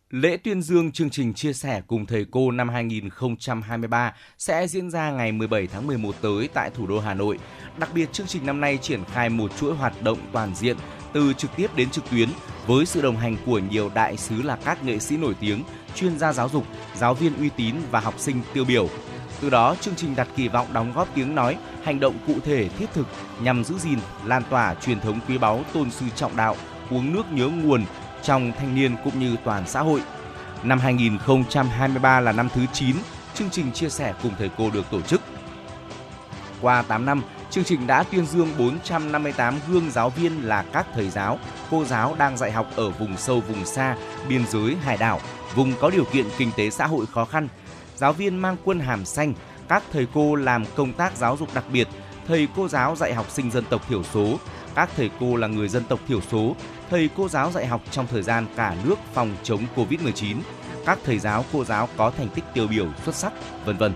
[0.09, 5.11] Lễ tuyên dương chương trình chia sẻ cùng thầy cô năm 2023 sẽ diễn ra
[5.11, 7.39] ngày 17 tháng 11 tới tại thủ đô Hà Nội.
[7.77, 10.77] Đặc biệt chương trình năm nay triển khai một chuỗi hoạt động toàn diện
[11.13, 12.29] từ trực tiếp đến trực tuyến
[12.67, 15.63] với sự đồng hành của nhiều đại sứ là các nghệ sĩ nổi tiếng,
[15.95, 16.63] chuyên gia giáo dục,
[16.95, 18.89] giáo viên uy tín và học sinh tiêu biểu.
[19.41, 22.69] Từ đó, chương trình đặt kỳ vọng đóng góp tiếng nói, hành động cụ thể
[22.69, 23.07] thiết thực
[23.41, 26.55] nhằm giữ gìn, lan tỏa truyền thống quý báu tôn sư trọng đạo,
[26.89, 27.85] uống nước nhớ nguồn
[28.25, 30.01] trong thanh niên cũng như toàn xã hội.
[30.63, 32.95] Năm 2023 là năm thứ 9
[33.33, 35.21] chương trình chia sẻ cùng thầy cô được tổ chức.
[36.61, 41.09] Qua 8 năm, chương trình đã tuyên dương 458 gương giáo viên là các thầy
[41.09, 41.39] giáo,
[41.71, 43.95] cô giáo đang dạy học ở vùng sâu vùng xa,
[44.29, 45.19] biên giới hải đảo,
[45.55, 47.47] vùng có điều kiện kinh tế xã hội khó khăn.
[47.95, 49.33] Giáo viên mang quân hàm xanh,
[49.67, 51.87] các thầy cô làm công tác giáo dục đặc biệt,
[52.27, 54.39] thầy cô giáo dạy học sinh dân tộc thiểu số,
[54.75, 56.55] các thầy cô là người dân tộc thiểu số,
[56.89, 60.35] thầy cô giáo dạy học trong thời gian cả nước phòng chống Covid-19,
[60.85, 63.33] các thầy giáo cô giáo có thành tích tiêu biểu xuất sắc,
[63.65, 63.93] vân vân.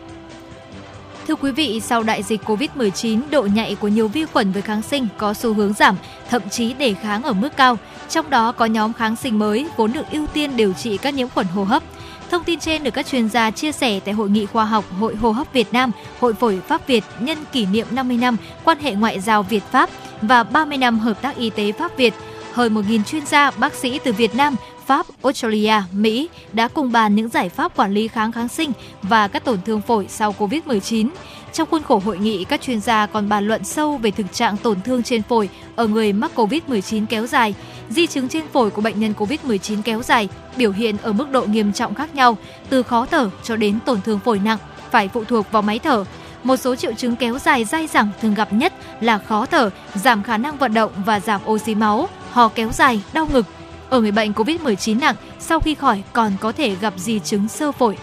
[1.27, 4.81] Thưa quý vị, sau đại dịch Covid-19, độ nhạy của nhiều vi khuẩn với kháng
[4.81, 5.95] sinh có xu hướng giảm,
[6.29, 7.77] thậm chí đề kháng ở mức cao.
[8.09, 11.29] Trong đó có nhóm kháng sinh mới vốn được ưu tiên điều trị các nhiễm
[11.29, 11.83] khuẩn hô hấp.
[12.31, 15.15] Thông tin trên được các chuyên gia chia sẻ tại Hội nghị khoa học Hội
[15.15, 18.93] hô hấp Việt Nam, Hội phổi Pháp Việt nhân kỷ niệm 50 năm quan hệ
[18.93, 19.89] ngoại giao Việt-Pháp
[20.21, 22.13] và 30 năm hợp tác y tế Pháp-Việt.
[22.53, 24.55] Hơn 1.000 chuyên gia, bác sĩ từ Việt Nam,
[24.85, 28.71] Pháp, Australia, Mỹ đã cùng bàn những giải pháp quản lý kháng kháng sinh
[29.01, 31.09] và các tổn thương phổi sau Covid-19.
[31.53, 34.57] Trong khuôn khổ hội nghị, các chuyên gia còn bàn luận sâu về thực trạng
[34.57, 37.55] tổn thương trên phổi ở người mắc Covid-19 kéo dài,
[37.89, 41.41] di chứng trên phổi của bệnh nhân Covid-19 kéo dài, biểu hiện ở mức độ
[41.45, 42.37] nghiêm trọng khác nhau,
[42.69, 44.59] từ khó thở cho đến tổn thương phổi nặng,
[44.91, 46.05] phải phụ thuộc vào máy thở.
[46.43, 50.23] Một số triệu chứng kéo dài dai dẳng thường gặp nhất là khó thở, giảm
[50.23, 53.45] khả năng vận động và giảm oxy máu, ho kéo dài, đau ngực.
[53.89, 57.71] Ở người bệnh COVID-19 nặng, sau khi khỏi còn có thể gặp di chứng sơ
[57.71, 57.97] phổi.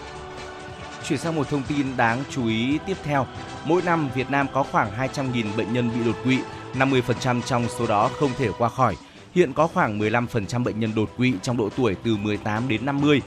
[1.07, 3.27] Chuyển sang một thông tin đáng chú ý tiếp theo.
[3.65, 6.39] Mỗi năm Việt Nam có khoảng 200.000 bệnh nhân bị đột quỵ,
[6.73, 8.95] 50% trong số đó không thể qua khỏi.
[9.35, 13.21] Hiện có khoảng 15% bệnh nhân đột quỵ trong độ tuổi từ 18 đến 50.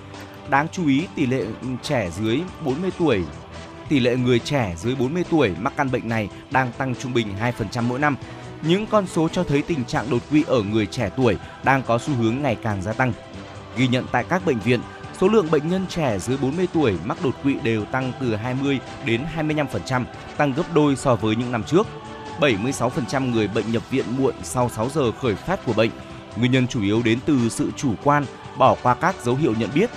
[0.48, 1.44] Đáng chú ý, tỷ lệ
[1.82, 3.22] trẻ dưới 40 tuổi
[3.90, 7.28] tỷ lệ người trẻ dưới 40 tuổi mắc căn bệnh này đang tăng trung bình
[7.72, 8.16] 2% mỗi năm.
[8.62, 11.98] Những con số cho thấy tình trạng đột quỵ ở người trẻ tuổi đang có
[11.98, 13.12] xu hướng ngày càng gia tăng.
[13.76, 14.80] Ghi nhận tại các bệnh viện,
[15.20, 18.78] số lượng bệnh nhân trẻ dưới 40 tuổi mắc đột quỵ đều tăng từ 20
[19.04, 20.04] đến 25%,
[20.36, 21.86] tăng gấp đôi so với những năm trước.
[22.40, 25.90] 76% người bệnh nhập viện muộn sau 6 giờ khởi phát của bệnh.
[26.36, 28.24] Nguyên nhân chủ yếu đến từ sự chủ quan,
[28.58, 29.90] bỏ qua các dấu hiệu nhận biết.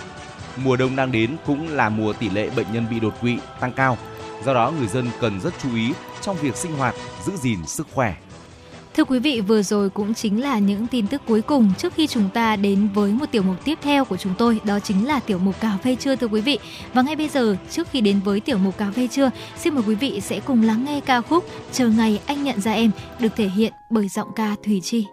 [0.58, 3.74] Mùa đông đang đến cũng là mùa tỷ lệ bệnh nhân bị đột quỵ tăng
[3.74, 3.98] cao.
[4.46, 6.96] Do đó người dân cần rất chú ý trong việc sinh hoạt,
[7.26, 8.16] giữ gìn sức khỏe.
[8.94, 12.08] Thưa quý vị, vừa rồi cũng chính là những tin tức cuối cùng trước khi
[12.08, 15.20] chúng ta đến với một tiểu mục tiếp theo của chúng tôi, đó chính là
[15.20, 16.60] tiểu mục cà phê trưa thưa quý vị.
[16.94, 19.84] Và ngay bây giờ, trước khi đến với tiểu mục cà phê trưa, xin mời
[19.88, 23.36] quý vị sẽ cùng lắng nghe ca khúc Chờ ngày anh nhận ra em được
[23.36, 25.06] thể hiện bởi giọng ca Thùy Chi.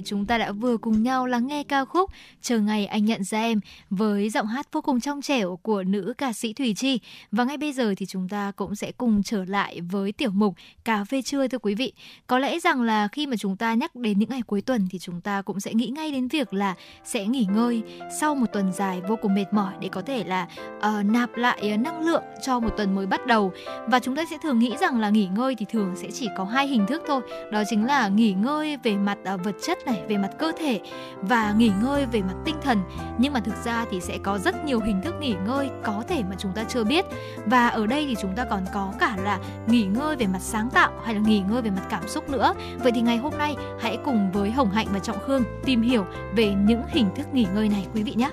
[0.00, 2.10] Vị, chúng ta đã vừa cùng nhau lắng nghe ca khúc
[2.42, 3.60] Chờ ngày anh nhận ra em
[3.90, 7.00] với giọng hát vô cùng trong trẻo của nữ ca sĩ Thùy Chi.
[7.32, 10.54] Và ngay bây giờ thì chúng ta cũng sẽ cùng trở lại với tiểu mục
[10.84, 11.92] Cà phê trưa thưa quý vị.
[12.26, 14.98] Có lẽ rằng là khi mà chúng ta nhắc đến những ngày cuối tuần thì
[14.98, 16.74] chúng ta cũng sẽ nghĩ ngay đến việc là
[17.04, 17.82] sẽ nghỉ ngơi
[18.20, 21.76] sau một tuần dài vô cùng mệt mỏi để có thể là uh, nạp lại
[21.78, 23.52] năng lượng cho một tuần mới bắt đầu.
[23.86, 26.44] Và chúng ta sẽ thường nghĩ rằng là nghỉ ngơi thì thường sẽ chỉ có
[26.44, 27.20] hai hình thức thôi.
[27.52, 30.80] Đó chính là nghỉ ngơi về mặt uh, vật chất này, về mặt cơ thể
[31.22, 32.78] và nghỉ ngơi về mặt tinh thần.
[33.18, 36.22] Nhưng mà thực ra thì sẽ có rất nhiều hình thức nghỉ ngơi có thể
[36.30, 37.04] mà chúng ta chưa biết.
[37.46, 40.70] Và ở đây thì chúng ta còn có cả là nghỉ ngơi về mặt sáng
[40.70, 42.54] tạo hay là nghỉ ngơi về mặt cảm xúc nữa.
[42.82, 46.04] Vậy thì ngày hôm nay hãy cùng với Hồng Hạnh và Trọng Khương tìm hiểu
[46.34, 48.30] về những hình thức nghỉ ngơi này quý vị nhé.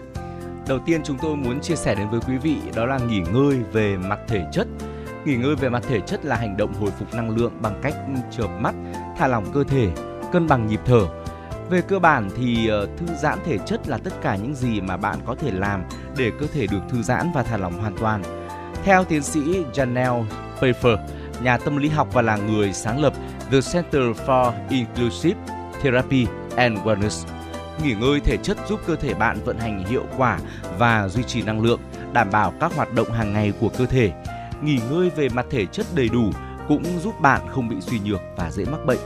[0.68, 3.60] Đầu tiên chúng tôi muốn chia sẻ đến với quý vị đó là nghỉ ngơi
[3.72, 4.68] về mặt thể chất.
[5.26, 7.94] Nghỉ ngơi về mặt thể chất là hành động hồi phục năng lượng bằng cách
[8.32, 8.76] chợp mắt,
[9.18, 9.92] thả lỏng cơ thể,
[10.32, 11.02] cân bằng nhịp thở.
[11.70, 14.98] Về cơ bản thì ờ, thư giãn thể chất là tất cả những gì mà
[14.98, 15.84] bạn có thể làm
[16.18, 18.24] để cơ thể được thư giãn và thả lỏng hoàn toàn.
[18.84, 19.42] Theo tiến sĩ
[19.74, 20.26] Janelle
[20.60, 20.98] Pfeiffer,
[21.42, 23.14] nhà tâm lý học và là người sáng lập
[23.52, 25.40] The Center for Inclusive
[25.82, 27.28] Therapy and Wellness,
[27.84, 30.40] nghỉ ngơi thể chất giúp cơ thể bạn vận hành hiệu quả
[30.78, 31.80] và duy trì năng lượng,
[32.14, 34.12] đảm bảo các hoạt động hàng ngày của cơ thể.
[34.62, 36.32] Nghỉ ngơi về mặt thể chất đầy đủ
[36.68, 39.00] cũng giúp bạn không bị suy nhược và dễ mắc bệnh.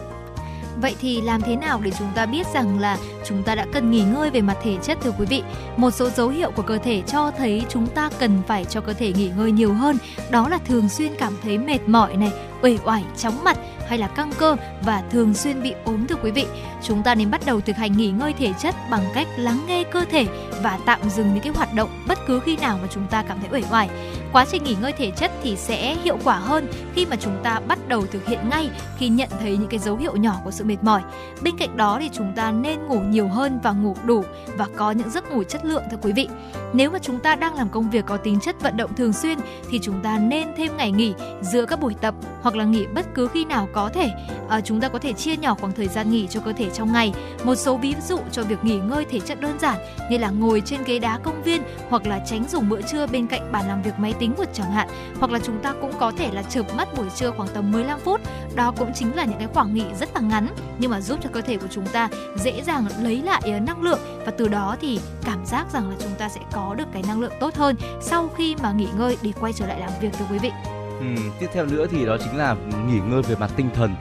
[0.82, 3.92] Vậy thì làm thế nào để chúng ta biết rằng là chúng ta đã cần
[3.92, 5.44] nghỉ ngơi về mặt thể chất thưa quý vị?
[5.78, 8.94] Một số dấu hiệu của cơ thể cho thấy chúng ta cần phải cho cơ
[8.94, 9.98] thể nghỉ ngơi nhiều hơn,
[10.30, 12.32] đó là thường xuyên cảm thấy mệt mỏi này,
[12.62, 13.58] uể oải, chóng mặt
[13.88, 16.46] hay là căng cơ và thường xuyên bị ốm thưa quý vị.
[16.84, 19.84] Chúng ta nên bắt đầu thực hành nghỉ ngơi thể chất bằng cách lắng nghe
[19.84, 20.26] cơ thể
[20.64, 23.40] và tạm dừng những cái hoạt động bất cứ khi nào mà chúng ta cảm
[23.40, 23.90] thấy uể oải.
[24.32, 27.60] Quá trình nghỉ ngơi thể chất thì sẽ hiệu quả hơn khi mà chúng ta
[27.68, 30.64] bắt đầu thực hiện ngay khi nhận thấy những cái dấu hiệu nhỏ của sự
[30.64, 31.02] mệt mỏi.
[31.42, 34.24] Bên cạnh đó thì chúng ta nên ngủ nhiều hơn và ngủ đủ
[34.58, 36.28] và có những giấc ngủ chất lượng thưa quý vị.
[36.74, 39.38] Nếu mà chúng ta đang làm công việc có tính chất vận động thường xuyên
[39.70, 43.06] thì chúng ta nên thêm ngày nghỉ giữa các buổi tập hoặc là nghỉ bất
[43.14, 44.10] cứ khi nào có thể.
[44.50, 46.94] À, chúng ta có thể chia nhỏ khoảng thời gian nghỉ cho cơ thể trong
[46.94, 47.14] ngày.
[47.44, 49.78] Một số ví dụ cho việc nghỉ ngơi thể chất đơn giản
[50.10, 53.28] như là ngồi trên ghế đá công viên hoặc là tránh dùng bữa trưa bên
[53.28, 54.88] cạnh bàn làm việc máy tính một chẳng hạn.
[55.20, 58.00] Hoặc là chúng ta cũng có thể là chợp mắt buổi trưa khoảng tầm 15
[58.00, 58.22] phút.
[58.56, 60.48] Đó cũng chính là những cái khoảng nghỉ rất là ngắn
[60.78, 63.82] nhưng mà giúp cho cơ thể của chúng ta dễ dàng lấy lại ờ, năng
[63.82, 67.04] lượng và từ đó thì cảm giác rằng là chúng ta sẽ có được cái
[67.08, 70.10] năng lượng tốt hơn sau khi mà nghỉ ngơi để quay trở lại làm việc
[70.20, 70.52] thưa quý vị.
[71.00, 71.06] Ừ,
[71.40, 72.56] tiếp theo nữa thì đó chính là
[72.88, 73.96] nghỉ ngơi về mặt tinh thần.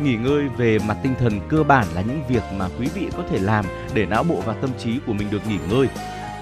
[0.00, 3.22] Nghỉ ngơi về mặt tinh thần cơ bản là những việc mà quý vị có
[3.30, 3.64] thể làm
[3.94, 5.88] để não bộ và tâm trí của mình được nghỉ ngơi.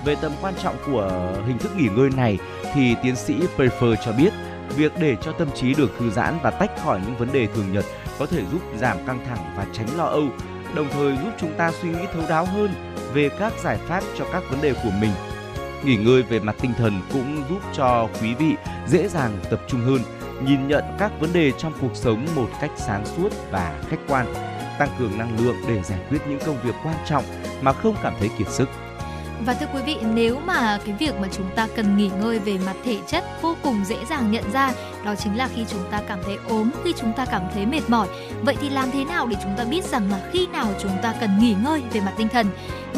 [0.04, 2.38] Về tầm quan trọng của hình thức nghỉ ngơi này
[2.74, 4.32] thì tiến sĩ Prefer cho biết
[4.76, 7.72] việc để cho tâm trí được thư giãn và tách khỏi những vấn đề thường
[7.72, 7.84] nhật
[8.18, 10.28] có thể giúp giảm căng thẳng và tránh lo âu,
[10.74, 12.70] đồng thời giúp chúng ta suy nghĩ thấu đáo hơn
[13.12, 15.10] về các giải pháp cho các vấn đề của mình.
[15.84, 18.54] Nghỉ ngơi về mặt tinh thần cũng giúp cho quý vị
[18.86, 19.98] dễ dàng tập trung hơn,
[20.42, 24.26] nhìn nhận các vấn đề trong cuộc sống một cách sáng suốt và khách quan,
[24.78, 27.24] tăng cường năng lượng để giải quyết những công việc quan trọng
[27.60, 28.68] mà không cảm thấy kiệt sức.
[29.46, 32.58] Và thưa quý vị, nếu mà cái việc mà chúng ta cần nghỉ ngơi về
[32.66, 34.72] mặt thể chất vô cùng dễ dàng nhận ra,
[35.04, 37.80] đó chính là khi chúng ta cảm thấy ốm, khi chúng ta cảm thấy mệt
[37.88, 38.08] mỏi.
[38.42, 41.14] Vậy thì làm thế nào để chúng ta biết rằng là khi nào chúng ta
[41.20, 42.46] cần nghỉ ngơi về mặt tinh thần?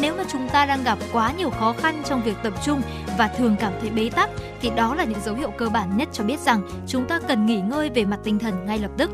[0.01, 2.81] Nếu mà chúng ta đang gặp quá nhiều khó khăn trong việc tập trung
[3.17, 4.29] và thường cảm thấy bế tắc
[4.61, 7.45] thì đó là những dấu hiệu cơ bản nhất cho biết rằng chúng ta cần
[7.45, 9.11] nghỉ ngơi về mặt tinh thần ngay lập tức.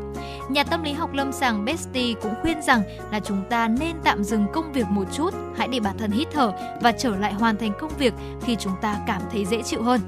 [0.48, 2.82] Nhà tâm lý học lâm sàng Besti cũng khuyên rằng
[3.12, 6.28] là chúng ta nên tạm dừng công việc một chút, hãy để bản thân hít
[6.32, 9.82] thở và trở lại hoàn thành công việc khi chúng ta cảm thấy dễ chịu
[9.82, 10.00] hơn.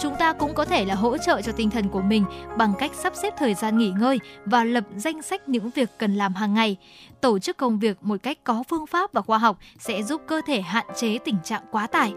[0.00, 2.24] Chúng ta cũng có thể là hỗ trợ cho tinh thần của mình
[2.56, 6.14] bằng cách sắp xếp thời gian nghỉ ngơi và lập danh sách những việc cần
[6.14, 6.76] làm hàng ngày.
[7.20, 10.40] Tổ chức công việc một cách có phương pháp và khoa học sẽ giúp cơ
[10.46, 12.12] thể hạn chế tình trạng quá tải.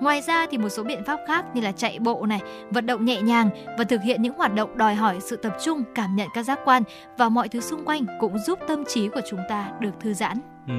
[0.00, 2.40] Ngoài ra thì một số biện pháp khác như là chạy bộ này,
[2.70, 5.82] vận động nhẹ nhàng và thực hiện những hoạt động đòi hỏi sự tập trung,
[5.94, 6.82] cảm nhận các giác quan
[7.18, 10.40] và mọi thứ xung quanh cũng giúp tâm trí của chúng ta được thư giãn.
[10.68, 10.74] Ừ.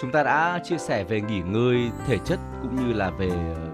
[0.00, 3.66] Chúng ta đã chia sẻ về nghỉ ngơi thể chất cũng như là về ừ,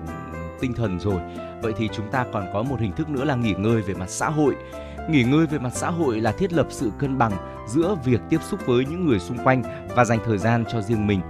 [0.60, 1.20] tinh thần rồi.
[1.62, 4.10] Vậy thì chúng ta còn có một hình thức nữa là nghỉ ngơi về mặt
[4.10, 4.56] xã hội.
[5.10, 7.32] Nghỉ ngơi về mặt xã hội là thiết lập sự cân bằng
[7.68, 9.62] giữa việc tiếp xúc với những người xung quanh
[9.96, 11.20] và dành thời gian cho riêng mình.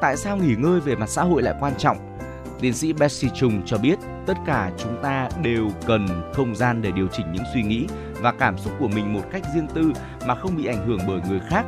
[0.00, 1.96] Tại sao nghỉ ngơi về mặt xã hội lại quan trọng?
[2.60, 6.90] Tiến sĩ Betsy Chung cho biết tất cả chúng ta đều cần không gian để
[6.90, 7.86] điều chỉnh những suy nghĩ
[8.20, 9.92] và cảm xúc của mình một cách riêng tư
[10.26, 11.64] mà không bị ảnh hưởng bởi người khác.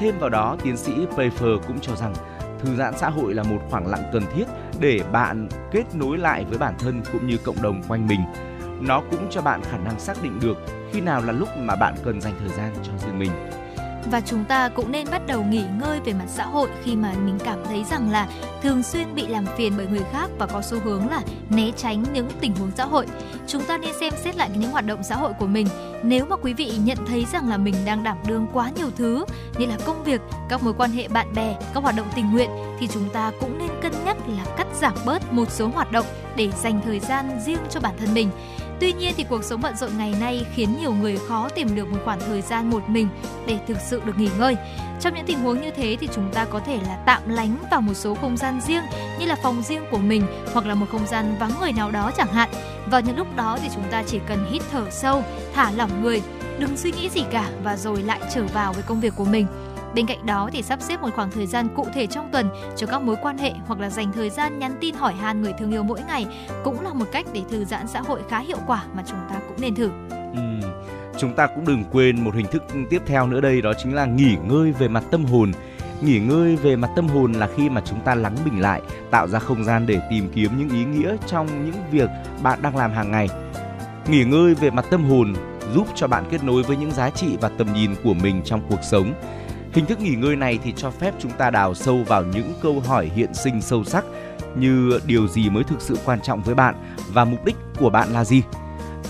[0.00, 2.14] Thêm vào đó, tiến sĩ Pfeiffer cũng cho rằng
[2.62, 4.44] thư giãn xã hội là một khoảng lặng cần thiết
[4.80, 8.20] để bạn kết nối lại với bản thân cũng như cộng đồng quanh mình.
[8.80, 10.56] Nó cũng cho bạn khả năng xác định được
[10.92, 13.30] khi nào là lúc mà bạn cần dành thời gian cho riêng mình
[14.06, 17.12] và chúng ta cũng nên bắt đầu nghỉ ngơi về mặt xã hội khi mà
[17.24, 18.28] mình cảm thấy rằng là
[18.62, 22.04] thường xuyên bị làm phiền bởi người khác và có xu hướng là né tránh
[22.12, 23.06] những tình huống xã hội.
[23.46, 25.66] Chúng ta nên xem xét lại những hoạt động xã hội của mình.
[26.02, 29.24] Nếu mà quý vị nhận thấy rằng là mình đang đảm đương quá nhiều thứ
[29.58, 32.50] như là công việc, các mối quan hệ bạn bè, các hoạt động tình nguyện
[32.80, 36.06] thì chúng ta cũng nên cân nhắc là cắt giảm bớt một số hoạt động
[36.36, 38.30] để dành thời gian riêng cho bản thân mình.
[38.80, 41.90] Tuy nhiên thì cuộc sống bận rộn ngày nay khiến nhiều người khó tìm được
[41.90, 43.08] một khoảng thời gian một mình
[43.46, 44.56] để thực sự được nghỉ ngơi.
[45.00, 47.80] Trong những tình huống như thế thì chúng ta có thể là tạm lánh vào
[47.80, 48.82] một số không gian riêng
[49.18, 52.10] như là phòng riêng của mình hoặc là một không gian vắng người nào đó
[52.16, 52.48] chẳng hạn.
[52.90, 55.22] Vào những lúc đó thì chúng ta chỉ cần hít thở sâu,
[55.54, 56.22] thả lỏng người,
[56.58, 59.46] đừng suy nghĩ gì cả và rồi lại trở vào với công việc của mình.
[59.94, 62.86] Bên cạnh đó thì sắp xếp một khoảng thời gian cụ thể trong tuần cho
[62.86, 65.70] các mối quan hệ hoặc là dành thời gian nhắn tin hỏi han người thương
[65.70, 66.26] yêu mỗi ngày
[66.64, 69.40] cũng là một cách để thư giãn xã hội khá hiệu quả mà chúng ta
[69.48, 69.90] cũng nên thử.
[70.10, 70.68] Ừ.
[71.18, 74.04] Chúng ta cũng đừng quên một hình thức tiếp theo nữa đây đó chính là
[74.06, 75.52] nghỉ ngơi về mặt tâm hồn.
[76.00, 79.28] Nghỉ ngơi về mặt tâm hồn là khi mà chúng ta lắng bình lại, tạo
[79.28, 82.10] ra không gian để tìm kiếm những ý nghĩa trong những việc
[82.42, 83.28] bạn đang làm hàng ngày.
[84.08, 85.34] Nghỉ ngơi về mặt tâm hồn
[85.74, 88.60] giúp cho bạn kết nối với những giá trị và tầm nhìn của mình trong
[88.68, 89.12] cuộc sống
[89.72, 92.80] Hình thức nghỉ ngơi này thì cho phép chúng ta đào sâu vào những câu
[92.80, 94.04] hỏi hiện sinh sâu sắc
[94.56, 96.74] như điều gì mới thực sự quan trọng với bạn
[97.12, 98.42] và mục đích của bạn là gì.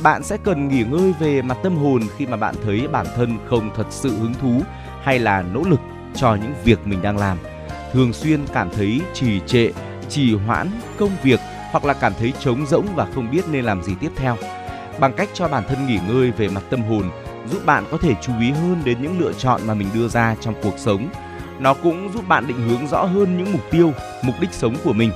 [0.03, 3.39] Bạn sẽ cần nghỉ ngơi về mặt tâm hồn khi mà bạn thấy bản thân
[3.49, 4.63] không thật sự hứng thú
[5.03, 5.81] hay là nỗ lực
[6.15, 7.39] cho những việc mình đang làm.
[7.93, 9.71] Thường xuyên cảm thấy trì trệ,
[10.09, 13.83] trì hoãn công việc hoặc là cảm thấy trống rỗng và không biết nên làm
[13.83, 14.37] gì tiếp theo.
[15.01, 17.11] Bằng cách cho bản thân nghỉ ngơi về mặt tâm hồn,
[17.51, 20.37] giúp bạn có thể chú ý hơn đến những lựa chọn mà mình đưa ra
[20.41, 21.09] trong cuộc sống.
[21.59, 24.93] Nó cũng giúp bạn định hướng rõ hơn những mục tiêu, mục đích sống của
[24.93, 25.13] mình.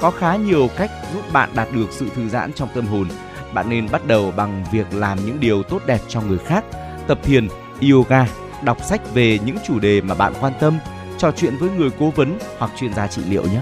[0.00, 3.08] Có khá nhiều cách giúp bạn đạt được sự thư giãn trong tâm hồn.
[3.54, 6.64] Bạn nên bắt đầu bằng việc làm những điều tốt đẹp cho người khác,
[7.06, 7.48] tập thiền,
[7.90, 8.26] yoga,
[8.62, 10.78] đọc sách về những chủ đề mà bạn quan tâm,
[11.18, 13.60] trò chuyện với người cố vấn hoặc chuyên gia trị liệu nhé.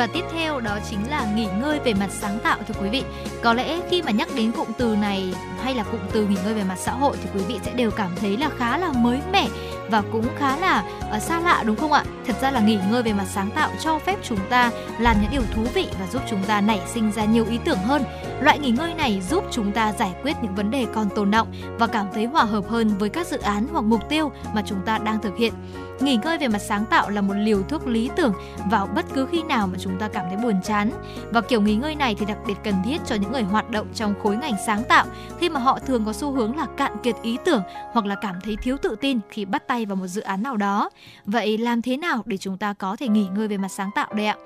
[0.00, 3.02] Và tiếp theo đó chính là nghỉ ngơi về mặt sáng tạo thưa quý vị.
[3.42, 6.54] Có lẽ khi mà nhắc đến cụm từ này hay là cụm từ nghỉ ngơi
[6.54, 9.18] về mặt xã hội thì quý vị sẽ đều cảm thấy là khá là mới
[9.32, 9.48] mẻ
[9.90, 10.84] và cũng khá là
[11.16, 12.04] uh, xa lạ đúng không ạ?
[12.26, 15.30] Thật ra là nghỉ ngơi về mặt sáng tạo cho phép chúng ta làm những
[15.30, 18.04] điều thú vị và giúp chúng ta nảy sinh ra nhiều ý tưởng hơn.
[18.40, 21.52] Loại nghỉ ngơi này giúp chúng ta giải quyết những vấn đề còn tồn động
[21.78, 24.80] và cảm thấy hòa hợp hơn với các dự án hoặc mục tiêu mà chúng
[24.86, 25.52] ta đang thực hiện.
[26.00, 28.32] Nghỉ ngơi về mặt sáng tạo là một liều thuốc lý tưởng
[28.70, 30.90] vào bất cứ khi nào mà chúng ta cảm thấy buồn chán.
[31.30, 33.86] Và kiểu nghỉ ngơi này thì đặc biệt cần thiết cho những người hoạt động
[33.94, 35.06] trong khối ngành sáng tạo
[35.38, 37.62] khi mà họ thường có xu hướng là cạn kiệt ý tưởng
[37.92, 40.56] hoặc là cảm thấy thiếu tự tin khi bắt tay vào một dự án nào
[40.56, 40.90] đó.
[41.24, 44.14] Vậy làm thế nào để chúng ta có thể nghỉ ngơi về mặt sáng tạo
[44.14, 44.36] đây ạ?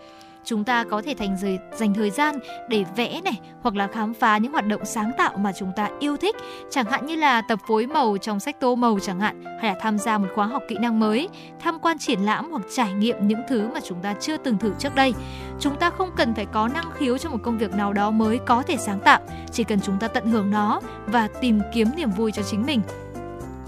[0.44, 2.38] Chúng ta có thể thành giới, dành thời gian
[2.68, 5.90] để vẽ này hoặc là khám phá những hoạt động sáng tạo mà chúng ta
[6.00, 6.36] yêu thích.
[6.70, 9.80] Chẳng hạn như là tập phối màu trong sách tô màu chẳng hạn hay là
[9.80, 11.28] tham gia một khóa học kỹ năng mới
[11.60, 14.72] tham quan triển lãm hoặc trải nghiệm những thứ mà chúng ta chưa từng thử
[14.78, 15.14] trước đây.
[15.60, 18.38] Chúng ta không cần phải có năng khiếu cho một công việc nào đó mới
[18.38, 19.20] có thể sáng tạo
[19.52, 22.80] chỉ cần chúng ta tận hưởng nó và tìm kiếm niềm vui cho chính mình.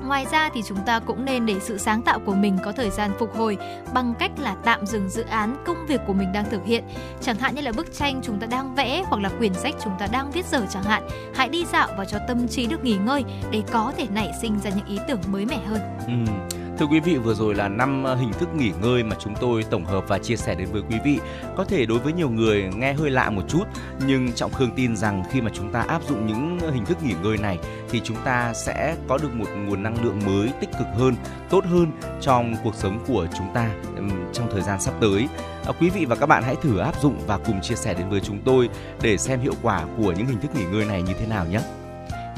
[0.06, 2.90] Ngoài ra thì chúng ta cũng nên để sự sáng tạo của mình có thời
[2.90, 3.58] gian phục hồi
[3.94, 6.84] bằng cách là tạm dừng dự án, công việc của mình đang thực hiện.
[7.20, 9.92] Chẳng hạn như là bức tranh chúng ta đang vẽ hoặc là quyển sách chúng
[9.98, 11.08] ta đang viết dở chẳng hạn.
[11.34, 14.58] Hãy đi dạo và cho tâm trí được nghỉ ngơi để có thể nảy sinh
[14.58, 15.80] ra những ý tưởng mới mẻ hơn.
[16.06, 16.32] Ừ.
[16.78, 19.64] Thưa quý vị, vừa rồi là năm ờ, hình thức nghỉ ngơi mà chúng tôi
[19.70, 21.18] tổng hợp và chia sẻ đến với quý vị.
[21.56, 23.64] Có thể đối với nhiều người nghe hơi lạ một chút,
[24.06, 27.14] nhưng Trọng Khương tin rằng khi mà chúng ta áp dụng những hình thức nghỉ
[27.22, 27.58] ngơi này
[27.90, 31.14] thì chúng ta sẽ có được một nguồn năng lượng mới tích cực hơn,
[31.50, 31.90] tốt hơn
[32.20, 33.70] trong cuộc sống của chúng ta
[34.32, 35.28] trong thời gian sắp tới.
[35.66, 38.08] À, quý vị và các bạn hãy thử áp dụng và cùng chia sẻ đến
[38.08, 38.68] với chúng tôi
[39.02, 41.60] để xem hiệu quả của những hình thức nghỉ ngơi này như thế nào nhé.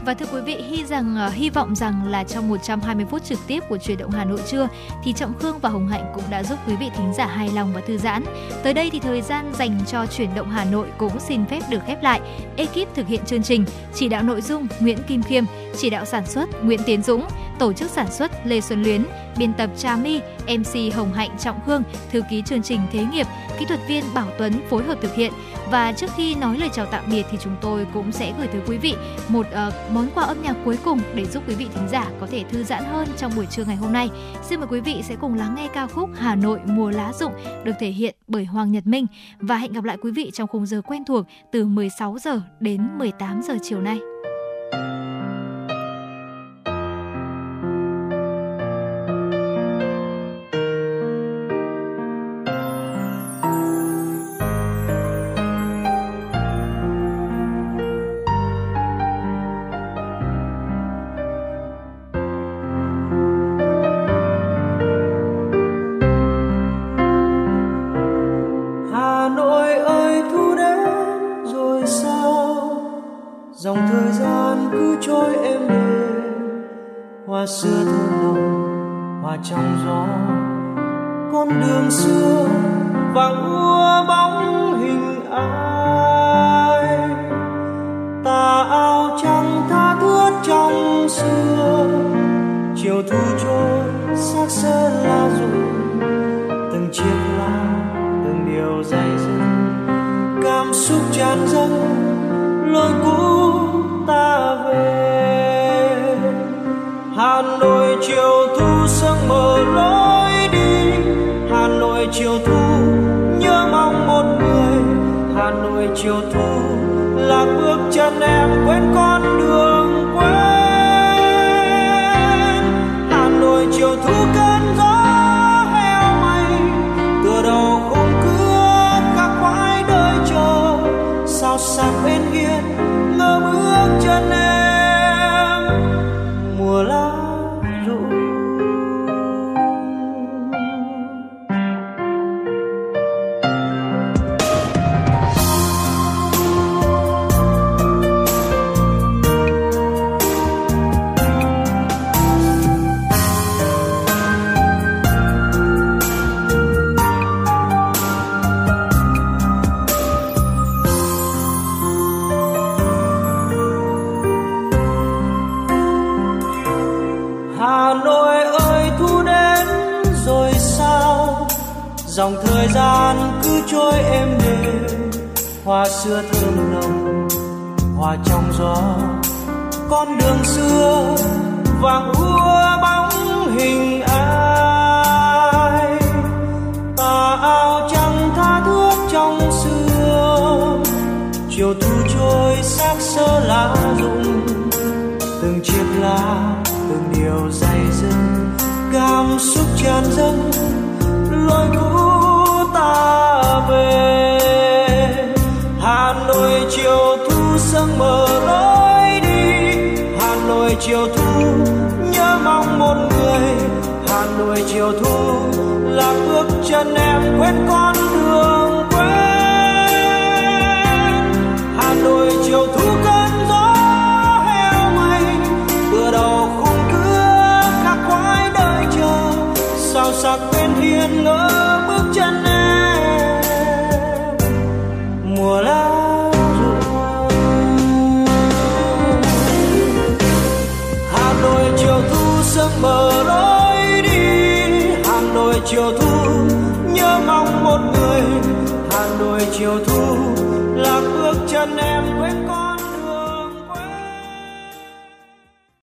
[0.09, 3.39] Và thưa quý vị, hy rằng ờ, hy vọng rằng là trong 120 phút trực
[3.47, 4.69] tiếp của truyền động Hà Nội trưa
[5.05, 7.73] thì Trọng Khương và Hồng Hạnh cũng đã giúp quý vị thính giả hài lòng
[7.75, 8.25] và thư giãn.
[8.63, 11.79] Tới đây thì thời gian dành cho truyền động Hà Nội cũng xin phép được
[11.87, 12.21] khép lại.
[12.57, 13.65] Ekip thực hiện chương trình,
[13.95, 15.45] chỉ đạo nội dung Nguyễn Kim Khiêm,
[15.79, 17.29] chỉ đạo sản xuất Nguyễn Tiến Dũng,
[17.59, 19.05] tổ chức sản xuất Lê Xuân Luyến,
[19.39, 21.83] biên tập Trà My, MC Hồng Hạnh Trọng Khương,
[22.13, 23.27] thư ký chương trình Thế nghiệp,
[23.59, 25.33] kỹ thuật viên Bảo Tuấn phối hợp thực hiện.
[25.71, 28.61] Và trước khi nói lời chào tạm biệt thì chúng tôi cũng sẽ gửi tới
[28.67, 28.95] quý vị
[29.29, 32.27] một uh, món quà âm nhạc cuối cùng để giúp quý vị thính giả có
[32.27, 34.09] thể thư giãn hơn trong buổi trưa ngày hôm nay.
[34.43, 37.33] Xin mời quý vị sẽ cùng lắng nghe ca khúc Hà Nội mùa lá rụng
[37.65, 39.07] được thể hiện bởi Hoàng Nhật Minh
[39.39, 42.89] và hẹn gặp lại quý vị trong khung giờ quen thuộc từ 16 giờ đến
[42.99, 43.99] 18 giờ chiều nay.